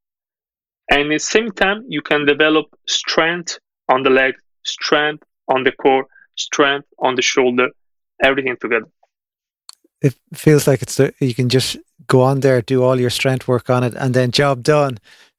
And 0.93 1.11
at 1.11 1.15
the 1.15 1.19
same 1.19 1.51
time, 1.53 1.87
you 1.89 2.03
can 2.03 2.27
develop 2.27 2.67
strength 2.87 3.59
on 3.89 4.03
the 4.03 4.11
leg, 4.11 4.35
strength 4.65 5.23
on 5.49 5.65
the 5.65 5.73
core, 5.73 6.07
strength 6.37 6.87
on 6.99 7.15
the 7.15 7.23
shoulder, 7.23 7.69
everything 8.23 8.57
together. 8.61 8.89
It 10.03 10.15
feels 10.35 10.67
like 10.67 10.83
it's 10.83 10.97
the, 10.97 11.15
you 11.19 11.35
can 11.35 11.49
just 11.49 11.79
go 12.09 12.21
on 12.21 12.41
there, 12.41 12.61
do 12.61 12.83
all 12.83 13.01
your 13.01 13.09
strength 13.09 13.49
work 13.49 13.71
on 13.71 13.85
it, 13.85 13.95
and 13.95 14.13
then 14.13 14.33
job 14.33 14.63
done. 14.63 14.99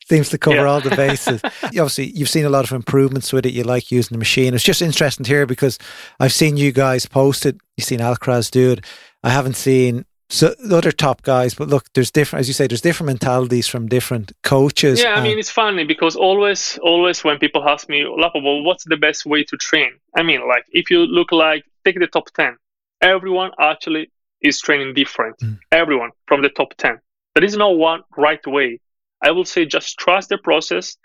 Seems 0.09 0.29
to 0.29 0.39
cover 0.39 0.55
yeah. 0.55 0.63
all 0.63 0.81
the 0.81 0.95
bases. 0.95 1.41
Obviously, 1.63 2.07
you've 2.07 2.29
seen 2.29 2.45
a 2.45 2.49
lot 2.49 2.65
of 2.65 2.71
improvements 2.71 3.31
with 3.31 3.45
it. 3.45 3.53
You 3.53 3.63
like 3.63 3.91
using 3.91 4.15
the 4.15 4.19
machine. 4.19 4.55
It's 4.55 4.63
just 4.63 4.81
interesting 4.81 5.23
to 5.23 5.31
hear 5.31 5.45
because 5.45 5.77
I've 6.19 6.33
seen 6.33 6.57
you 6.57 6.71
guys 6.71 7.05
post 7.05 7.45
it. 7.45 7.57
You've 7.77 7.85
seen 7.85 7.99
Alcaraz 7.99 8.49
do 8.49 8.71
it. 8.71 8.85
I 9.23 9.29
haven't 9.29 9.55
seen 9.55 10.05
so 10.34 10.56
the 10.60 10.78
other 10.78 10.91
top 10.91 11.22
guys, 11.22 11.54
but 11.54 11.67
look, 11.67 11.86
there's 11.93 12.12
different, 12.12 12.41
as 12.41 12.48
you 12.48 12.54
say, 12.54 12.67
there's 12.67 12.82
different 12.82 13.08
mentalities 13.08 13.67
from 13.67 13.88
different 13.88 14.32
coaches. 14.43 15.02
Yeah, 15.02 15.15
I 15.15 15.22
mean, 15.22 15.38
it's 15.39 15.52
funny 15.52 15.84
because 15.84 16.15
always, 16.15 16.80
always 16.82 17.24
when 17.24 17.38
people 17.38 17.67
ask 17.67 17.88
me, 17.88 18.06
well, 18.06 18.63
what's 18.63 18.84
the 18.86 18.98
best 18.98 19.26
way 19.26 19.43
to 19.43 19.58
train? 19.58 19.91
I 20.15 20.24
mean, 20.24 20.48
like 20.48 20.65
if 20.72 20.89
you 20.89 21.00
look 21.00 21.32
like 21.32 21.63
take 21.86 22.00
the 22.00 22.08
top 22.08 22.32
ten, 22.32 22.58
everyone 23.02 23.52
actually 23.60 24.12
is 24.41 24.60
training 24.60 24.93
different. 24.93 25.38
Mm. 25.39 25.60
Everyone 25.72 26.12
from 26.28 26.41
the 26.41 26.50
top 26.50 26.74
10. 26.78 27.00
There 27.36 27.43
is 27.43 27.56
no 27.56 27.69
one 27.69 28.02
right 28.17 28.46
way. 28.46 28.80
I 29.22 29.32
will 29.32 29.46
say 29.46 29.65
just 29.65 29.98
trust 29.98 30.30
the 30.30 30.38
process 30.38 30.98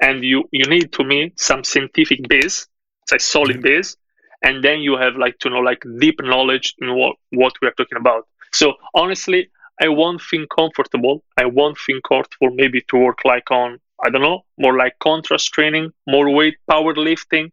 and 0.00 0.24
you, 0.24 0.44
you 0.50 0.64
need 0.64 0.92
to 0.94 1.04
me 1.04 1.32
some 1.36 1.62
scientific 1.62 2.26
base, 2.28 2.66
it's 3.02 3.12
a 3.12 3.18
solid 3.18 3.58
mm. 3.58 3.62
base, 3.62 3.96
and 4.42 4.64
then 4.64 4.80
you 4.80 4.96
have 4.96 5.16
like 5.16 5.38
to 5.40 5.50
know 5.50 5.58
like 5.58 5.82
deep 5.98 6.20
knowledge 6.22 6.74
in 6.80 6.94
what, 6.96 7.16
what 7.30 7.52
we 7.60 7.68
are 7.68 7.74
talking 7.76 7.98
about. 7.98 8.26
So 8.52 8.74
honestly, 8.94 9.50
I 9.80 9.88
won't 9.88 10.20
feel 10.20 10.46
comfortable. 10.46 11.22
I 11.36 11.46
won't 11.46 11.78
feel 11.78 12.00
comfortable 12.06 12.50
maybe 12.54 12.82
to 12.88 12.96
work 12.96 13.18
like 13.24 13.50
on, 13.50 13.78
I 14.04 14.10
don't 14.10 14.22
know, 14.22 14.44
more 14.58 14.76
like 14.76 14.98
contrast 14.98 15.52
training, 15.52 15.92
more 16.06 16.30
weight 16.30 16.56
powerlifting. 16.70 17.50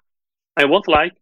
I 0.57 0.65
won't 0.65 0.87
like, 0.87 1.13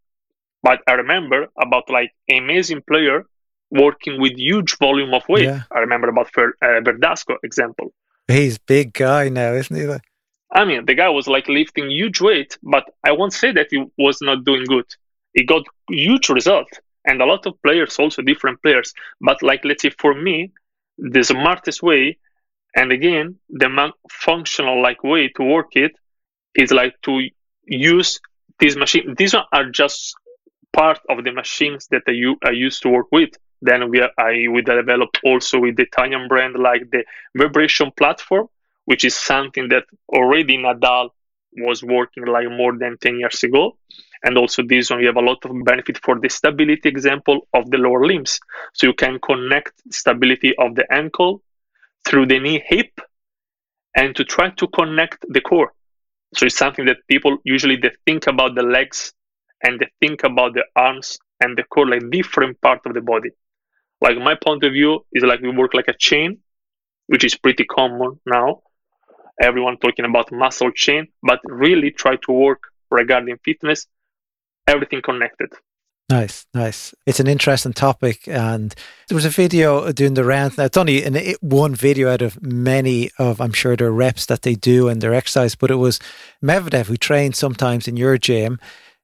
but 0.64 0.82
I 0.88 0.94
remember 0.94 1.48
about 1.62 1.90
like 1.90 2.12
amazing 2.30 2.82
player 2.88 3.26
working 3.72 4.20
with 4.20 4.34
huge 4.38 4.78
volume 4.78 5.14
of 5.14 5.24
weight. 5.28 5.46
Yeah. 5.46 5.64
I 5.72 5.80
remember 5.80 6.08
about 6.10 6.32
Fer, 6.34 6.54
uh, 6.62 6.82
Verdasco 6.82 7.36
example. 7.44 7.94
He's 8.28 8.58
big 8.58 8.94
guy 8.94 9.30
now, 9.30 9.54
isn't 9.54 9.76
he? 9.76 9.98
I 10.52 10.66
mean, 10.66 10.86
the 10.86 10.96
guy 10.96 11.10
was 11.10 11.28
like 11.28 11.48
lifting 11.48 11.90
huge 11.92 12.22
weight, 12.22 12.58
but 12.64 12.86
I 13.04 13.12
won't 13.12 13.34
say 13.34 13.52
that 13.52 13.68
he 13.70 13.86
was 13.98 14.20
not 14.22 14.46
doing 14.46 14.64
good. 14.66 14.86
He 15.34 15.44
got 15.44 15.64
huge 15.90 16.30
result, 16.30 16.70
and 17.06 17.22
a 17.22 17.26
lot 17.26 17.46
of 17.46 17.62
players, 17.62 17.98
also 18.00 18.22
different 18.22 18.62
players. 18.62 18.94
But 19.22 19.42
like, 19.42 19.64
let's 19.64 19.82
say 19.84 19.92
for 20.00 20.14
me, 20.14 20.52
the 20.98 21.24
smartest 21.24 21.84
way, 21.84 22.18
and 22.76 22.92
again, 22.92 23.36
the 23.50 23.92
functional 24.12 24.82
like 24.82 25.04
way 25.04 25.30
to 25.30 25.44
work 25.44 25.76
it 25.76 25.92
is 26.56 26.72
like 26.72 26.96
to 27.04 27.22
use 27.66 28.20
this 28.60 28.76
machine. 28.76 29.16
These 29.18 29.34
are 29.34 29.70
just 29.72 30.16
part 30.74 31.00
of 31.10 31.24
the 31.24 31.32
machines 31.32 31.88
that 31.92 32.04
I, 32.08 32.48
I 32.48 32.52
used 32.52 32.82
to 32.84 32.90
work 32.90 33.08
with. 33.12 33.30
Then 33.62 33.90
we 33.90 34.02
are, 34.02 34.12
I 34.18 34.48
we 34.52 34.62
developed 34.62 35.20
also 35.24 35.60
with 35.60 35.78
the 35.78 35.84
Italian 35.84 36.28
brand 36.28 36.56
like 36.56 36.90
the 36.92 37.04
vibration 37.36 37.92
platform, 37.98 38.48
which 38.86 39.06
is 39.06 39.16
something 39.16 39.70
that 39.70 39.86
already 40.10 40.58
Nadal 40.58 41.10
was 41.58 41.82
working 41.82 42.26
like 42.26 42.50
more 42.50 42.78
than 42.78 42.98
10 42.98 43.20
years 43.20 43.44
ago. 43.44 43.78
And 44.24 44.38
also 44.38 44.64
this 44.64 44.90
one, 44.90 45.02
you 45.02 45.08
have 45.08 45.18
a 45.18 45.22
lot 45.22 45.44
of 45.46 45.52
benefit 45.66 46.00
for 46.04 46.20
the 46.20 46.30
stability 46.30 46.90
example 46.90 47.48
of 47.54 47.70
the 47.70 47.78
lower 47.78 48.06
limbs. 48.06 48.40
So 48.74 48.88
you 48.88 48.94
can 48.94 49.20
connect 49.20 49.74
stability 49.92 50.54
of 50.58 50.76
the 50.76 50.92
ankle 50.92 51.42
through 52.06 52.28
the 52.28 52.40
knee 52.40 52.64
hip 52.66 53.00
and 53.96 54.16
to 54.16 54.24
try 54.24 54.50
to 54.52 54.68
connect 54.68 55.26
the 55.30 55.42
core. 55.42 55.74
So 56.36 56.46
it's 56.46 56.58
something 56.58 56.86
that 56.86 56.98
people 57.08 57.38
usually 57.44 57.78
they 57.78 57.92
think 58.06 58.28
about 58.28 58.56
the 58.56 58.64
legs 58.64 59.14
and 59.64 59.80
they 59.80 59.88
think 60.02 60.24
about 60.24 60.54
the 60.54 60.66
arms 60.76 61.18
and 61.42 61.58
the 61.58 61.64
core 61.64 61.88
like 61.88 62.10
different 62.10 62.60
part 62.62 62.80
of 62.86 62.94
the 62.94 63.02
body. 63.02 63.30
Like 64.02 64.18
my 64.18 64.36
point 64.36 64.64
of 64.64 64.74
view 64.74 65.06
is 65.14 65.24
like 65.24 65.42
we 65.42 65.50
work 65.50 65.74
like 65.74 65.88
a 65.88 65.98
chain, 65.98 66.40
which 67.08 67.24
is 67.24 67.36
pretty 67.36 67.64
common 67.64 68.20
now. 68.26 68.62
Everyone 69.42 69.78
talking 69.78 70.06
about 70.06 70.32
muscle 70.32 70.72
chain, 70.72 71.08
but 71.24 71.40
really 71.46 71.92
try 71.92 72.16
to 72.18 72.32
work 72.32 72.64
regarding 72.92 73.38
fitness, 73.44 73.88
everything 74.68 75.02
connected. 75.02 75.52
Nice, 76.08 76.46
nice. 76.54 76.94
It's 77.08 77.20
an 77.20 77.26
interesting 77.26 77.74
topic, 77.74 78.28
and 78.28 78.76
there 79.08 79.16
was 79.16 79.26
a 79.26 79.30
video 79.30 79.92
doing 79.92 80.14
the 80.14 80.24
round. 80.24 80.56
Now 80.56 80.66
it's 80.66 80.78
only 80.78 81.04
an, 81.04 81.18
one 81.42 81.74
video 81.74 82.12
out 82.12 82.22
of 82.22 82.40
many 82.44 83.10
of, 83.18 83.42
I'm 83.42 83.54
sure, 83.54 83.76
their 83.76 83.92
reps 83.92 84.28
that 84.28 84.44
they 84.44 84.54
do 84.54 84.88
and 84.88 85.02
their 85.02 85.16
exercise. 85.16 85.56
But 85.56 85.72
it 85.72 85.76
was 85.76 86.00
Medvedev 86.44 86.86
who 86.86 86.98
trained 86.98 87.36
sometimes 87.36 87.88
in 87.88 87.98
your 87.98 88.20
gym. 88.20 88.60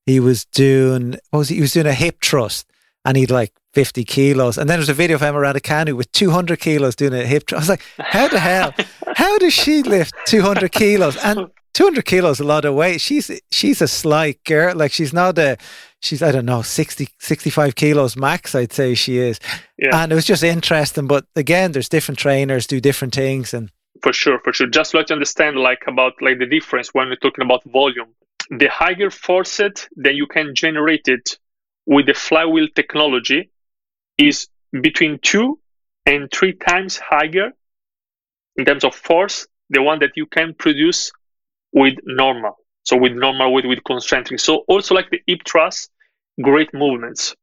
He 0.05 0.20
was 0.20 0.45
doing, 0.45 1.16
what 1.32 1.39
was 1.39 1.49
he? 1.49 1.55
he 1.55 1.62
was 1.62 1.74
doing 1.74 1.88
a 1.88 1.93
hip 1.93 2.22
thrust, 2.24 2.68
and 3.03 3.18
he'd 3.18 3.32
like 3.32 3.51
50 3.74 4.03
kilos. 4.03 4.59
And 4.59 4.70
then 4.70 4.78
there's 4.78 4.89
a 4.89 4.93
video 4.93 5.16
of 5.16 5.24
Emma 5.24 5.39
Raducanu 5.39 5.93
with 5.93 6.12
200 6.12 6.59
kilos 6.59 6.95
doing 6.95 7.14
a 7.14 7.26
hip 7.26 7.47
thrust. 7.47 7.59
I 7.59 7.62
was 7.62 7.70
like, 7.70 7.84
how 7.97 8.28
the 8.28 8.39
hell? 8.39 8.74
How 9.16 9.38
does 9.39 9.53
she 9.53 9.84
lift 9.84 10.14
200 10.28 10.72
kilos? 10.72 11.18
And 11.18 11.51
200 11.74 12.05
kilos 12.05 12.39
a 12.39 12.43
lot 12.43 12.65
of 12.65 12.76
weight. 12.76 13.01
She's 13.01 13.32
she's 13.51 13.82
a 13.82 13.88
slight 13.88 14.43
girl. 14.43 14.76
Like 14.76 14.91
she's 14.91 15.13
not 15.13 15.38
a 15.38 15.57
she's 16.01 16.22
I 16.22 16.32
don't 16.32 16.45
know 16.45 16.61
60 16.61 17.07
65 17.19 17.76
kilos 17.76 18.17
max. 18.17 18.55
I'd 18.55 18.74
say 18.74 18.93
she 18.95 19.17
is. 19.17 19.39
Yeah. 19.78 19.95
And 20.03 20.11
it 20.11 20.15
was 20.15 20.26
just 20.26 20.43
interesting. 20.43 21.07
But 21.07 21.26
again, 21.36 21.72
there's 21.72 21.89
different 21.89 22.19
trainers 22.19 22.67
do 22.67 22.80
different 22.80 23.15
things 23.15 23.53
and. 23.53 23.72
For 24.01 24.13
sure, 24.13 24.39
for 24.39 24.51
sure. 24.51 24.67
Just 24.67 24.95
like 24.95 25.07
to 25.07 25.13
understand 25.13 25.57
like 25.57 25.84
about 25.86 26.13
like 26.22 26.39
the 26.39 26.47
difference 26.47 26.89
when 26.93 27.09
we're 27.09 27.17
talking 27.17 27.45
about 27.45 27.63
volume. 27.65 28.07
The 28.49 28.67
higher 28.67 29.11
force 29.11 29.59
it, 29.59 29.88
then 29.95 30.15
you 30.15 30.26
can 30.26 30.55
generate 30.55 31.07
it 31.07 31.38
with 31.86 32.07
the 32.07 32.13
flywheel 32.15 32.67
technology 32.76 33.51
is 34.17 34.47
between 34.72 35.19
two 35.19 35.59
and 36.05 36.32
three 36.32 36.53
times 36.53 36.97
higher 36.97 37.51
in 38.55 38.65
terms 38.65 38.84
of 38.84 38.95
force 38.95 39.47
the 39.69 39.82
one 39.82 39.99
that 39.99 40.11
you 40.15 40.26
can 40.26 40.53
produce 40.53 41.11
with 41.74 41.95
normal. 42.05 42.57
So 42.84 42.97
with 42.97 43.13
normal 43.13 43.53
weight, 43.53 43.67
with 43.67 43.84
concentric. 43.84 44.39
So 44.39 44.63
also 44.67 44.95
like 44.95 45.09
the 45.09 45.22
hip 45.28 45.41
thrust, 45.47 45.91
great 46.41 46.74
movements, 46.74 47.36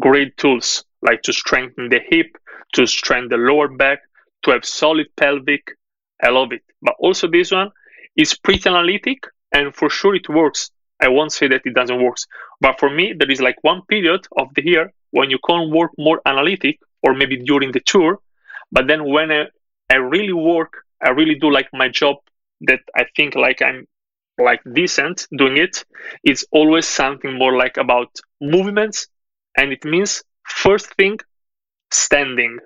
great 0.00 0.36
tools 0.36 0.84
like 1.02 1.22
to 1.22 1.32
strengthen 1.32 1.88
the 1.88 2.00
hip, 2.10 2.26
to 2.74 2.86
strengthen 2.86 3.28
the 3.28 3.36
lower 3.36 3.68
back, 3.68 4.00
to 4.42 4.50
have 4.50 4.64
solid 4.64 5.06
pelvic. 5.16 5.76
I 6.22 6.30
love 6.30 6.52
it. 6.52 6.62
But 6.82 6.94
also 6.98 7.28
this 7.28 7.50
one 7.52 7.70
is 8.16 8.36
pretty 8.36 8.68
analytic 8.68 9.24
and 9.52 9.74
for 9.74 9.88
sure 9.88 10.14
it 10.14 10.28
works. 10.28 10.70
I 11.00 11.08
won't 11.08 11.32
say 11.32 11.46
that 11.48 11.62
it 11.64 11.74
doesn't 11.74 12.02
work. 12.02 12.16
But 12.60 12.78
for 12.80 12.88
me, 12.88 13.14
there 13.16 13.30
is 13.30 13.40
like 13.40 13.62
one 13.62 13.82
period 13.82 14.26
of 14.38 14.48
the 14.54 14.64
year 14.64 14.92
when 15.10 15.30
you 15.30 15.38
can 15.46 15.70
work 15.70 15.92
more 15.98 16.20
analytic 16.26 16.78
or 17.02 17.14
maybe 17.14 17.36
during 17.42 17.72
the 17.72 17.80
tour. 17.80 18.18
But 18.72 18.86
then 18.86 19.04
when 19.04 19.30
I, 19.30 19.46
I 19.90 19.96
really 19.96 20.32
work, 20.32 20.72
I 21.02 21.10
really 21.10 21.34
do 21.34 21.50
like 21.50 21.68
my 21.72 21.88
job 21.88 22.16
that 22.62 22.80
I 22.96 23.04
think 23.16 23.34
like 23.34 23.62
I'm 23.62 23.86
like 24.38 24.60
decent 24.74 25.26
doing 25.36 25.56
it, 25.56 25.84
it's 26.22 26.44
always 26.52 26.86
something 26.86 27.36
more 27.38 27.56
like 27.56 27.76
about 27.76 28.08
movements. 28.40 29.08
And 29.56 29.72
it 29.72 29.84
means 29.84 30.22
first 30.42 30.94
thing, 30.94 31.18
standing. 31.90 32.58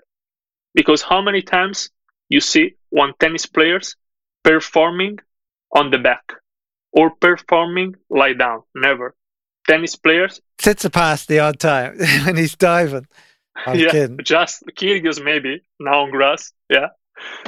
Because 0.74 1.02
how 1.02 1.20
many 1.20 1.42
times 1.42 1.90
you 2.28 2.40
see 2.40 2.74
one 2.90 3.12
tennis 3.18 3.46
players 3.46 3.96
performing 4.44 5.18
on 5.74 5.90
the 5.90 5.98
back 5.98 6.32
or 6.92 7.10
performing 7.10 7.94
lie 8.08 8.32
down? 8.32 8.62
Never. 8.74 9.14
Tennis 9.68 9.94
players 9.94 10.40
sits 10.58 10.88
past 10.88 11.28
the 11.28 11.38
odd 11.38 11.60
time 11.60 11.96
when 12.24 12.36
he's 12.36 12.56
diving. 12.56 13.06
I'm 13.66 13.78
yeah, 13.78 13.90
kidding. 13.90 14.18
just 14.24 14.64
Kyrgios 14.76 15.22
maybe 15.22 15.62
now 15.78 16.02
on 16.02 16.10
grass. 16.10 16.52
Yeah. 16.68 16.88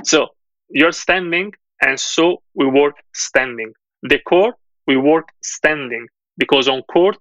So 0.04 0.28
you're 0.68 0.92
standing 0.92 1.52
and 1.82 1.98
so 1.98 2.42
we 2.54 2.66
work 2.66 2.96
standing. 3.12 3.72
The 4.02 4.18
core, 4.20 4.54
we 4.86 4.96
work 4.96 5.28
standing 5.42 6.06
because 6.38 6.68
on 6.68 6.82
court, 6.82 7.18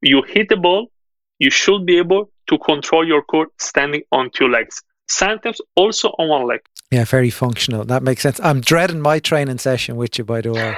you 0.00 0.22
hit 0.22 0.48
the 0.48 0.56
ball, 0.56 0.90
you 1.38 1.50
should 1.50 1.84
be 1.84 1.98
able 1.98 2.30
to 2.48 2.58
control 2.58 3.06
your 3.06 3.22
court 3.22 3.48
standing 3.58 4.02
on 4.12 4.30
two 4.30 4.48
legs. 4.48 4.82
Sometimes 5.08 5.60
also 5.76 6.08
on 6.18 6.28
one 6.28 6.46
leg. 6.46 6.60
Yeah, 6.90 7.04
very 7.04 7.30
functional. 7.30 7.84
That 7.84 8.02
makes 8.02 8.22
sense. 8.22 8.40
I'm 8.40 8.60
dreading 8.60 9.00
my 9.00 9.18
training 9.18 9.58
session 9.58 9.96
with 9.96 10.16
you, 10.16 10.24
by 10.24 10.40
the 10.40 10.52
way. 10.52 10.76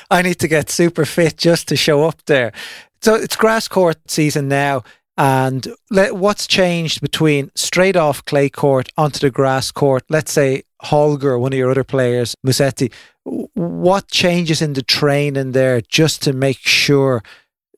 I 0.10 0.22
need 0.22 0.38
to 0.40 0.48
get 0.48 0.70
super 0.70 1.04
fit 1.04 1.36
just 1.36 1.68
to 1.68 1.76
show 1.76 2.04
up 2.04 2.22
there. 2.26 2.52
So 3.00 3.14
it's 3.14 3.36
grass 3.36 3.68
court 3.68 3.98
season 4.06 4.48
now. 4.48 4.82
And 5.16 5.66
let, 5.90 6.16
what's 6.16 6.46
changed 6.46 7.00
between 7.00 7.50
straight 7.54 7.96
off 7.96 8.24
clay 8.24 8.48
court 8.48 8.88
onto 8.96 9.18
the 9.18 9.30
grass 9.30 9.70
court? 9.70 10.04
Let's 10.08 10.32
say 10.32 10.62
Holger, 10.82 11.38
one 11.38 11.52
of 11.52 11.58
your 11.58 11.70
other 11.70 11.84
players, 11.84 12.34
Musetti. 12.44 12.92
What 13.24 14.08
changes 14.08 14.62
in 14.62 14.72
the 14.72 14.82
training 14.82 15.52
there 15.52 15.80
just 15.80 16.22
to 16.22 16.32
make 16.32 16.58
sure 16.58 17.22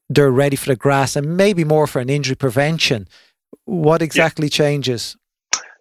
they're 0.09 0.31
ready 0.31 0.57
for 0.57 0.69
the 0.69 0.77
grass 0.77 1.17
and 1.17 1.37
maybe 1.37 1.65
more 1.65 1.87
for 1.87 2.01
an 2.01 2.09
injury 2.09 2.37
prevention? 2.37 3.09
What 3.65 4.03
exactly 4.03 4.47
yeah. 4.47 4.51
changes? 4.51 5.17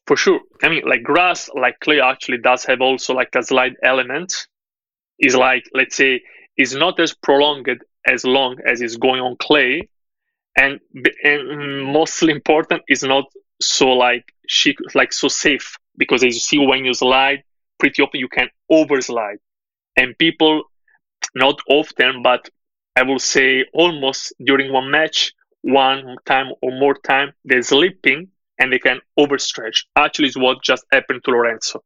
For 0.08 0.18
sure. 0.18 0.40
I 0.64 0.70
mean, 0.70 0.84
like 0.86 1.04
grass, 1.04 1.50
like 1.54 1.80
clay 1.80 2.02
actually 2.02 2.40
does 2.40 2.66
have 2.66 2.82
also 2.82 3.14
like 3.14 3.36
a 3.36 3.44
slide 3.44 3.76
element. 3.84 4.48
Is 5.20 5.36
like, 5.36 5.70
let's 5.76 5.96
say, 5.96 6.22
is 6.58 6.74
not 6.74 7.00
as 7.00 7.14
prolonged 7.14 7.70
as 8.08 8.26
long 8.26 8.58
as 8.66 8.82
it's 8.82 8.98
going 8.98 9.22
on 9.22 9.36
clay, 9.38 9.88
and 10.58 10.80
and 10.96 11.42
mm, 11.48 11.94
mostly 11.94 12.34
important 12.34 12.82
is 12.88 13.04
not 13.04 13.26
so 13.62 13.90
like 13.90 14.34
she 14.48 14.76
like 14.96 15.14
so 15.14 15.28
safe 15.28 15.78
because 15.98 16.24
as 16.24 16.34
you 16.34 16.40
see 16.40 16.60
when 16.60 16.86
you 16.86 16.94
slide 16.94 17.44
pretty 17.80 18.02
often 18.02 18.20
you 18.20 18.28
can 18.30 18.50
overslide. 18.72 19.38
And 19.98 20.18
people 20.18 20.64
not 21.36 21.60
often 21.70 22.22
but 22.22 22.50
i 22.96 23.04
will 23.04 23.20
say 23.20 23.66
almost 23.74 24.34
during 24.44 24.72
one 24.74 24.90
match 24.92 25.34
one 25.62 26.16
time 26.26 26.52
or 26.62 26.72
more 26.72 26.96
time 26.96 27.32
they're 27.46 27.62
slipping 27.62 28.28
and 28.60 28.72
they 28.72 28.80
can 28.80 29.00
overstretch. 29.18 29.86
Actually 29.96 30.28
is 30.28 30.38
what 30.38 30.62
just 30.64 30.86
happened 30.92 31.24
to 31.24 31.32
lorenzo. 31.32 31.84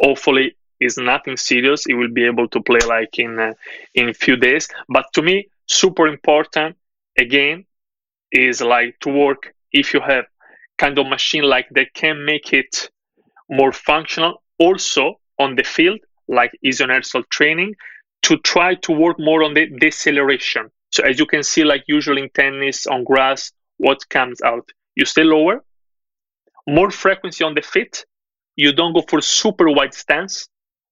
Hopefully 0.00 0.56
it's 0.80 0.98
nothing 0.98 1.36
serious. 1.36 1.84
He 1.84 1.94
will 1.94 2.12
be 2.12 2.26
able 2.26 2.48
to 2.48 2.60
play 2.60 2.80
like 2.86 3.18
in 3.18 3.38
uh, 3.38 3.52
in 3.94 4.08
a 4.08 4.14
few 4.14 4.36
days. 4.36 4.68
But 4.88 5.06
to 5.14 5.22
me 5.22 5.48
super 5.66 6.08
important 6.08 6.76
again 7.18 7.64
is 8.32 8.60
like 8.60 8.98
to 9.00 9.10
work. 9.10 9.54
If 9.72 9.94
you 9.94 10.00
have 10.00 10.26
kind 10.78 10.98
of 10.98 11.06
machine 11.06 11.44
like 11.44 11.68
that 11.70 11.94
can 11.94 12.24
make 12.24 12.52
it 12.52 12.90
more 13.50 13.72
functional 13.72 14.42
also 14.58 15.14
on 15.38 15.56
the 15.56 15.64
field 15.64 15.98
like 16.28 16.52
isoinertial 16.64 17.22
training 17.30 17.74
to 18.22 18.36
try 18.38 18.74
to 18.76 18.92
work 18.92 19.18
more 19.18 19.42
on 19.42 19.54
the 19.54 19.66
deceleration. 19.80 20.70
So 20.90 21.02
as 21.04 21.18
you 21.18 21.26
can 21.26 21.42
see 21.42 21.64
like 21.64 21.84
usually 21.86 22.22
in 22.22 22.30
tennis 22.30 22.86
on 22.86 23.04
grass 23.04 23.52
what 23.78 24.08
comes 24.08 24.40
out? 24.42 24.68
You 24.94 25.04
stay 25.04 25.24
lower 25.24 25.64
more 26.68 26.90
frequency 26.90 27.42
on 27.42 27.54
the 27.54 27.62
feet 27.62 28.04
you 28.56 28.72
don't 28.72 28.92
go 28.92 29.02
for 29.08 29.20
super 29.20 29.70
wide 29.70 29.94
stance 29.94 30.48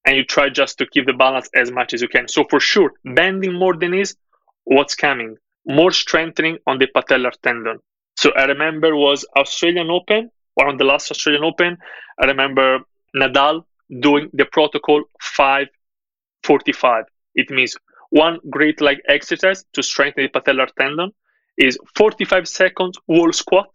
and 0.06 0.16
you 0.16 0.24
try 0.24 0.48
just 0.48 0.78
to 0.78 0.86
keep 0.86 1.06
the 1.06 1.12
balance 1.12 1.48
as 1.54 1.70
much 1.70 1.92
as 1.92 2.00
you 2.00 2.08
can. 2.08 2.26
So 2.26 2.44
for 2.48 2.58
sure 2.58 2.92
bending 3.04 3.52
more 3.52 3.76
than 3.76 3.94
is 3.94 4.16
what's 4.64 4.94
coming 4.94 5.36
more 5.66 5.92
strengthening 5.92 6.58
on 6.66 6.78
the 6.78 6.88
patellar 6.94 7.32
tendon. 7.42 7.78
So 8.16 8.32
I 8.32 8.44
remember 8.44 8.96
was 8.96 9.24
Australian 9.36 9.90
Open, 9.90 10.30
one 10.54 10.68
of 10.68 10.78
the 10.78 10.84
last 10.84 11.10
Australian 11.10 11.44
Open. 11.44 11.76
I 12.20 12.26
remember 12.26 12.80
Nadal 13.16 13.64
doing 14.00 14.30
the 14.32 14.44
protocol 14.46 15.02
545. 15.20 17.04
It 17.34 17.50
means 17.50 17.76
one 18.10 18.38
great 18.48 18.80
leg 18.80 18.98
exercise 19.08 19.64
to 19.72 19.82
strengthen 19.82 20.24
the 20.24 20.40
patellar 20.40 20.68
tendon 20.78 21.12
is 21.56 21.78
45 21.96 22.48
seconds 22.48 22.98
wall 23.06 23.32
squat. 23.32 23.70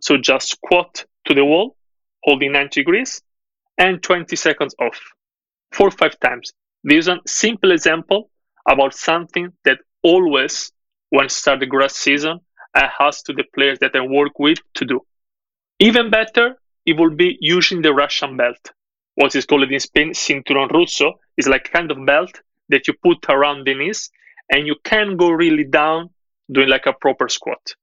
So 0.00 0.16
just 0.16 0.48
squat 0.48 1.04
to 1.26 1.34
the 1.34 1.44
wall, 1.44 1.76
holding 2.24 2.52
90 2.52 2.80
degrees, 2.80 3.22
and 3.78 4.02
20 4.02 4.36
seconds 4.36 4.74
off. 4.80 5.00
Four 5.72 5.88
or 5.88 5.92
five 5.92 6.18
times. 6.20 6.52
This 6.84 6.98
is 6.98 7.08
a 7.08 7.20
simple 7.26 7.72
example 7.72 8.30
about 8.68 8.94
something 8.94 9.52
that 9.64 9.78
always 10.02 10.72
when 11.10 11.28
start 11.28 11.60
the 11.60 11.66
grass 11.66 11.94
season, 11.94 12.40
I 12.74 12.88
ask 12.98 13.24
to 13.26 13.34
the 13.34 13.44
players 13.54 13.78
that 13.80 13.94
I 13.94 14.00
work 14.00 14.38
with 14.38 14.58
to 14.74 14.84
do. 14.84 15.00
Even 15.82 16.10
better, 16.10 16.56
it 16.86 16.96
will 16.96 17.10
be 17.10 17.36
using 17.40 17.82
the 17.82 17.92
Russian 17.92 18.36
belt. 18.36 18.70
What 19.16 19.34
is 19.34 19.46
called 19.46 19.68
in 19.68 19.80
Spain 19.80 20.10
cinturón 20.12 20.70
ruso 20.70 21.14
is 21.36 21.48
like 21.48 21.66
a 21.66 21.70
kind 21.72 21.90
of 21.90 22.06
belt 22.06 22.40
that 22.68 22.86
you 22.86 22.94
put 23.02 23.26
around 23.28 23.66
the 23.66 23.74
knees 23.74 24.08
and 24.48 24.64
you 24.64 24.76
can 24.84 25.16
go 25.16 25.30
really 25.30 25.64
down 25.64 26.10
doing 26.52 26.68
like 26.68 26.86
a 26.86 26.92
proper 26.92 27.28
squat. 27.28 27.74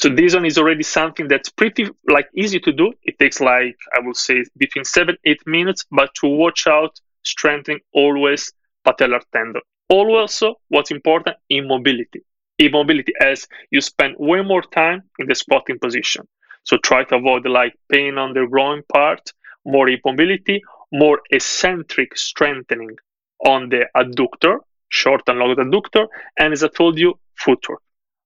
So 0.00 0.08
this 0.08 0.34
one 0.34 0.44
is 0.44 0.58
already 0.58 0.82
something 0.82 1.28
that's 1.28 1.50
pretty 1.50 1.88
like 2.08 2.28
easy 2.34 2.58
to 2.58 2.72
do. 2.72 2.92
It 3.04 3.16
takes 3.20 3.40
like 3.40 3.78
I 3.94 4.00
would 4.00 4.16
say 4.16 4.42
between 4.56 4.84
seven 4.84 5.16
eight 5.24 5.46
minutes, 5.46 5.84
but 5.92 6.12
to 6.16 6.26
watch 6.26 6.66
out 6.66 7.00
strengthening 7.22 7.78
always 7.92 8.52
patellar 8.84 9.22
tendon. 9.32 9.62
Also, 9.88 10.56
what's 10.66 10.90
important, 10.90 11.36
immobility. 11.48 12.24
Immobility 12.58 13.12
as 13.20 13.46
you 13.70 13.80
spend 13.80 14.16
way 14.18 14.42
more 14.42 14.62
time 14.62 15.04
in 15.20 15.28
the 15.28 15.36
squatting 15.36 15.78
position. 15.78 16.26
So 16.68 16.76
try 16.76 17.02
to 17.04 17.16
avoid 17.16 17.46
like 17.46 17.74
pain 17.90 18.18
on 18.18 18.34
the 18.34 18.46
groin 18.46 18.82
part, 18.92 19.32
more 19.64 19.88
hip 19.88 20.00
mobility, 20.04 20.62
more 20.92 21.20
eccentric 21.30 22.16
strengthening 22.16 22.94
on 23.44 23.70
the 23.70 23.86
adductor, 23.96 24.58
short 24.90 25.22
and 25.28 25.38
long 25.38 25.56
adductor, 25.56 26.06
and 26.38 26.52
as 26.52 26.62
I 26.62 26.68
told 26.68 26.98
you, 26.98 27.18
footwork. 27.36 27.80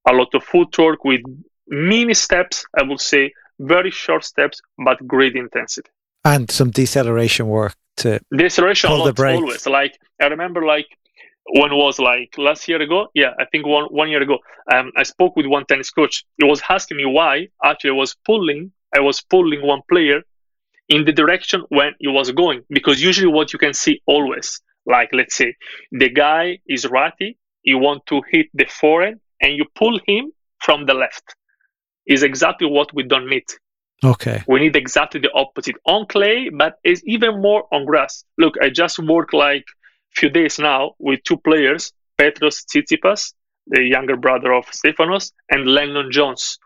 A 0.09 0.13
lot 0.13 0.35
of 0.35 0.43
footwork 0.43 1.05
with 1.05 1.21
mini 1.69 2.15
steps, 2.15 2.67
I 2.77 2.83
would 2.83 3.01
say, 3.01 3.33
very 3.61 3.93
short 3.93 4.25
steps, 4.25 4.61
but 4.85 5.07
great 5.07 5.37
intensity. 5.37 5.91
And 6.25 6.51
some 6.51 6.71
deceleration 6.71 7.47
work 7.47 7.77
to 7.99 8.19
deceleration 8.37 8.89
pull 8.91 9.05
the 9.05 9.13
brakes. 9.13 9.37
always. 9.41 9.67
Like 9.67 10.01
I 10.21 10.27
remember, 10.27 10.65
like 10.65 10.89
when 11.47 11.75
was 11.75 11.99
like 11.99 12.35
last 12.39 12.69
year 12.69 12.81
ago. 12.81 13.09
Yeah, 13.15 13.33
I 13.39 13.45
think 13.47 13.67
one 13.67 13.85
one 13.87 14.09
year 14.09 14.23
ago. 14.23 14.39
Um, 14.73 14.93
I 14.97 15.03
spoke 15.03 15.37
with 15.37 15.47
one 15.47 15.65
tennis 15.67 15.91
coach. 15.91 16.25
He 16.39 16.45
was 16.45 16.63
asking 16.69 16.97
me 16.99 17.07
why. 17.07 17.49
Actually, 17.65 17.91
I 17.91 17.95
was 17.95 18.15
pulling. 18.25 18.73
I 18.95 19.01
was 19.01 19.21
pulling 19.23 19.67
one 19.67 19.81
player 19.89 20.23
in 20.89 21.05
the 21.05 21.13
direction 21.13 21.65
when 21.71 21.95
he 21.99 22.09
was 22.09 22.31
going 22.33 22.63
because 22.69 23.03
usually 23.03 23.33
what 23.33 23.53
you 23.53 23.59
can 23.59 23.73
see 23.73 24.03
always, 24.07 24.61
like 24.87 25.11
let's 25.13 25.37
say 25.37 25.55
the 25.91 26.09
guy 26.09 26.59
is 26.69 26.87
righty, 26.87 27.39
you 27.63 27.79
want 27.79 28.05
to 28.07 28.21
hit 28.31 28.47
the 28.55 28.67
forehand, 28.67 29.21
and 29.41 29.57
you 29.57 29.65
pull 29.75 29.99
him 30.07 30.33
from 30.61 30.87
the 30.87 30.95
left. 30.95 31.35
Is 32.07 32.25
exactly 32.25 32.69
what 32.69 32.93
we 32.93 33.05
don't 33.05 33.29
need. 33.29 33.45
Okay. 34.05 34.43
We 34.49 34.59
need 34.59 34.75
exactly 34.75 35.21
the 35.21 35.33
opposite 35.35 35.77
on 35.87 36.07
clay, 36.07 36.49
but 36.49 36.75
it's 36.83 37.01
even 37.07 37.41
more 37.41 37.65
on 37.73 37.85
grass. 37.85 38.25
Look, 38.39 38.55
I 38.61 38.71
just 38.71 38.99
work 38.99 39.33
like 39.33 39.65
few 40.15 40.29
days 40.29 40.59
now 40.59 40.93
with 40.99 41.23
two 41.25 41.37
players, 41.37 41.93
Petros 42.19 42.65
Tsitsipas, 42.65 43.33
the 43.67 43.83
younger 43.83 44.17
brother 44.17 44.53
of 44.53 44.67
Stefanos, 44.67 45.33
and 45.51 45.67
Lennon 45.67 46.11
Jones. 46.11 46.59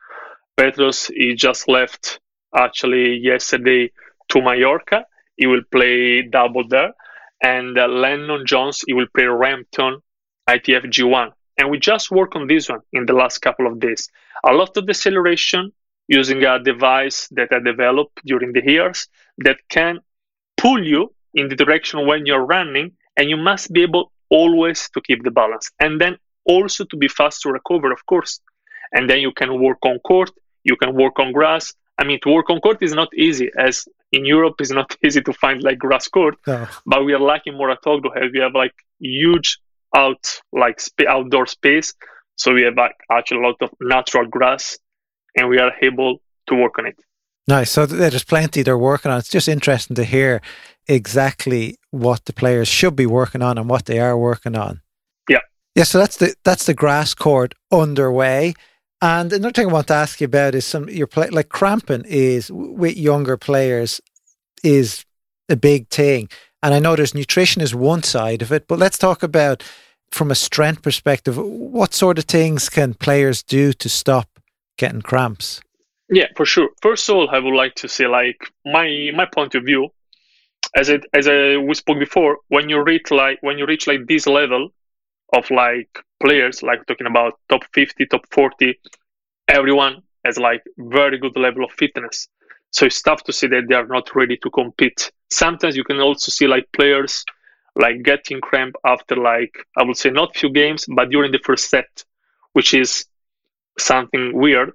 Petros 0.56 1.06
he 1.08 1.34
just 1.34 1.68
left 1.68 2.20
actually 2.54 3.16
yesterday 3.16 3.90
to 4.28 4.42
Mallorca. 4.42 5.04
He 5.36 5.46
will 5.46 5.62
play 5.70 6.22
double 6.22 6.66
there, 6.66 6.92
and 7.42 7.78
uh, 7.78 7.86
Lennon 7.86 8.46
Jones 8.46 8.82
he 8.86 8.94
will 8.94 9.06
play 9.14 9.24
Roehampton 9.24 10.00
ITF 10.48 10.86
G1. 10.86 11.32
And 11.58 11.70
we 11.70 11.78
just 11.78 12.10
work 12.10 12.36
on 12.36 12.46
this 12.46 12.68
one 12.68 12.80
in 12.92 13.06
the 13.06 13.12
last 13.12 13.38
couple 13.38 13.66
of 13.66 13.80
days. 13.80 14.08
A 14.44 14.52
lot 14.52 14.76
of 14.76 14.86
deceleration 14.86 15.72
using 16.08 16.44
a 16.44 16.62
device 16.62 17.28
that 17.32 17.48
I 17.52 17.58
developed 17.58 18.20
during 18.24 18.52
the 18.52 18.62
years 18.64 19.08
that 19.38 19.58
can 19.68 20.00
pull 20.56 20.84
you 20.84 21.14
in 21.34 21.48
the 21.48 21.56
direction 21.56 22.06
when 22.06 22.26
you're 22.26 22.44
running 22.44 22.92
and 23.16 23.28
you 23.30 23.36
must 23.36 23.72
be 23.72 23.82
able 23.82 24.12
always 24.30 24.88
to 24.90 25.00
keep 25.00 25.22
the 25.24 25.30
balance 25.30 25.70
and 25.80 26.00
then 26.00 26.16
also 26.44 26.84
to 26.84 26.96
be 26.96 27.08
fast 27.08 27.42
to 27.42 27.50
recover 27.50 27.92
of 27.92 28.04
course 28.06 28.40
and 28.92 29.08
then 29.10 29.18
you 29.20 29.32
can 29.32 29.60
work 29.60 29.78
on 29.82 29.98
court 30.00 30.30
you 30.64 30.76
can 30.76 30.94
work 30.94 31.18
on 31.18 31.32
grass 31.32 31.72
i 31.98 32.04
mean 32.04 32.18
to 32.22 32.30
work 32.30 32.48
on 32.50 32.60
court 32.60 32.78
is 32.80 32.92
not 32.92 33.08
easy 33.16 33.50
as 33.58 33.86
in 34.12 34.24
europe 34.24 34.54
it's 34.60 34.70
not 34.70 34.96
easy 35.04 35.20
to 35.20 35.32
find 35.32 35.62
like 35.62 35.78
grass 35.78 36.08
court 36.08 36.36
No. 36.46 36.66
but 36.86 37.04
we 37.04 37.12
are 37.14 37.20
lucky 37.20 37.50
Mouratoglou 37.50 38.32
we 38.32 38.40
have 38.40 38.54
like 38.54 38.74
huge 38.98 39.58
out 39.94 40.40
like 40.52 40.80
sp- 40.82 41.08
outdoor 41.08 41.46
space 41.46 41.94
so 42.36 42.52
we 42.52 42.62
have 42.62 42.76
like 42.76 42.96
actually 43.10 43.40
a 43.42 43.46
lot 43.46 43.56
of 43.60 43.70
natural 43.80 44.26
grass 44.26 44.78
and 45.36 45.48
we 45.48 45.58
are 45.58 45.72
able 45.82 46.20
to 46.48 46.54
work 46.54 46.78
on 46.78 46.86
it 46.86 46.96
Nice. 47.48 47.70
So 47.70 47.86
there's 47.86 48.24
plenty 48.24 48.62
they're 48.62 48.76
working 48.76 49.12
on. 49.12 49.18
It's 49.18 49.28
just 49.28 49.48
interesting 49.48 49.94
to 49.96 50.04
hear 50.04 50.42
exactly 50.88 51.78
what 51.90 52.24
the 52.24 52.32
players 52.32 52.68
should 52.68 52.96
be 52.96 53.06
working 53.06 53.42
on 53.42 53.58
and 53.58 53.68
what 53.68 53.86
they 53.86 53.98
are 53.98 54.16
working 54.16 54.56
on. 54.56 54.80
Yeah. 55.28 55.40
Yeah. 55.74 55.84
So 55.84 55.98
that's 55.98 56.16
the 56.16 56.34
that's 56.44 56.66
the 56.66 56.74
grass 56.74 57.14
court 57.14 57.54
underway. 57.70 58.54
And 59.02 59.32
another 59.32 59.52
thing 59.52 59.68
I 59.68 59.72
want 59.72 59.88
to 59.88 59.94
ask 59.94 60.20
you 60.20 60.24
about 60.24 60.54
is 60.54 60.64
some 60.64 60.88
your 60.88 61.06
play 61.06 61.28
like 61.28 61.48
cramping 61.48 62.04
is 62.06 62.50
with 62.50 62.96
younger 62.96 63.36
players 63.36 64.00
is 64.62 65.04
a 65.48 65.56
big 65.56 65.88
thing. 65.88 66.28
And 66.62 66.74
I 66.74 66.78
know 66.78 66.96
there's 66.96 67.14
nutrition 67.14 67.62
is 67.62 67.74
one 67.74 68.02
side 68.02 68.42
of 68.42 68.50
it, 68.50 68.66
but 68.66 68.78
let's 68.78 68.98
talk 68.98 69.22
about 69.22 69.62
from 70.10 70.30
a 70.30 70.34
strength 70.34 70.82
perspective, 70.82 71.36
what 71.36 71.94
sort 71.94 72.18
of 72.18 72.24
things 72.24 72.68
can 72.68 72.94
players 72.94 73.42
do 73.42 73.72
to 73.74 73.88
stop 73.88 74.28
getting 74.78 75.02
cramps? 75.02 75.60
Yeah, 76.08 76.26
for 76.36 76.46
sure. 76.46 76.70
First 76.80 77.08
of 77.08 77.16
all, 77.16 77.28
I 77.30 77.38
would 77.38 77.54
like 77.54 77.74
to 77.76 77.88
say, 77.88 78.06
like 78.06 78.52
my 78.64 79.10
my 79.14 79.26
point 79.26 79.54
of 79.54 79.64
view, 79.64 79.90
as 80.74 80.88
it 80.88 81.04
as 81.12 81.28
I, 81.28 81.56
we 81.56 81.74
spoke 81.74 81.98
before, 81.98 82.38
when 82.48 82.68
you 82.68 82.82
reach 82.82 83.10
like 83.10 83.38
when 83.42 83.58
you 83.58 83.66
reach 83.66 83.86
like 83.86 84.06
this 84.06 84.26
level 84.26 84.70
of 85.34 85.50
like 85.50 85.88
players, 86.20 86.62
like 86.62 86.86
talking 86.86 87.06
about 87.06 87.38
top 87.48 87.62
fifty, 87.72 88.06
top 88.06 88.26
forty, 88.30 88.78
everyone 89.48 90.02
has 90.24 90.38
like 90.38 90.62
very 90.78 91.18
good 91.18 91.36
level 91.36 91.64
of 91.64 91.72
fitness. 91.72 92.28
So 92.70 92.86
it's 92.86 93.00
tough 93.00 93.22
to 93.24 93.32
see 93.32 93.46
that 93.48 93.68
they 93.68 93.74
are 93.74 93.86
not 93.86 94.14
ready 94.14 94.36
to 94.38 94.50
compete. 94.50 95.10
Sometimes 95.30 95.76
you 95.76 95.84
can 95.84 96.00
also 96.00 96.30
see 96.30 96.46
like 96.46 96.66
players 96.72 97.24
like 97.74 98.02
getting 98.02 98.40
cramp 98.40 98.74
after 98.84 99.16
like 99.16 99.54
I 99.76 99.84
would 99.84 99.96
say 99.96 100.10
not 100.10 100.36
few 100.36 100.50
games, 100.50 100.86
but 100.88 101.10
during 101.10 101.32
the 101.32 101.40
first 101.44 101.70
set, 101.70 102.04
which 102.52 102.74
is 102.74 103.06
something 103.78 104.32
weird 104.34 104.72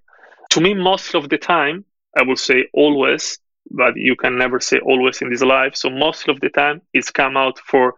to 0.51 0.59
me, 0.61 0.73
most 0.73 1.15
of 1.15 1.29
the 1.29 1.37
time, 1.37 1.85
I 2.17 2.23
would 2.23 2.37
say 2.37 2.67
always, 2.73 3.39
but 3.73 3.95
you 3.95 4.15
can 4.15 4.37
never 4.37 4.59
say 4.59 4.79
always 4.79 5.21
in 5.21 5.29
this 5.29 5.41
life. 5.41 5.75
So 5.75 5.89
most 5.89 6.27
of 6.27 6.39
the 6.39 6.49
time, 6.49 6.81
it's 6.93 7.11
come 7.11 7.37
out 7.37 7.59
for 7.59 7.95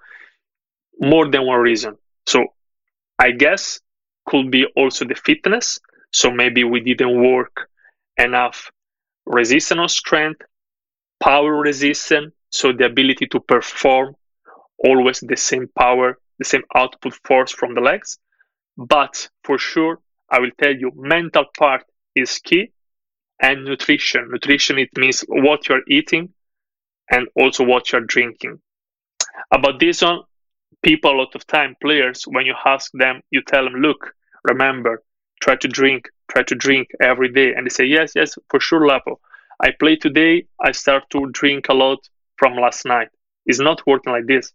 more 1.00 1.30
than 1.30 1.46
one 1.46 1.60
reason. 1.60 1.98
So 2.28 2.46
I 3.20 3.32
guess 3.32 3.80
could 4.26 4.52
be 4.52 4.66
also 4.76 5.06
the 5.06 5.16
fitness. 5.16 5.80
So 6.12 6.32
maybe 6.32 6.64
we 6.64 6.80
didn't 6.82 7.22
work 7.22 7.70
enough 8.18 8.72
resistance 9.26 9.80
or 9.80 9.90
strength, 9.90 10.42
power 11.22 11.56
resistance, 11.56 12.34
so 12.50 12.72
the 12.72 12.86
ability 12.86 13.28
to 13.28 13.40
perform 13.40 14.16
always 14.78 15.20
the 15.22 15.38
same 15.38 15.68
power, 15.78 16.20
the 16.40 16.46
same 16.46 16.64
output 16.76 17.14
force 17.26 17.52
from 17.52 17.74
the 17.74 17.82
legs. 17.82 18.20
But 18.78 19.30
for 19.44 19.58
sure, 19.58 20.00
I 20.30 20.40
will 20.40 20.52
tell 20.62 20.76
you, 20.76 20.92
mental 20.96 21.46
part 21.58 21.84
is 22.16 22.40
key 22.40 22.72
and 23.42 23.66
nutrition. 23.66 24.30
Nutrition 24.32 24.78
it 24.78 24.90
means 24.98 25.22
what 25.28 25.68
you're 25.68 25.88
eating 25.88 26.30
and 27.12 27.28
also 27.36 27.64
what 27.64 27.92
you're 27.92 28.02
drinking. 28.02 28.60
About 29.52 29.80
this 29.80 30.02
one 30.02 30.22
people 30.82 31.12
a 31.12 31.18
lot 31.18 31.36
of 31.36 31.48
time 31.48 31.76
players 31.82 32.24
when 32.28 32.46
you 32.46 32.54
ask 32.66 32.92
them 32.94 33.22
you 33.32 33.42
tell 33.42 33.64
them 33.64 33.76
look 33.76 34.14
remember 34.44 35.02
try 35.42 35.56
to 35.56 35.68
drink 35.68 36.10
try 36.30 36.44
to 36.44 36.56
drink 36.56 36.88
every 37.02 37.32
day. 37.32 37.54
And 37.54 37.66
they 37.66 37.70
say 37.70 37.86
yes 37.86 38.14
yes 38.16 38.36
for 38.50 38.60
sure 38.60 38.86
lapo. 38.88 39.20
I 39.60 39.72
play 39.80 39.96
today 39.96 40.46
i 40.62 40.72
start 40.72 41.04
to 41.12 41.30
drink 41.32 41.70
a 41.70 41.74
lot 41.74 42.00
from 42.38 42.56
last 42.56 42.86
night. 42.86 43.10
It's 43.46 43.60
not 43.60 43.86
working 43.86 44.14
like 44.14 44.28
this. 44.28 44.52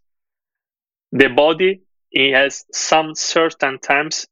The 1.12 1.29
body 1.29 1.83
it 2.11 2.35
has 2.35 2.64
some 2.72 3.14
certain 3.14 3.79
times 3.81 4.26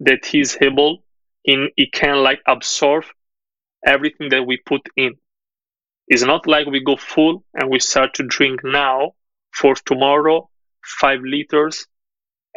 that 0.00 0.24
he's 0.24 0.56
able 0.60 1.04
in 1.44 1.70
it 1.76 1.92
can 1.92 2.16
like 2.22 2.40
absorb 2.46 3.04
everything 3.84 4.28
that 4.30 4.46
we 4.46 4.58
put 4.58 4.82
in. 4.96 5.14
It's 6.08 6.22
not 6.22 6.46
like 6.46 6.66
we 6.66 6.82
go 6.82 6.96
full 6.96 7.44
and 7.54 7.70
we 7.70 7.78
start 7.78 8.14
to 8.14 8.24
drink 8.24 8.60
now 8.64 9.12
for 9.52 9.74
tomorrow 9.74 10.48
five 10.84 11.20
liters 11.22 11.86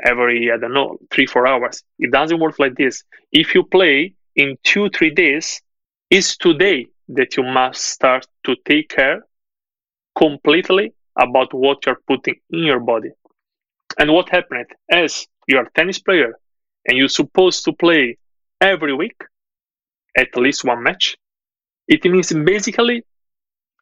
every 0.03 0.51
I 0.51 0.57
don't 0.57 0.73
know 0.73 0.97
three 1.11 1.26
four 1.26 1.47
hours. 1.47 1.84
It 1.99 2.11
doesn't 2.11 2.39
work 2.39 2.59
like 2.59 2.76
this. 2.76 3.03
If 3.32 3.55
you 3.55 3.63
play 3.63 4.13
in 4.36 4.57
two 4.63 4.89
three 4.89 5.11
days, 5.11 5.61
it's 6.09 6.38
today 6.38 6.88
that 7.09 7.38
you 7.38 7.43
must 7.43 7.82
start 7.82 8.28
to 8.45 8.55
take 8.65 8.89
care 8.89 9.26
completely 10.17 10.93
about 11.17 11.53
what 11.53 11.86
you're 11.86 12.01
putting 12.07 12.36
in 12.49 12.63
your 12.63 12.80
body. 12.80 13.09
And 13.97 14.11
what 14.11 14.30
happened 14.30 14.67
as 14.89 15.28
you're 15.47 15.63
a 15.63 15.71
tennis 15.71 15.99
player 15.99 16.34
and 16.88 16.97
you're 16.97 17.07
supposed 17.07 17.63
to 17.65 17.73
play 17.73 18.17
every 18.59 18.93
week, 18.93 19.23
at 20.18 20.36
least 20.36 20.63
one 20.63 20.84
match, 20.84 21.18
it 21.88 22.03
means 22.05 22.32
basically 22.34 23.03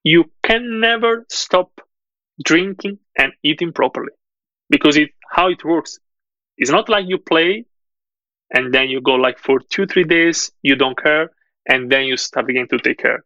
you 0.04 0.26
can 0.44 0.80
never 0.80 1.26
stop 1.30 1.70
drinking 2.44 3.00
and 3.18 3.32
eating 3.44 3.72
properly. 3.72 4.12
Because 4.70 4.98
it 4.98 5.10
how 5.30 5.50
it 5.50 5.64
works 5.64 6.00
it's 6.58 6.72
not 6.72 6.90
like 6.90 7.06
you 7.08 7.18
play 7.18 7.66
and 8.54 8.74
then 8.74 8.90
you 8.90 9.02
go 9.02 9.14
like 9.14 9.40
for 9.40 9.60
two 9.70 9.86
three 9.86 10.04
days 10.04 10.52
you 10.62 10.76
don't 10.76 10.98
care 10.98 11.32
and 11.68 11.92
then 11.92 12.06
you 12.06 12.18
start 12.18 12.50
again 12.50 12.68
to 12.70 12.78
take 12.78 12.98
care. 12.98 13.24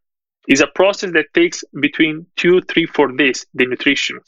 It's 0.47 0.61
a 0.61 0.67
process 0.67 1.11
that 1.13 1.33
takes 1.33 1.63
between 1.81 2.25
two 2.37 2.61
three 2.61 2.85
four 2.85 3.11
days 3.11 3.45
the 3.53 3.65
nutrition 3.65 4.19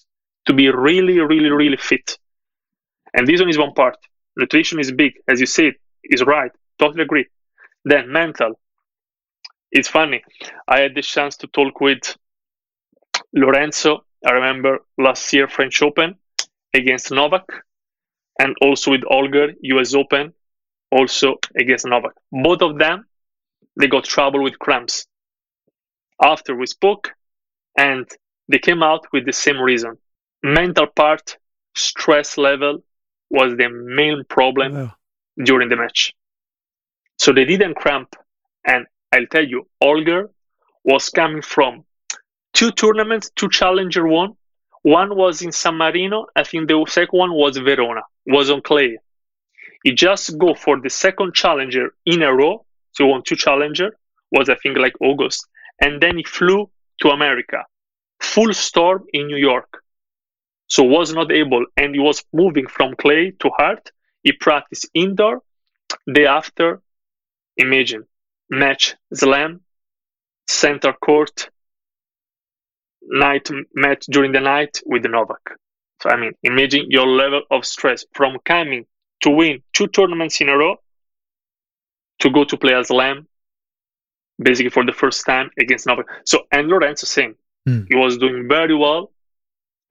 to 0.48 0.54
be 0.54 0.70
really 0.70 1.20
really 1.20 1.50
really 1.50 1.78
fit. 1.78 2.18
And 3.14 3.28
this 3.28 3.40
one 3.40 3.50
is 3.50 3.58
one 3.58 3.74
part. 3.74 3.98
Nutrition 4.36 4.80
is 4.80 4.92
big. 4.92 5.14
As 5.28 5.40
you 5.40 5.46
said 5.46 5.74
is 6.04 6.24
right. 6.24 6.52
Totally 6.78 7.04
agree. 7.04 7.26
Then 7.86 8.12
mental 8.12 8.60
it's 9.72 9.88
funny. 9.88 10.24
I 10.68 10.82
had 10.82 10.96
the 10.96 11.02
chance 11.02 11.38
to 11.38 11.48
talk 11.48 11.80
with 11.82 12.16
Lorenzo. 13.34 14.06
I 14.26 14.32
remember 14.32 14.80
last 14.98 15.32
year 15.34 15.48
French 15.48 15.82
Open 15.82 16.16
against 16.74 17.12
Novak, 17.12 17.46
and 18.40 18.56
also 18.62 18.92
with 18.92 19.04
Holger 19.08 19.54
US 19.62 19.94
Open. 19.94 20.34
also 20.92 21.38
against 21.56 21.86
Novak. 21.86 22.14
Both 22.32 22.62
of 22.64 22.80
them, 22.80 23.06
they 23.80 23.88
got 23.88 24.06
trouble 24.06 24.42
with 24.42 24.58
cramps. 24.58 25.06
After 26.22 26.56
we 26.56 26.66
spoke, 26.66 27.12
and 27.78 28.10
they 28.48 28.60
came 28.60 28.82
out 28.84 29.06
with 29.14 29.26
the 29.26 29.34
same 29.34 29.60
reason. 29.60 29.98
Mental 30.44 30.88
part, 30.88 31.38
stress 31.76 32.38
level 32.38 32.84
was 33.30 33.56
the 33.58 33.70
main 33.70 34.24
problem 34.28 34.74
wow. 34.74 34.94
during 35.44 35.70
the 35.70 35.76
match. 35.76 36.14
So 37.18 37.32
they 37.32 37.46
didn't 37.46 37.76
cramp. 37.76 38.16
And 38.66 38.88
I'll 39.12 39.26
tell 39.28 39.46
you, 39.46 39.68
Holger 39.82 40.30
was 40.84 41.10
coming 41.10 41.42
from 41.42 41.84
two 42.54 42.72
tournaments, 42.72 43.32
two 43.36 43.50
Challenger 43.50 44.08
one. 44.08 44.34
One 44.84 45.16
was 45.16 45.42
in 45.42 45.52
San 45.52 45.76
Marino. 45.78 46.28
I 46.36 46.44
think 46.44 46.68
the 46.68 46.86
second 46.88 47.18
one 47.18 47.34
was 47.34 47.58
Verona, 47.58 48.02
was 48.26 48.50
on 48.50 48.62
clay. 48.62 48.98
He 49.84 49.92
just 49.94 50.38
go 50.38 50.54
for 50.54 50.80
the 50.80 50.90
second 50.90 51.34
Challenger 51.34 51.94
in 52.06 52.22
a 52.22 52.34
row. 52.34 52.66
So 52.92 53.06
he 53.06 53.12
won 53.12 53.24
two 53.24 53.36
Challenger, 53.36 53.98
was 54.32 54.50
I 54.50 54.56
think 54.56 54.78
like 54.78 54.94
August. 55.02 55.48
And 55.82 56.02
then 56.02 56.18
he 56.18 56.24
flew 56.24 56.70
to 57.02 57.10
America. 57.10 57.66
Full 58.22 58.54
storm 58.54 59.06
in 59.14 59.28
New 59.28 59.38
York. 59.38 59.82
So 60.68 60.84
was 60.84 61.14
not 61.14 61.32
able 61.32 61.66
and 61.78 61.96
he 61.96 62.00
was 62.00 62.24
moving 62.32 62.68
from 62.68 62.96
clay 62.96 63.32
to 63.40 63.50
hard. 63.58 63.80
He 64.24 64.34
practiced 64.34 64.88
indoor. 64.94 65.42
Day 66.12 66.28
after, 66.28 66.82
imagine, 67.58 68.06
match 68.50 68.96
slam, 69.14 69.62
center 70.48 70.94
court, 70.94 71.50
night 73.02 73.50
match 73.74 74.06
during 74.10 74.32
the 74.32 74.40
night 74.40 74.80
with 74.86 75.06
Novak. 75.06 75.58
So 76.02 76.10
I 76.10 76.18
mean, 76.18 76.34
imagine 76.44 76.90
your 76.90 77.08
level 77.08 77.42
of 77.52 77.66
stress 77.66 78.06
from 78.14 78.38
coming 78.46 78.86
to 79.22 79.30
win 79.30 79.62
two 79.74 79.88
tournaments 79.88 80.40
in 80.42 80.50
a 80.50 80.58
row 80.58 80.78
to 82.20 82.30
go 82.30 82.44
to 82.44 82.58
play 82.58 82.74
a 82.74 82.84
slam 82.84 83.28
basically 84.42 84.70
for 84.70 84.86
the 84.86 84.94
first 84.94 85.26
time 85.26 85.52
against 85.60 85.86
Novak. 85.86 86.06
So 86.26 86.46
and 86.52 86.68
Lorenzo 86.68 87.06
same. 87.06 87.36
Mm. 87.68 87.88
He 87.90 87.96
was 87.96 88.18
doing 88.18 88.48
very 88.48 88.76
well 88.76 89.12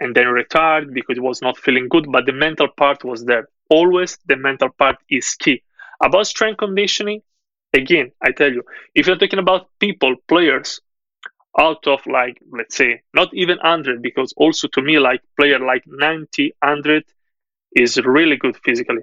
and 0.00 0.14
then 0.14 0.26
retired 0.28 0.94
because 0.94 1.16
he 1.16 1.20
was 1.20 1.42
not 1.42 1.58
feeling 1.58 1.88
good, 1.88 2.10
but 2.10 2.24
the 2.24 2.32
mental 2.32 2.68
part 2.68 3.04
was 3.04 3.24
there. 3.24 3.48
Always 3.68 4.18
the 4.26 4.36
mental 4.36 4.70
part 4.70 4.96
is 5.10 5.34
key. 5.34 5.62
About 6.00 6.26
strength 6.26 6.58
conditioning, 6.58 7.20
again, 7.72 8.12
I 8.22 8.32
tell 8.32 8.52
you, 8.52 8.62
if 8.94 9.06
you're 9.06 9.16
talking 9.16 9.38
about 9.38 9.68
people, 9.78 10.16
players, 10.26 10.80
out 11.58 11.86
of 11.86 12.00
like, 12.06 12.40
let's 12.52 12.76
say, 12.76 13.02
not 13.14 13.28
even 13.34 13.58
100, 13.58 14.00
because 14.02 14.32
also 14.36 14.68
to 14.68 14.82
me, 14.82 14.98
like 14.98 15.22
player 15.38 15.58
like 15.58 15.82
90, 15.86 16.52
100 16.62 17.04
is 17.72 17.98
really 17.98 18.36
good 18.36 18.56
physically. 18.64 19.02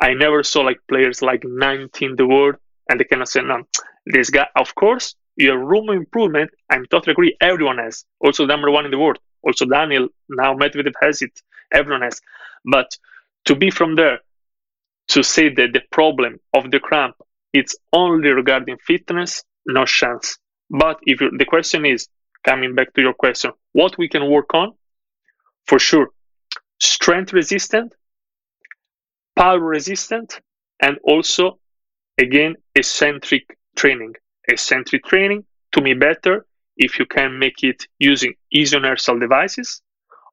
I 0.00 0.14
never 0.14 0.42
saw 0.42 0.60
like 0.60 0.80
players 0.88 1.22
like 1.22 1.42
90 1.44 2.04
in 2.04 2.16
the 2.16 2.26
world 2.26 2.56
and 2.88 3.00
they 3.00 3.04
cannot 3.04 3.28
say, 3.28 3.40
no, 3.42 3.62
this 4.06 4.30
guy, 4.30 4.46
of 4.56 4.74
course, 4.74 5.16
you 5.36 5.50
have 5.50 5.60
room 5.60 5.90
improvement. 5.90 6.50
I'm 6.70 6.86
totally 6.86 7.12
agree. 7.12 7.36
Everyone 7.40 7.78
has. 7.78 8.04
Also, 8.20 8.46
number 8.46 8.70
one 8.70 8.84
in 8.84 8.90
the 8.90 8.98
world. 8.98 9.18
Also, 9.42 9.66
Daniel, 9.66 10.08
now 10.28 10.54
Medvedev 10.54 10.94
has 11.00 11.22
it. 11.22 11.42
Everyone 11.72 12.02
has. 12.02 12.20
But 12.64 12.96
to 13.46 13.54
be 13.54 13.70
from 13.70 13.96
there, 13.96 14.20
to 15.08 15.22
say 15.22 15.48
that 15.54 15.72
the 15.72 15.82
problem 15.90 16.40
of 16.54 16.70
the 16.70 16.80
cramp 16.80 17.16
it's 17.58 17.74
only 17.92 18.30
regarding 18.40 18.76
fitness, 18.90 19.42
no 19.66 19.84
chance. 19.84 20.38
But 20.68 20.96
if 21.02 21.18
the 21.40 21.46
question 21.54 21.86
is 21.86 22.08
coming 22.44 22.74
back 22.74 22.92
to 22.94 23.00
your 23.00 23.14
question, 23.14 23.52
what 23.72 23.96
we 23.96 24.08
can 24.08 24.24
work 24.30 24.52
on, 24.54 24.68
for 25.68 25.78
sure, 25.78 26.08
strength 26.80 27.32
resistant, 27.32 27.94
power 29.34 29.60
resistant, 29.76 30.40
and 30.80 30.98
also 31.02 31.58
again 32.18 32.52
eccentric 32.74 33.44
training. 33.76 34.14
Eccentric 34.48 35.04
training 35.04 35.44
to 35.72 35.80
me 35.80 35.94
better 35.94 36.46
if 36.76 36.98
you 36.98 37.06
can 37.06 37.38
make 37.38 37.62
it 37.62 37.86
using 37.98 38.34
isoinertial 38.54 39.18
devices. 39.18 39.82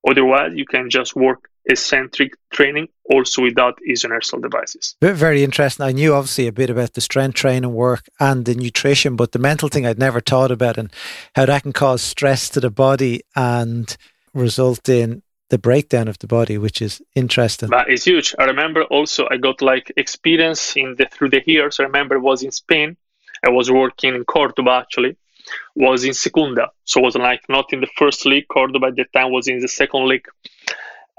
Otherwise, 0.07 0.51
you 0.55 0.65
can 0.65 0.89
just 0.89 1.15
work 1.15 1.49
eccentric 1.65 2.33
training 2.51 2.87
also 3.05 3.41
without 3.41 3.79
isoinertial 3.89 4.41
devices. 4.41 4.95
Very 5.01 5.43
interesting. 5.43 5.85
I 5.85 5.91
knew 5.93 6.13
obviously 6.13 6.47
a 6.47 6.51
bit 6.51 6.69
about 6.69 6.93
the 6.93 7.01
strength 7.01 7.35
training 7.35 7.73
work 7.73 8.07
and 8.19 8.45
the 8.45 8.55
nutrition, 8.55 9.15
but 9.15 9.31
the 9.31 9.39
mental 9.39 9.69
thing 9.69 9.85
I'd 9.85 9.99
never 9.99 10.19
thought 10.19 10.51
about 10.51 10.77
and 10.77 10.91
how 11.35 11.45
that 11.45 11.63
can 11.63 11.73
cause 11.73 12.01
stress 12.01 12.49
to 12.49 12.59
the 12.59 12.69
body 12.69 13.21
and 13.35 13.95
result 14.33 14.89
in 14.89 15.23
the 15.49 15.57
breakdown 15.57 16.07
of 16.07 16.17
the 16.19 16.27
body, 16.27 16.57
which 16.57 16.81
is 16.81 17.01
interesting. 17.15 17.69
But 17.69 17.89
it's 17.89 18.05
huge. 18.05 18.35
I 18.39 18.45
remember 18.45 18.83
also 18.83 19.27
I 19.29 19.37
got 19.37 19.61
like 19.61 19.91
experience 19.95 20.75
in 20.75 20.95
the 20.97 21.05
through 21.05 21.29
the 21.29 21.43
years. 21.45 21.79
I 21.79 21.83
remember 21.83 22.15
it 22.15 22.21
was 22.21 22.43
in 22.43 22.51
Spain. 22.51 22.97
I 23.45 23.49
was 23.49 23.71
working 23.71 24.15
in 24.15 24.25
Cordoba 24.25 24.71
actually. 24.71 25.15
Was 25.75 26.03
in 26.03 26.13
Segunda, 26.13 26.69
so 26.85 27.01
was 27.01 27.15
like 27.15 27.41
not 27.49 27.73
in 27.73 27.81
the 27.81 27.89
first 27.97 28.25
league. 28.25 28.47
Cordoba 28.47 28.87
at 28.87 28.95
the 28.95 29.05
time 29.13 29.31
was 29.31 29.47
in 29.47 29.59
the 29.59 29.67
second 29.67 30.07
league. 30.07 30.27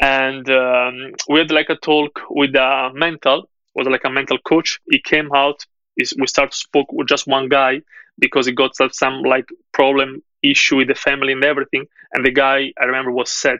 And 0.00 0.48
um, 0.50 1.12
we 1.28 1.38
had 1.40 1.50
like 1.50 1.70
a 1.70 1.76
talk 1.76 2.20
with 2.30 2.54
a 2.54 2.90
mental 2.94 3.48
was 3.74 3.88
like 3.88 4.04
a 4.04 4.10
mental 4.10 4.38
coach. 4.38 4.80
He 4.90 5.00
came 5.00 5.30
out 5.34 5.64
we 5.96 6.26
started 6.26 6.54
spoke 6.54 6.92
with 6.92 7.08
just 7.08 7.26
one 7.26 7.48
guy 7.48 7.80
because 8.18 8.46
he 8.46 8.52
got 8.52 8.72
some 8.92 9.22
like 9.22 9.48
problem 9.72 10.22
issue 10.42 10.76
with 10.76 10.88
the 10.88 10.94
family 10.94 11.32
and 11.32 11.44
everything. 11.44 11.86
And 12.12 12.24
the 12.24 12.32
guy 12.32 12.72
i 12.80 12.84
remember 12.84 13.12
was 13.12 13.30
sad 13.30 13.58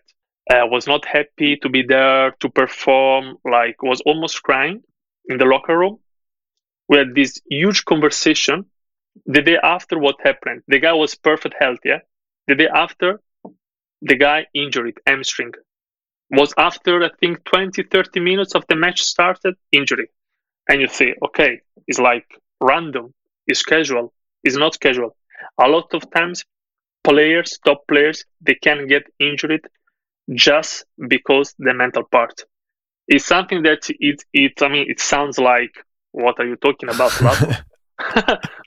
uh, 0.51 0.67
was 0.67 0.87
not 0.87 1.05
happy 1.05 1.57
to 1.57 1.69
be 1.69 1.83
there 1.83 2.33
to 2.41 2.49
perform 2.51 3.37
like 3.45 3.83
was 3.83 4.01
almost 4.03 4.43
crying 4.43 4.83
in 5.27 5.39
the 5.39 5.45
locker 5.45 5.79
room. 5.79 5.99
We 6.89 6.99
had 6.99 7.15
this 7.15 7.41
huge 7.49 7.85
conversation 7.85 8.67
the 9.27 9.43
day 9.43 9.59
after 9.63 9.99
what 9.99 10.17
happened 10.23 10.63
the 10.69 10.79
guy 10.79 10.93
was 10.93 11.15
perfect 11.15 11.55
health 11.59 11.79
yeah 11.85 12.01
the 12.49 12.55
day 12.55 12.69
after 12.75 13.21
the 14.03 14.17
guy 14.17 14.47
injured 14.55 15.01
hamstring 15.07 15.53
was 16.31 16.53
after 16.57 17.03
I 17.05 17.11
think 17.21 17.45
20, 17.45 17.83
30 17.85 18.21
minutes 18.21 18.55
of 18.55 18.65
the 18.69 18.77
match 18.77 19.03
started, 19.03 19.55
injury. 19.73 20.09
And 20.69 20.81
you 20.81 20.89
say, 20.89 21.15
okay, 21.27 21.61
it's 21.87 21.99
like 21.99 22.27
random, 22.61 23.13
it's 23.47 23.63
casual, 23.63 24.13
it's 24.43 24.57
not 24.57 24.81
casual. 24.81 25.17
A 25.61 25.69
lot 25.69 25.93
of 25.95 26.11
times, 26.11 26.45
players, 27.03 27.59
top 27.65 27.87
players, 27.87 28.25
they 28.41 28.55
can 28.55 28.87
get 28.87 29.03
injured 29.19 29.69
just 30.33 30.85
because 31.09 31.55
the 31.59 31.75
mental 31.75 32.05
part. 32.05 32.45
It's 33.07 33.27
something 33.27 33.63
that 33.65 33.91
it, 33.91 34.25
it 34.33 34.63
I 34.63 34.69
mean, 34.69 34.91
it 34.91 35.01
sounds 35.01 35.39
like, 35.39 35.75
what 36.13 36.37
are 36.39 36.47
you 36.47 36.57
talking 36.57 36.89
about, 36.89 37.13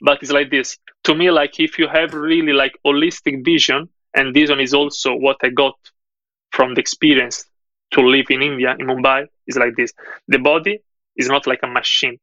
but 0.00 0.22
it's 0.22 0.32
like 0.32 0.50
this. 0.50 0.78
To 1.04 1.14
me, 1.14 1.30
like 1.30 1.60
if 1.60 1.78
you 1.78 1.88
have 1.88 2.14
really 2.14 2.52
like 2.52 2.78
holistic 2.86 3.44
vision, 3.44 3.88
and 4.14 4.34
this 4.34 4.50
one 4.50 4.60
is 4.60 4.74
also 4.74 5.14
what 5.14 5.36
I 5.42 5.50
got 5.50 5.74
from 6.50 6.74
the 6.74 6.80
experience 6.80 7.44
to 7.92 8.00
live 8.00 8.26
in 8.30 8.42
India, 8.42 8.74
in 8.78 8.86
Mumbai, 8.86 9.26
is 9.46 9.56
like 9.56 9.76
this. 9.76 9.92
The 10.28 10.38
body 10.38 10.80
is 11.16 11.28
not 11.28 11.46
like 11.46 11.60
a 11.62 11.66
machine. 11.66 12.18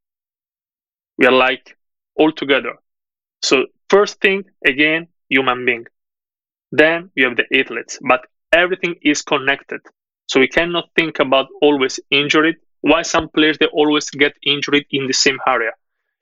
We 1.18 1.26
are 1.26 1.32
like 1.32 1.78
all 2.16 2.32
together. 2.32 2.76
So 3.41 3.68
first 3.89 4.20
thing, 4.22 4.45
again, 4.66 5.08
human 5.30 5.66
being. 5.66 5.86
Then 6.72 7.12
you 7.16 7.26
have 7.28 7.38
the 7.38 7.47
athletes, 7.58 7.99
but 8.08 8.26
everything 8.51 8.95
is 9.01 9.22
connected. 9.22 9.82
So 10.28 10.39
we 10.39 10.47
cannot 10.47 10.89
think 10.95 11.20
about 11.20 11.47
always 11.62 11.99
injured. 12.12 12.56
Why 12.82 13.03
some 13.03 13.30
players 13.30 13.58
they 13.58 13.68
always 13.68 14.10
get 14.10 14.34
injured 14.43 14.86
in 14.91 15.08
the 15.08 15.14
same 15.14 15.39
area? 15.47 15.72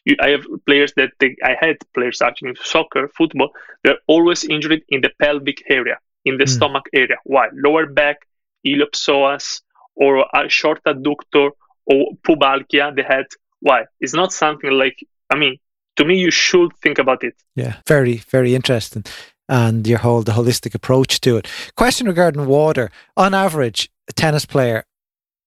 You, 0.05 0.15
I 0.19 0.29
have 0.29 0.45
players 0.65 0.93
that 0.97 1.11
they, 1.19 1.35
I 1.43 1.55
had 1.59 1.77
players 1.93 2.21
actually 2.21 2.49
in 2.49 2.55
soccer, 2.61 3.07
football. 3.07 3.51
They're 3.83 3.99
always 4.07 4.43
injured 4.43 4.81
in 4.89 5.01
the 5.01 5.11
pelvic 5.19 5.63
area, 5.69 5.99
in 6.25 6.37
the 6.37 6.45
mm. 6.45 6.49
stomach 6.49 6.85
area. 6.93 7.17
Why? 7.23 7.47
Lower 7.53 7.85
back, 7.85 8.27
iliopsoas 8.65 9.61
or 9.95 10.25
a 10.33 10.49
short 10.49 10.83
adductor 10.85 11.51
or 11.85 12.13
pubalgia, 12.23 12.95
the 12.95 13.03
head. 13.03 13.25
Why? 13.59 13.85
It's 13.99 14.13
not 14.13 14.33
something 14.33 14.71
like, 14.71 15.05
I 15.29 15.35
mean, 15.35 15.57
to 15.97 16.05
me, 16.05 16.17
you 16.17 16.31
should 16.31 16.75
think 16.81 16.97
about 16.97 17.23
it. 17.23 17.35
Yeah, 17.55 17.75
very, 17.87 18.17
very 18.29 18.55
interesting. 18.55 19.05
And 19.47 19.85
your 19.85 19.99
whole, 19.99 20.23
the 20.23 20.31
holistic 20.31 20.73
approach 20.73 21.21
to 21.21 21.37
it. 21.37 21.47
Question 21.75 22.07
regarding 22.07 22.45
water. 22.45 22.89
On 23.15 23.33
average, 23.33 23.89
a 24.07 24.13
tennis 24.13 24.45
player, 24.45 24.85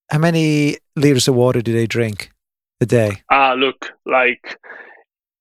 how 0.09 0.19
many 0.19 0.77
liters 0.95 1.27
of 1.27 1.35
water 1.35 1.61
do 1.61 1.73
they 1.73 1.85
drink 1.85 2.31
a 2.81 2.85
day? 2.85 3.21
Ah, 3.29 3.51
uh, 3.51 3.55
look, 3.55 3.91
like 4.05 4.59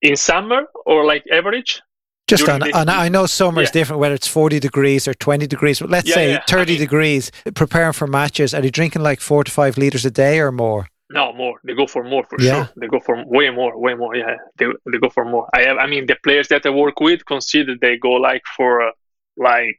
in 0.02 0.16
summer 0.16 0.66
or 0.84 1.04
like 1.04 1.24
average? 1.32 1.82
Just 2.26 2.48
on, 2.48 2.60
on, 2.74 2.88
I 2.88 3.08
know 3.08 3.26
summer 3.26 3.62
is 3.62 3.68
yeah. 3.68 3.72
different, 3.72 4.00
whether 4.00 4.14
it's 4.16 4.26
40 4.26 4.58
degrees 4.58 5.06
or 5.06 5.14
20 5.14 5.46
degrees, 5.46 5.78
but 5.78 5.90
let's 5.90 6.08
yeah, 6.08 6.14
say 6.14 6.30
yeah. 6.32 6.42
30 6.48 6.60
I 6.60 6.64
mean, 6.64 6.78
degrees, 6.80 7.30
preparing 7.54 7.92
for 7.92 8.08
matches. 8.08 8.52
Are 8.52 8.60
they 8.60 8.70
drinking 8.70 9.02
like 9.02 9.20
four 9.20 9.44
to 9.44 9.50
five 9.50 9.78
liters 9.78 10.04
a 10.04 10.10
day 10.10 10.40
or 10.40 10.50
more? 10.50 10.88
No, 11.08 11.32
more. 11.32 11.60
They 11.62 11.74
go 11.74 11.86
for 11.86 12.02
more 12.02 12.24
for 12.28 12.36
sure. 12.40 12.68
They 12.76 12.88
go 12.88 12.98
for 12.98 13.22
way 13.26 13.50
more, 13.50 13.78
way 13.78 13.94
more. 13.94 14.16
Yeah, 14.16 14.36
they, 14.58 14.66
they 14.90 14.98
go 14.98 15.08
for 15.08 15.24
more. 15.24 15.48
I 15.54 15.62
have, 15.62 15.76
I 15.78 15.86
mean, 15.86 16.06
the 16.06 16.16
players 16.24 16.48
that 16.48 16.66
I 16.66 16.70
work 16.70 16.98
with 16.98 17.24
consider 17.26 17.76
they 17.80 17.96
go 17.96 18.10
like 18.12 18.42
for 18.56 18.82
uh, 18.82 18.90
like 19.36 19.78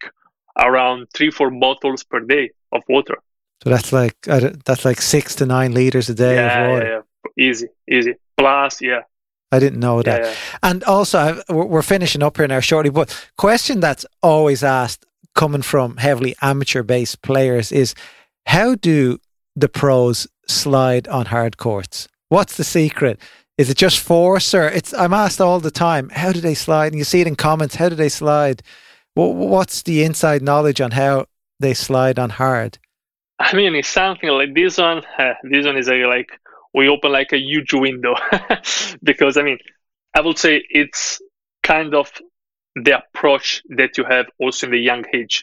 around 0.58 1.08
three, 1.14 1.32
four 1.32 1.52
bottles 1.52 2.06
per 2.06 2.22
day 2.22 2.52
of 2.72 2.82
water. 2.88 3.18
So 3.62 3.72
that's 3.72 3.92
like 3.92 4.16
uh, 4.30 4.52
that's 4.64 4.86
like 4.86 5.02
six 5.02 5.36
to 5.36 5.46
nine 5.46 5.74
liters 5.74 6.10
a 6.10 6.14
day 6.14 6.36
yeah, 6.36 6.62
of 6.62 6.72
water. 6.72 7.04
Easy, 7.38 7.68
easy. 7.90 8.16
Plus, 8.38 8.82
yeah. 8.82 9.02
I 9.52 9.60
didn't 9.60 9.80
know 9.80 10.02
that. 10.02 10.22
Yeah, 10.22 10.30
yeah. 10.30 10.36
And 10.64 10.84
also, 10.84 11.42
we're 11.50 11.82
finishing 11.82 12.22
up 12.22 12.38
here 12.38 12.48
now 12.48 12.60
shortly, 12.60 12.90
but 12.90 13.30
question 13.38 13.80
that's 13.80 14.06
always 14.22 14.64
asked 14.64 15.06
coming 15.36 15.62
from 15.62 15.98
heavily 15.98 16.36
amateur 16.42 16.84
based 16.84 17.22
players 17.22 17.72
is 17.72 17.96
how 18.46 18.76
do 18.76 19.20
the 19.56 19.70
pros 19.70 20.28
slide 20.48 21.08
on 21.08 21.28
hard 21.28 21.58
courts? 21.58 22.08
What's 22.30 22.58
the 22.58 22.64
secret? 22.64 23.20
Is 23.58 23.70
it 23.70 23.78
just 23.78 24.00
force 24.00 24.54
or 24.54 24.68
it's 24.68 24.94
I'm 24.94 25.14
asked 25.14 25.42
all 25.42 25.60
the 25.60 25.72
time, 25.72 26.10
how 26.10 26.32
do 26.32 26.42
they 26.42 26.54
slide? 26.54 26.88
And 26.88 26.98
you 26.98 27.04
see 27.04 27.22
it 27.22 27.28
in 27.28 27.36
comments, 27.36 27.76
how 27.76 27.90
do 27.90 27.96
they 27.96 28.10
slide? 28.10 28.62
What's 29.16 29.82
the 29.82 30.04
inside 30.04 30.44
knowledge 30.44 30.80
on 30.80 30.92
how 30.92 31.26
they 31.60 31.74
slide 31.74 32.20
on 32.20 32.30
hard? 32.30 32.78
I 33.40 33.56
mean, 33.56 33.76
it's 33.76 33.88
something 33.88 34.30
like 34.30 34.54
this 34.54 34.78
one. 34.78 35.04
Uh, 35.18 35.34
this 35.44 35.66
one 35.66 35.78
is 35.78 35.90
a, 35.90 36.06
like 36.06 36.30
we 36.78 36.88
open 36.88 37.12
like 37.12 37.34
a 37.34 37.40
huge 37.40 37.74
window 37.74 38.14
because 39.04 39.36
I 39.36 39.42
mean, 39.42 39.58
I 40.16 40.22
would 40.22 40.38
say 40.38 40.64
it's 40.70 41.20
kind 41.64 41.96
of 41.96 42.12
the 42.76 43.00
approach 43.00 43.64
that 43.70 43.98
you 43.98 44.04
have 44.04 44.28
also 44.40 44.68
in 44.68 44.72
the 44.72 44.80
young 44.80 45.04
age. 45.12 45.42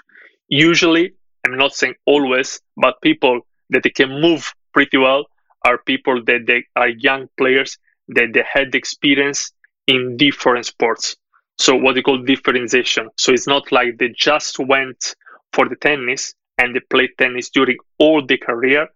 Usually, 0.49 1.13
I'm 1.45 1.57
not 1.59 1.75
saying 1.75 1.95
always, 2.07 2.61
but 2.77 3.03
people 3.03 3.41
that 3.71 3.83
they 3.83 3.91
can 3.91 4.21
move 4.21 4.55
pretty 4.73 4.99
well 4.99 5.27
are 5.65 5.79
people 5.79 6.23
that 6.25 6.47
they 6.47 6.65
are 6.77 6.89
young 6.89 7.29
players 7.37 7.79
that 8.09 8.33
they 8.33 8.45
had 8.49 8.75
experience 8.75 9.53
in 9.89 10.17
different 10.17 10.67
sports. 10.67 11.17
So 11.59 11.75
what 11.75 11.95
they 11.97 12.03
call 12.03 12.19
differentiation. 12.23 13.09
So 13.17 13.33
it's 13.33 13.47
not 13.47 13.73
like 13.73 13.99
they 13.99 14.11
just 14.17 14.59
went 14.59 15.17
for 15.53 15.69
the 15.69 15.77
tennis 15.77 16.35
and 16.59 16.75
they 16.75 16.81
played 16.81 17.11
tennis 17.19 17.51
during 17.51 17.79
all 17.99 18.25
the 18.25 18.39
career, 18.39 18.89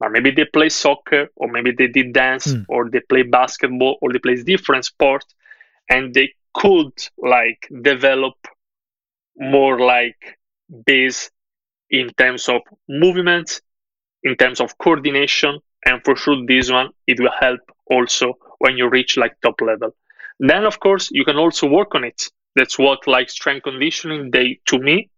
but 0.00 0.10
maybe 0.10 0.30
they 0.30 0.46
play 0.46 0.70
soccer 0.70 1.28
or 1.36 1.48
maybe 1.48 1.72
they 1.72 1.86
did 1.86 2.12
dance 2.12 2.46
mm. 2.46 2.64
or 2.68 2.88
they 2.88 3.00
play 3.00 3.22
basketball 3.22 3.98
or 4.00 4.12
they 4.12 4.18
play 4.18 4.34
different 4.42 4.84
sport 4.84 5.24
and 5.90 6.14
they 6.14 6.32
could 6.54 6.92
like 7.18 7.68
develop 7.82 8.34
more 9.36 9.78
like 9.78 10.38
base 10.86 11.30
in 11.90 12.08
terms 12.14 12.48
of 12.48 12.62
movement, 12.88 13.60
in 14.22 14.36
terms 14.36 14.60
of 14.60 14.76
coordination, 14.78 15.58
and 15.84 16.02
for 16.04 16.16
sure 16.16 16.44
this 16.46 16.70
one 16.70 16.90
it 17.06 17.20
will 17.20 17.32
help 17.38 17.60
also 17.86 18.34
when 18.58 18.76
you 18.76 18.88
reach 18.88 19.16
like 19.16 19.38
top 19.42 19.60
level. 19.60 19.94
Then 20.38 20.64
of 20.64 20.80
course 20.80 21.10
you 21.12 21.24
can 21.24 21.36
also 21.36 21.68
work 21.68 21.94
on 21.94 22.04
it. 22.04 22.22
That's 22.56 22.78
what 22.78 23.06
like 23.06 23.28
strength 23.28 23.64
conditioning 23.64 24.30
they 24.30 24.60
to 24.66 24.78
me 24.78 25.10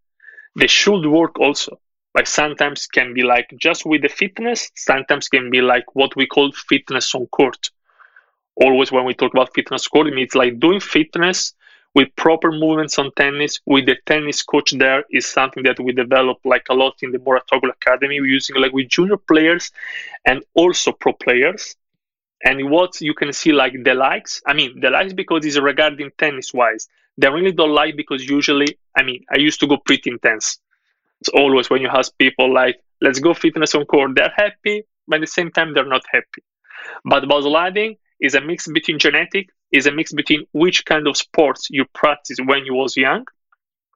they 0.59 0.67
should 0.67 1.07
work 1.07 1.39
also. 1.39 1.81
Like 2.15 2.27
sometimes 2.27 2.87
can 2.87 3.15
be 3.15 3.23
like 3.23 3.49
just 3.59 3.87
with 3.87 4.03
the 4.03 4.09
fitness, 4.09 4.71
sometimes 4.77 5.29
can 5.29 5.51
be 5.51 5.61
like 5.63 5.95
what 5.95 6.15
we 6.17 6.27
call 6.27 6.53
fitness 6.53 7.15
on 7.15 7.27
court. 7.27 7.71
Always 8.57 8.93
when 8.93 9.07
we 9.07 9.15
talk 9.15 9.33
about 9.33 9.55
fitness 9.55 9.89
court, 9.89 10.09
it 10.09 10.15
means 10.15 10.35
like 10.35 10.61
doing 10.61 10.81
fitness 10.81 11.55
with 11.95 12.15
proper 12.17 12.51
movements 12.51 12.99
on 12.99 13.11
tennis 13.17 13.61
with 13.67 13.87
the 13.87 13.97
tennis 14.07 14.43
coach 14.43 14.73
there 14.79 15.05
is 15.11 15.27
something 15.27 15.63
that 15.63 15.79
we 15.79 15.93
develop 15.93 16.39
like 16.45 16.67
a 16.71 16.75
lot 16.75 16.95
in 17.03 17.13
the 17.13 17.19
Mouratoglou 17.19 17.71
Academy. 17.71 18.21
We're 18.21 18.27
using 18.27 18.57
like 18.57 18.73
with 18.73 18.89
junior 18.89 19.17
players 19.17 19.71
and 20.25 20.43
also 20.55 20.93
pro 20.93 21.13
players. 21.13 21.77
And 22.45 22.71
what 22.71 23.01
you 23.01 23.15
can 23.15 23.33
see 23.33 23.53
like 23.53 23.75
the 23.85 23.95
likes, 23.95 24.43
I 24.47 24.53
mean 24.55 24.81
the 24.81 24.91
likes 24.91 25.13
because 25.13 25.45
it's 25.45 25.59
regarding 25.59 26.11
tennis 26.19 26.53
wise. 26.53 26.89
They 27.19 27.29
really 27.29 27.53
don't 27.53 27.75
like 27.75 27.97
because 27.97 28.27
usually, 28.29 28.79
I 28.97 29.03
mean, 29.03 29.25
I 29.31 29.39
used 29.39 29.61
to 29.61 29.67
go 29.67 29.77
pretty 29.77 30.11
intense. 30.11 30.59
It's 31.23 31.29
always 31.29 31.71
when 31.71 31.83
you 31.83 31.89
ask 31.89 32.19
people 32.19 32.53
like, 32.53 32.83
let's 33.01 33.21
go 33.21 33.33
fitness 33.33 33.77
on 33.77 33.85
court, 33.85 34.11
they're 34.17 34.33
happy, 34.35 34.83
but 35.07 35.17
at 35.17 35.21
the 35.21 35.29
same 35.29 35.53
time 35.53 35.73
they're 35.73 35.87
not 35.87 36.03
happy. 36.11 36.43
But 37.05 37.23
about 37.23 37.45
sliding 37.45 37.95
is 38.21 38.35
a 38.35 38.41
mix 38.41 38.67
between 38.67 38.99
genetic 38.99 39.51
is 39.71 39.87
a 39.87 39.93
mix 39.93 40.13
between 40.13 40.45
which 40.51 40.85
kind 40.85 41.07
of 41.07 41.17
sports 41.17 41.69
you 41.71 41.85
practice 41.95 42.39
when 42.45 42.65
you 42.65 42.75
was 42.75 42.97
young 42.97 43.25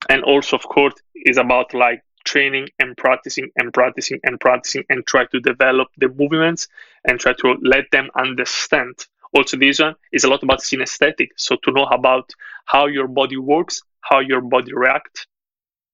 and 0.09 0.23
also 0.23 0.57
of 0.57 0.63
course 0.69 0.95
is 1.17 1.37
about 1.37 1.75
like 1.75 2.01
training 2.25 2.69
and 2.79 2.97
practicing 2.97 3.51
and 3.57 3.73
practicing 3.75 4.21
and 4.23 4.39
practicing 4.39 4.85
and 4.89 5.05
try 5.05 5.25
to 5.33 5.41
develop 5.41 5.89
the 5.97 6.09
movements 6.11 6.69
and 7.09 7.19
try 7.19 7.33
to 7.33 7.57
let 7.63 7.87
them 7.91 8.09
understand 8.17 8.95
also 9.35 9.57
this 9.57 9.81
one 9.81 9.97
is 10.13 10.23
a 10.23 10.29
lot 10.29 10.45
about 10.45 10.61
synesthetic 10.61 11.31
so 11.37 11.57
to 11.65 11.73
know 11.73 11.87
about 11.87 12.31
how 12.67 12.87
your 12.87 13.09
body 13.09 13.37
works 13.37 13.83
how 14.03 14.21
your 14.21 14.41
body 14.41 14.73
reacts 14.73 15.27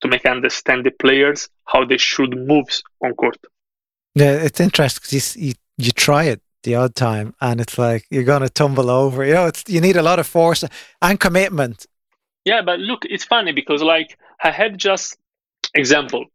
to 0.02 0.08
make 0.08 0.26
understand 0.26 0.84
the 0.84 0.90
players 0.90 1.48
how 1.64 1.84
they 1.84 1.98
should 1.98 2.36
move 2.36 2.68
on 3.04 3.14
court 3.14 3.38
yeah 4.14 4.32
it's 4.32 4.60
interesting 4.60 5.00
because 5.02 5.36
you, 5.36 5.48
you, 5.48 5.54
you 5.78 5.92
try 5.92 6.24
it 6.24 6.40
the 6.62 6.76
odd 6.76 6.94
time, 6.94 7.34
and 7.40 7.60
it's 7.60 7.78
like 7.78 8.06
you're 8.10 8.24
going 8.24 8.42
to 8.42 8.48
tumble 8.48 8.90
over. 8.90 9.24
You 9.24 9.34
know, 9.34 9.46
it's 9.46 9.64
you 9.68 9.80
need 9.80 9.96
a 9.96 10.02
lot 10.02 10.18
of 10.18 10.26
force 10.26 10.64
and 11.00 11.20
commitment. 11.20 11.86
Yeah, 12.44 12.62
but 12.62 12.80
look, 12.80 13.04
it's 13.04 13.24
funny 13.24 13.52
because 13.52 13.82
like 13.82 14.18
I 14.42 14.50
had 14.50 14.78
just 14.78 15.16
example. 15.74 16.26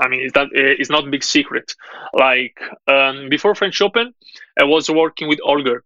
I 0.00 0.08
mean, 0.08 0.20
it's 0.20 0.34
not 0.34 0.48
it's 0.52 0.90
not 0.90 1.10
big 1.10 1.22
secret. 1.22 1.74
Like 2.12 2.58
um, 2.88 3.28
before 3.28 3.54
French 3.54 3.80
Open, 3.80 4.14
I 4.58 4.64
was 4.64 4.90
working 4.90 5.28
with 5.28 5.38
Holger, 5.44 5.84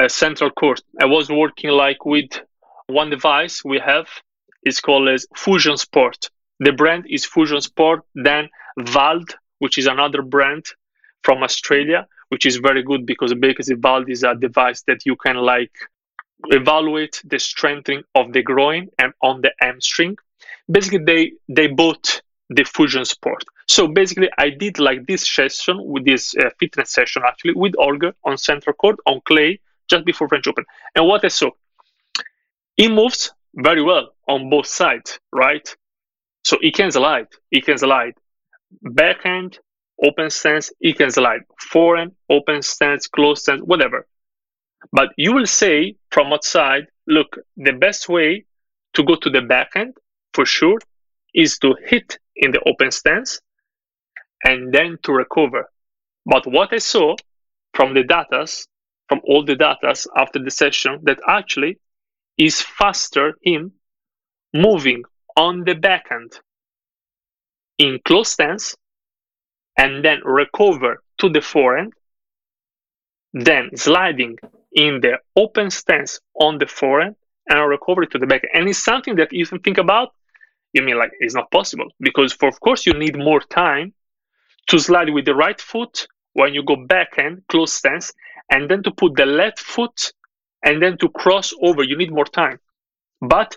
a 0.00 0.08
central 0.08 0.50
court. 0.50 0.80
I 1.00 1.04
was 1.04 1.28
working 1.30 1.70
like 1.70 2.04
with 2.04 2.30
one 2.86 3.10
device 3.10 3.64
we 3.64 3.78
have. 3.78 4.08
It's 4.62 4.80
called 4.80 5.08
as 5.08 5.26
Fusion 5.36 5.76
Sport. 5.76 6.30
The 6.60 6.72
brand 6.72 7.06
is 7.08 7.24
Fusion 7.24 7.60
Sport. 7.60 8.00
Then 8.14 8.48
Vald, 8.78 9.34
which 9.58 9.78
is 9.78 9.86
another 9.86 10.22
brand 10.22 10.64
from 11.22 11.42
Australia, 11.42 12.06
which 12.28 12.46
is 12.46 12.56
very 12.56 12.82
good 12.82 13.06
because 13.06 13.34
basically 13.34 13.76
Vald 13.76 14.10
is 14.10 14.22
a 14.22 14.34
device 14.34 14.82
that 14.86 15.04
you 15.04 15.16
can 15.16 15.36
like 15.36 15.72
evaluate 16.46 17.22
the 17.24 17.38
strengthening 17.38 18.02
of 18.14 18.32
the 18.32 18.42
groin 18.42 18.88
and 18.98 19.12
on 19.22 19.40
the 19.40 19.52
hamstring. 19.60 20.16
Basically, 20.70 21.04
they 21.04 21.32
they 21.48 21.66
bought 21.66 22.22
the 22.48 22.64
fusion 22.64 23.04
sport. 23.04 23.44
So 23.68 23.86
basically, 23.86 24.28
I 24.38 24.50
did 24.50 24.78
like 24.78 25.06
this 25.06 25.28
session 25.28 25.78
with 25.82 26.04
this 26.04 26.34
uh, 26.36 26.50
fitness 26.58 26.90
session 26.90 27.22
actually 27.26 27.54
with 27.54 27.74
Holger 27.78 28.14
on 28.24 28.36
central 28.36 28.74
court 28.74 28.96
on 29.06 29.20
clay 29.24 29.60
just 29.88 30.04
before 30.04 30.28
French 30.28 30.46
Open. 30.46 30.64
And 30.94 31.06
what 31.06 31.24
I 31.24 31.28
saw, 31.28 31.50
he 32.76 32.88
moves 32.88 33.32
very 33.54 33.82
well 33.82 34.14
on 34.28 34.50
both 34.50 34.66
sides, 34.66 35.20
right? 35.32 35.76
So 36.44 36.58
it 36.60 36.74
can 36.74 36.90
slide, 36.90 37.28
it 37.50 37.64
can 37.64 37.78
slide 37.78 38.14
backhand, 38.82 39.58
open 40.02 40.30
stance, 40.30 40.72
it 40.80 40.96
can 40.96 41.10
slide 41.10 41.42
forehand, 41.58 42.12
open 42.28 42.62
stance, 42.62 43.06
close 43.06 43.42
stance, 43.42 43.62
whatever. 43.62 44.06
But 44.92 45.10
you 45.16 45.32
will 45.32 45.46
say 45.46 45.96
from 46.10 46.32
outside, 46.32 46.86
look, 47.06 47.38
the 47.56 47.72
best 47.72 48.08
way 48.08 48.44
to 48.94 49.04
go 49.04 49.16
to 49.16 49.30
the 49.30 49.42
backhand 49.42 49.94
for 50.34 50.44
sure 50.44 50.78
is 51.34 51.58
to 51.58 51.76
hit 51.86 52.18
in 52.36 52.50
the 52.50 52.60
open 52.66 52.90
stance 52.90 53.40
and 54.44 54.72
then 54.72 54.98
to 55.04 55.12
recover. 55.12 55.70
But 56.26 56.46
what 56.46 56.72
I 56.72 56.78
saw 56.78 57.16
from 57.74 57.94
the 57.94 58.02
datas, 58.02 58.66
from 59.08 59.20
all 59.24 59.44
the 59.44 59.54
datas 59.54 60.06
after 60.16 60.42
the 60.42 60.50
session, 60.50 60.98
that 61.04 61.20
actually 61.28 61.78
is 62.36 62.60
faster 62.60 63.34
him 63.42 63.72
moving 64.52 65.04
on 65.36 65.64
the 65.64 65.74
backhand 65.74 66.32
in 67.78 67.98
close 68.04 68.32
stance 68.32 68.76
and 69.78 70.04
then 70.04 70.20
recover 70.24 71.02
to 71.18 71.28
the 71.28 71.40
forehand, 71.40 71.92
then 73.32 73.70
sliding 73.76 74.38
in 74.72 75.00
the 75.00 75.18
open 75.36 75.70
stance 75.70 76.20
on 76.34 76.58
the 76.58 76.66
forehand 76.66 77.16
and 77.48 77.68
recover 77.68 78.04
to 78.06 78.18
the 78.18 78.26
back. 78.26 78.42
And 78.52 78.68
it's 78.68 78.78
something 78.78 79.16
that 79.16 79.32
you 79.32 79.44
think 79.46 79.78
about, 79.78 80.14
you 80.72 80.82
mean 80.82 80.98
like 80.98 81.12
it's 81.20 81.34
not 81.34 81.50
possible 81.50 81.88
because 82.00 82.32
for 82.32 82.48
of 82.48 82.58
course 82.60 82.86
you 82.86 82.94
need 82.94 83.16
more 83.16 83.40
time 83.40 83.92
to 84.68 84.78
slide 84.78 85.10
with 85.10 85.24
the 85.24 85.34
right 85.34 85.60
foot 85.60 86.06
when 86.34 86.54
you 86.54 86.62
go 86.64 86.76
backhand, 86.76 87.42
close 87.48 87.72
stance, 87.72 88.12
and 88.50 88.70
then 88.70 88.82
to 88.82 88.90
put 88.90 89.14
the 89.16 89.26
left 89.26 89.58
foot 89.58 90.12
and 90.64 90.82
then 90.82 90.96
to 90.98 91.08
cross 91.08 91.52
over. 91.62 91.82
You 91.82 91.96
need 91.96 92.12
more 92.12 92.24
time. 92.24 92.58
But 93.20 93.56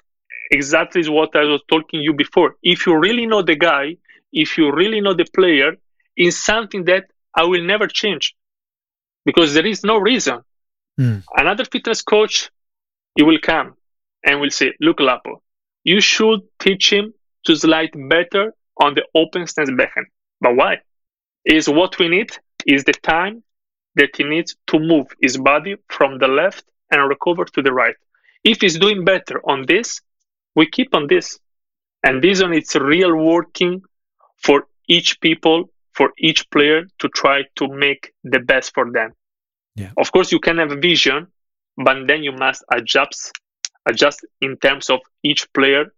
exactly 0.51 1.01
is 1.01 1.09
what 1.09 1.35
I 1.35 1.43
was 1.43 1.61
talking 1.69 2.01
you 2.01 2.13
before. 2.13 2.55
If 2.63 2.85
you 2.85 2.97
really 2.97 3.25
know 3.25 3.41
the 3.41 3.55
guy, 3.55 3.97
if 4.31 4.57
you 4.57 4.71
really 4.71 5.01
know 5.01 5.13
the 5.13 5.25
player, 5.33 5.73
is 6.17 6.41
something 6.43 6.85
that 6.85 7.05
I 7.35 7.43
will 7.43 7.63
never 7.63 7.87
change 7.87 8.35
because 9.25 9.53
there 9.53 9.65
is 9.65 9.83
no 9.83 9.97
reason. 9.97 10.41
Mm. 10.99 11.23
Another 11.35 11.65
fitness 11.65 12.01
coach, 12.01 12.49
he 13.15 13.23
will 13.23 13.39
come 13.41 13.73
and 14.23 14.39
will 14.39 14.49
say, 14.49 14.73
Look, 14.79 14.99
Lapo, 14.99 15.41
you 15.83 15.99
should 15.99 16.41
teach 16.59 16.91
him 16.91 17.13
to 17.45 17.55
slide 17.55 17.91
better 18.09 18.53
on 18.81 18.95
the 18.95 19.03
open 19.13 19.47
stance 19.47 19.71
backhand. 19.71 20.07
But 20.41 20.55
why? 20.55 20.81
Is 21.45 21.69
what 21.69 21.99
we 21.99 22.07
need 22.07 22.31
is 22.65 22.83
the 22.83 22.93
time 22.93 23.43
that 23.95 24.15
he 24.15 24.23
needs 24.23 24.55
to 24.67 24.79
move 24.79 25.07
his 25.21 25.37
body 25.37 25.75
from 25.89 26.17
the 26.17 26.27
left 26.27 26.65
and 26.91 27.07
recover 27.07 27.45
to 27.45 27.61
the 27.61 27.71
right. 27.71 27.95
If 28.43 28.61
he's 28.61 28.77
doing 28.77 29.05
better 29.05 29.41
on 29.45 29.65
this, 29.65 30.01
we 30.55 30.67
keep 30.67 30.93
on 30.95 31.07
this. 31.07 31.39
And 32.03 32.21
this 32.23 32.41
one 32.41 32.53
it's 32.53 32.75
real 32.75 33.15
working 33.15 33.81
for 34.37 34.67
each 34.87 35.19
people 35.21 35.69
for 35.93 36.11
each 36.17 36.49
player 36.51 36.83
to 36.99 37.07
try 37.09 37.43
to 37.55 37.67
make 37.69 38.13
the 38.23 38.39
best 38.39 38.73
for 38.73 38.91
them. 38.91 39.13
Yeah. 39.75 39.91
Of 39.97 40.11
course, 40.11 40.31
you 40.31 40.39
can 40.39 40.57
have 40.57 40.71
a 40.71 40.75
vision 40.75 41.27
but 41.77 42.07
then 42.07 42.23
you 42.23 42.31
must 42.31 42.63
adjust 42.71 43.31
adjust 43.87 44.25
in 44.41 44.57
terms 44.57 44.89
of 44.89 44.99
each 45.23 45.51
player 45.53 45.93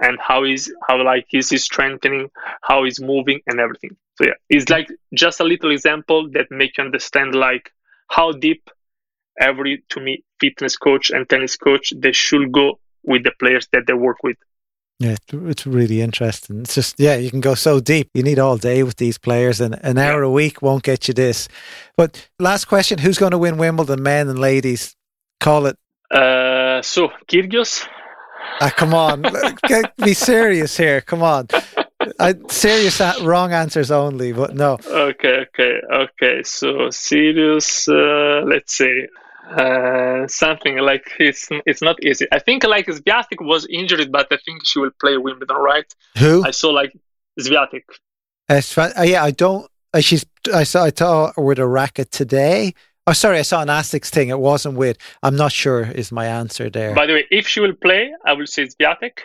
and 0.00 0.18
how 0.20 0.44
is 0.44 0.72
how 0.88 1.02
like 1.02 1.26
is 1.32 1.50
he 1.50 1.58
strengthening, 1.58 2.28
how 2.62 2.84
he's 2.84 3.00
moving 3.00 3.40
and 3.46 3.60
everything. 3.60 3.96
So 4.16 4.24
yeah, 4.24 4.34
it's 4.48 4.68
like 4.68 4.88
just 5.14 5.40
a 5.40 5.44
little 5.44 5.70
example 5.70 6.28
that 6.32 6.46
make 6.50 6.76
you 6.76 6.84
understand 6.84 7.34
like 7.34 7.70
how 8.08 8.32
deep 8.32 8.68
every 9.40 9.82
to 9.90 10.00
me 10.00 10.24
fitness 10.40 10.76
coach 10.76 11.10
and 11.10 11.28
tennis 11.28 11.56
coach 11.56 11.92
they 11.96 12.12
should 12.12 12.52
go 12.52 12.78
with 13.04 13.24
the 13.24 13.32
players 13.38 13.68
that 13.72 13.86
they 13.86 13.94
work 13.94 14.18
with. 14.22 14.36
Yeah, 14.98 15.16
it's 15.32 15.66
really 15.66 16.00
interesting. 16.00 16.60
It's 16.60 16.76
just 16.76 17.00
yeah, 17.00 17.16
you 17.16 17.28
can 17.28 17.40
go 17.40 17.54
so 17.54 17.80
deep. 17.80 18.10
You 18.14 18.22
need 18.22 18.38
all 18.38 18.56
day 18.56 18.84
with 18.84 18.96
these 18.96 19.18
players, 19.18 19.60
and 19.60 19.74
an 19.82 19.98
hour 19.98 20.22
a 20.22 20.30
week 20.30 20.62
won't 20.62 20.84
get 20.84 21.08
you 21.08 21.14
this. 21.14 21.48
But 21.96 22.28
last 22.38 22.66
question: 22.66 22.98
Who's 22.98 23.18
going 23.18 23.32
to 23.32 23.38
win 23.38 23.56
Wimbledon, 23.56 24.02
men 24.02 24.28
and 24.28 24.38
ladies? 24.38 24.94
Call 25.40 25.66
it. 25.66 25.76
Uh, 26.08 26.82
so 26.82 27.08
Kyrgios. 27.26 27.84
Ah, 28.60 28.72
come 28.76 28.94
on, 28.94 29.24
be 30.04 30.14
serious 30.14 30.76
here. 30.76 31.00
Come 31.00 31.22
on. 31.22 31.48
I, 32.20 32.34
serious, 32.48 33.00
wrong 33.22 33.52
answers 33.52 33.90
only, 33.90 34.32
but 34.32 34.54
no. 34.54 34.78
Okay, 34.86 35.46
okay, 35.48 35.80
okay. 35.92 36.42
So 36.44 36.90
serious. 36.90 37.88
Uh, 37.88 38.42
let's 38.46 38.76
say 38.76 39.08
uh, 39.50 40.26
something 40.28 40.78
like 40.78 41.04
it's 41.18 41.48
it's 41.66 41.82
not 41.82 42.02
easy. 42.02 42.26
I 42.32 42.38
think 42.38 42.64
like 42.64 42.86
Swiatek 42.86 43.40
was 43.40 43.66
injured, 43.66 44.10
but 44.12 44.28
I 44.30 44.38
think 44.44 44.64
she 44.64 44.78
will 44.78 44.92
play 45.00 45.16
Wimbledon, 45.16 45.56
right? 45.56 45.94
Who? 46.18 46.44
I 46.44 46.50
saw 46.50 46.70
like 46.70 46.92
Swiatek. 47.40 47.82
Uh, 48.48 49.02
yeah, 49.04 49.24
I 49.24 49.30
don't. 49.30 49.68
Uh, 49.92 50.00
she's. 50.00 50.24
I 50.52 50.64
saw. 50.64 50.84
I 50.84 50.90
saw 50.90 51.32
her 51.34 51.42
with 51.42 51.58
a 51.58 51.66
racket 51.66 52.10
today. 52.10 52.74
Oh, 53.06 53.12
sorry, 53.12 53.38
I 53.38 53.42
saw 53.42 53.62
an 53.62 53.68
Asics 53.68 54.10
thing. 54.10 54.28
It 54.28 54.38
wasn't 54.38 54.76
with. 54.76 54.96
I'm 55.22 55.34
not 55.34 55.50
sure. 55.50 55.82
Is 55.90 56.12
my 56.12 56.26
answer 56.26 56.70
there? 56.70 56.94
By 56.94 57.06
the 57.06 57.14
way, 57.14 57.24
if 57.30 57.48
she 57.48 57.60
will 57.60 57.74
play, 57.74 58.12
I 58.24 58.34
will 58.34 58.46
say 58.46 58.66
Swiatek. 58.66 59.18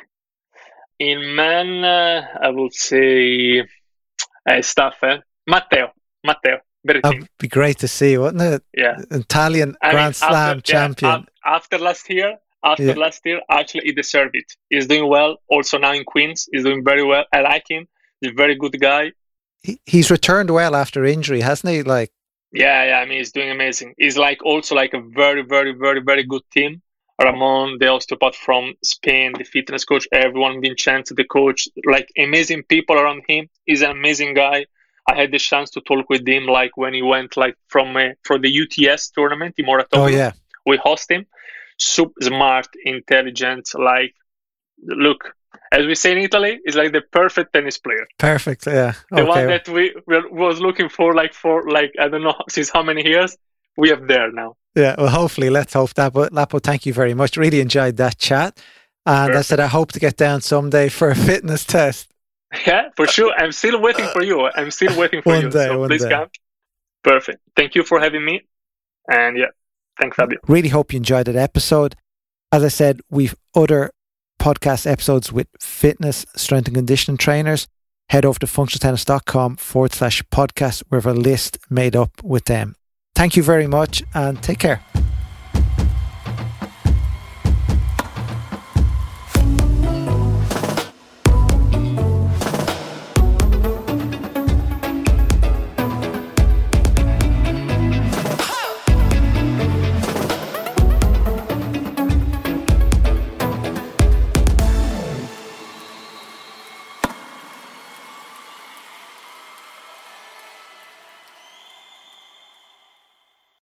In 0.99 1.35
men, 1.35 1.83
uh, 1.83 2.25
I 2.41 2.49
will 2.49 2.71
say 2.71 3.67
uh, 4.49 4.61
stuff. 4.63 4.95
Eh? 5.03 5.17
Matteo. 5.45 5.91
Matteo. 6.23 6.59
That'd 6.87 7.27
be 7.39 7.47
great 7.47 7.79
to 7.79 7.87
see, 7.87 8.17
wouldn't 8.17 8.41
it? 8.41 8.63
Yeah. 8.75 8.97
Italian 9.11 9.75
I 9.81 9.91
Grand 9.91 10.05
mean, 10.07 10.13
Slam 10.13 10.57
after, 10.57 10.61
champion. 10.61 11.11
Yeah, 11.11 11.55
after 11.55 11.77
last 11.77 12.09
year, 12.09 12.37
after 12.63 12.83
yeah. 12.83 12.93
last 12.93 13.21
year, 13.25 13.41
actually 13.49 13.85
he 13.85 13.91
deserved 13.91 14.35
it. 14.35 14.51
He's 14.69 14.87
doing 14.87 15.07
well. 15.09 15.37
Also 15.49 15.77
now 15.77 15.93
in 15.93 16.03
Queens, 16.03 16.47
he's 16.51 16.63
doing 16.63 16.83
very 16.83 17.03
well. 17.03 17.25
I 17.31 17.41
like 17.41 17.65
him. 17.69 17.87
He's 18.21 18.31
a 18.31 18.33
very 18.33 18.55
good 18.55 18.79
guy. 18.79 19.11
He, 19.61 19.79
he's 19.85 20.09
returned 20.09 20.49
well 20.49 20.75
after 20.75 21.05
injury, 21.05 21.41
hasn't 21.41 21.73
he? 21.73 21.83
Like. 21.83 22.11
Yeah, 22.51 22.85
yeah. 22.85 22.99
I 22.99 23.05
mean, 23.05 23.17
he's 23.19 23.31
doing 23.31 23.51
amazing. 23.51 23.93
He's 23.97 24.17
like 24.17 24.43
also 24.43 24.75
like 24.75 24.93
a 24.93 25.01
very, 25.01 25.43
very, 25.43 25.73
very, 25.73 26.01
very 26.01 26.23
good 26.23 26.43
team. 26.51 26.81
Ramon, 27.21 27.77
the 27.79 27.87
osteopath 27.87 28.35
from 28.35 28.75
Spain, 28.83 29.33
the 29.37 29.43
fitness 29.43 29.83
coach, 29.83 30.07
everyone, 30.11 30.61
Vincenzo, 30.61 31.15
the 31.15 31.23
coach, 31.23 31.67
like 31.85 32.07
amazing 32.17 32.63
people 32.63 32.95
around 32.95 33.23
him. 33.27 33.49
He's 33.65 33.81
an 33.81 33.91
amazing 33.91 34.35
guy. 34.35 34.67
I 35.07 35.15
had 35.15 35.31
the 35.31 35.39
chance 35.39 35.69
to 35.71 35.81
talk 35.81 36.09
with 36.09 36.27
him 36.27 36.45
like 36.45 36.75
when 36.75 36.93
he 36.93 37.01
went 37.01 37.37
like 37.37 37.55
from 37.67 37.95
uh, 37.95 38.09
from 38.23 38.41
the 38.41 38.51
UTS 38.61 39.09
tournament 39.11 39.55
in 39.57 39.65
Mouratoglou. 39.65 39.87
Oh 39.93 40.07
yeah, 40.07 40.33
we 40.65 40.77
host 40.77 41.09
him. 41.09 41.25
Super 41.79 42.21
smart, 42.21 42.67
intelligent. 42.83 43.69
Like, 43.77 44.13
look, 44.83 45.35
as 45.71 45.85
we 45.85 45.95
say 45.95 46.11
in 46.11 46.17
Italy, 46.17 46.59
is 46.65 46.75
like 46.75 46.91
the 46.91 47.01
perfect 47.01 47.53
tennis 47.53 47.77
player. 47.77 48.05
Perfect, 48.17 48.67
yeah. 48.67 48.93
The 49.11 49.21
okay. 49.21 49.29
one 49.29 49.47
that 49.47 49.69
we, 49.69 49.95
we 50.07 50.21
was 50.29 50.59
looking 50.59 50.89
for, 50.89 51.13
like 51.13 51.33
for 51.33 51.69
like 51.69 51.93
I 51.99 52.09
don't 52.09 52.23
know 52.23 52.35
since 52.49 52.69
how 52.69 52.83
many 52.83 53.07
years. 53.07 53.37
We 53.77 53.89
have 53.89 54.07
there 54.07 54.31
now. 54.31 54.55
Yeah, 54.75 54.95
well, 54.97 55.09
hopefully, 55.09 55.51
let's 55.51 55.73
hope 55.73 55.93
that. 55.93 56.11
But 56.11 56.33
Lapo, 56.33 56.59
thank 56.59 56.85
you 56.85 56.93
very 56.93 57.13
much. 57.13 57.37
Really 57.37 57.61
enjoyed 57.61 57.97
that 57.97 58.17
chat, 58.17 58.59
and 59.05 59.27
Perfect. 59.27 59.37
I 59.37 59.41
said 59.41 59.59
I 59.59 59.67
hope 59.67 59.91
to 59.93 59.99
get 59.99 60.17
down 60.17 60.41
someday 60.41 60.89
for 60.89 61.09
a 61.09 61.15
fitness 61.15 61.63
test. 61.63 62.11
Yeah, 62.65 62.89
for 62.95 63.07
sure. 63.07 63.33
I'm 63.37 63.51
still 63.51 63.81
waiting 63.81 64.07
for 64.07 64.21
uh, 64.21 64.25
you. 64.25 64.49
I'm 64.55 64.71
still 64.71 64.97
waiting 64.97 65.21
for 65.21 65.29
one 65.33 65.41
you. 65.43 65.49
Day, 65.49 65.65
so 65.65 65.87
please 65.87 66.03
day. 66.03 66.09
come. 66.09 66.29
Perfect. 67.03 67.39
Thank 67.55 67.75
you 67.75 67.83
for 67.83 67.99
having 67.99 68.23
me. 68.23 68.43
And 69.09 69.37
yeah, 69.37 69.47
thanks, 69.99 70.15
Fabio. 70.15 70.39
Really 70.47 70.69
hope 70.69 70.93
you 70.93 70.97
enjoyed 70.97 71.27
that 71.27 71.35
episode. 71.35 71.95
As 72.51 72.63
I 72.63 72.69
said, 72.69 73.01
we've 73.09 73.35
other 73.55 73.91
podcast 74.39 74.89
episodes 74.89 75.31
with 75.31 75.47
fitness, 75.59 76.25
strength 76.35 76.67
and 76.67 76.75
conditioning 76.75 77.17
trainers. 77.17 77.67
Head 78.09 78.23
over 78.23 78.39
to 78.39 78.45
functionaltennis.com 78.45 79.57
forward 79.57 79.93
slash 79.93 80.23
podcast. 80.23 80.83
We 80.89 80.95
have 80.95 81.05
a 81.05 81.13
list 81.13 81.57
made 81.69 81.95
up 81.95 82.23
with 82.23 82.45
them. 82.45 82.75
Thank 83.15 83.35
you 83.35 83.43
very 83.43 83.67
much 83.67 84.03
and 84.13 84.41
take 84.41 84.59
care. 84.59 84.81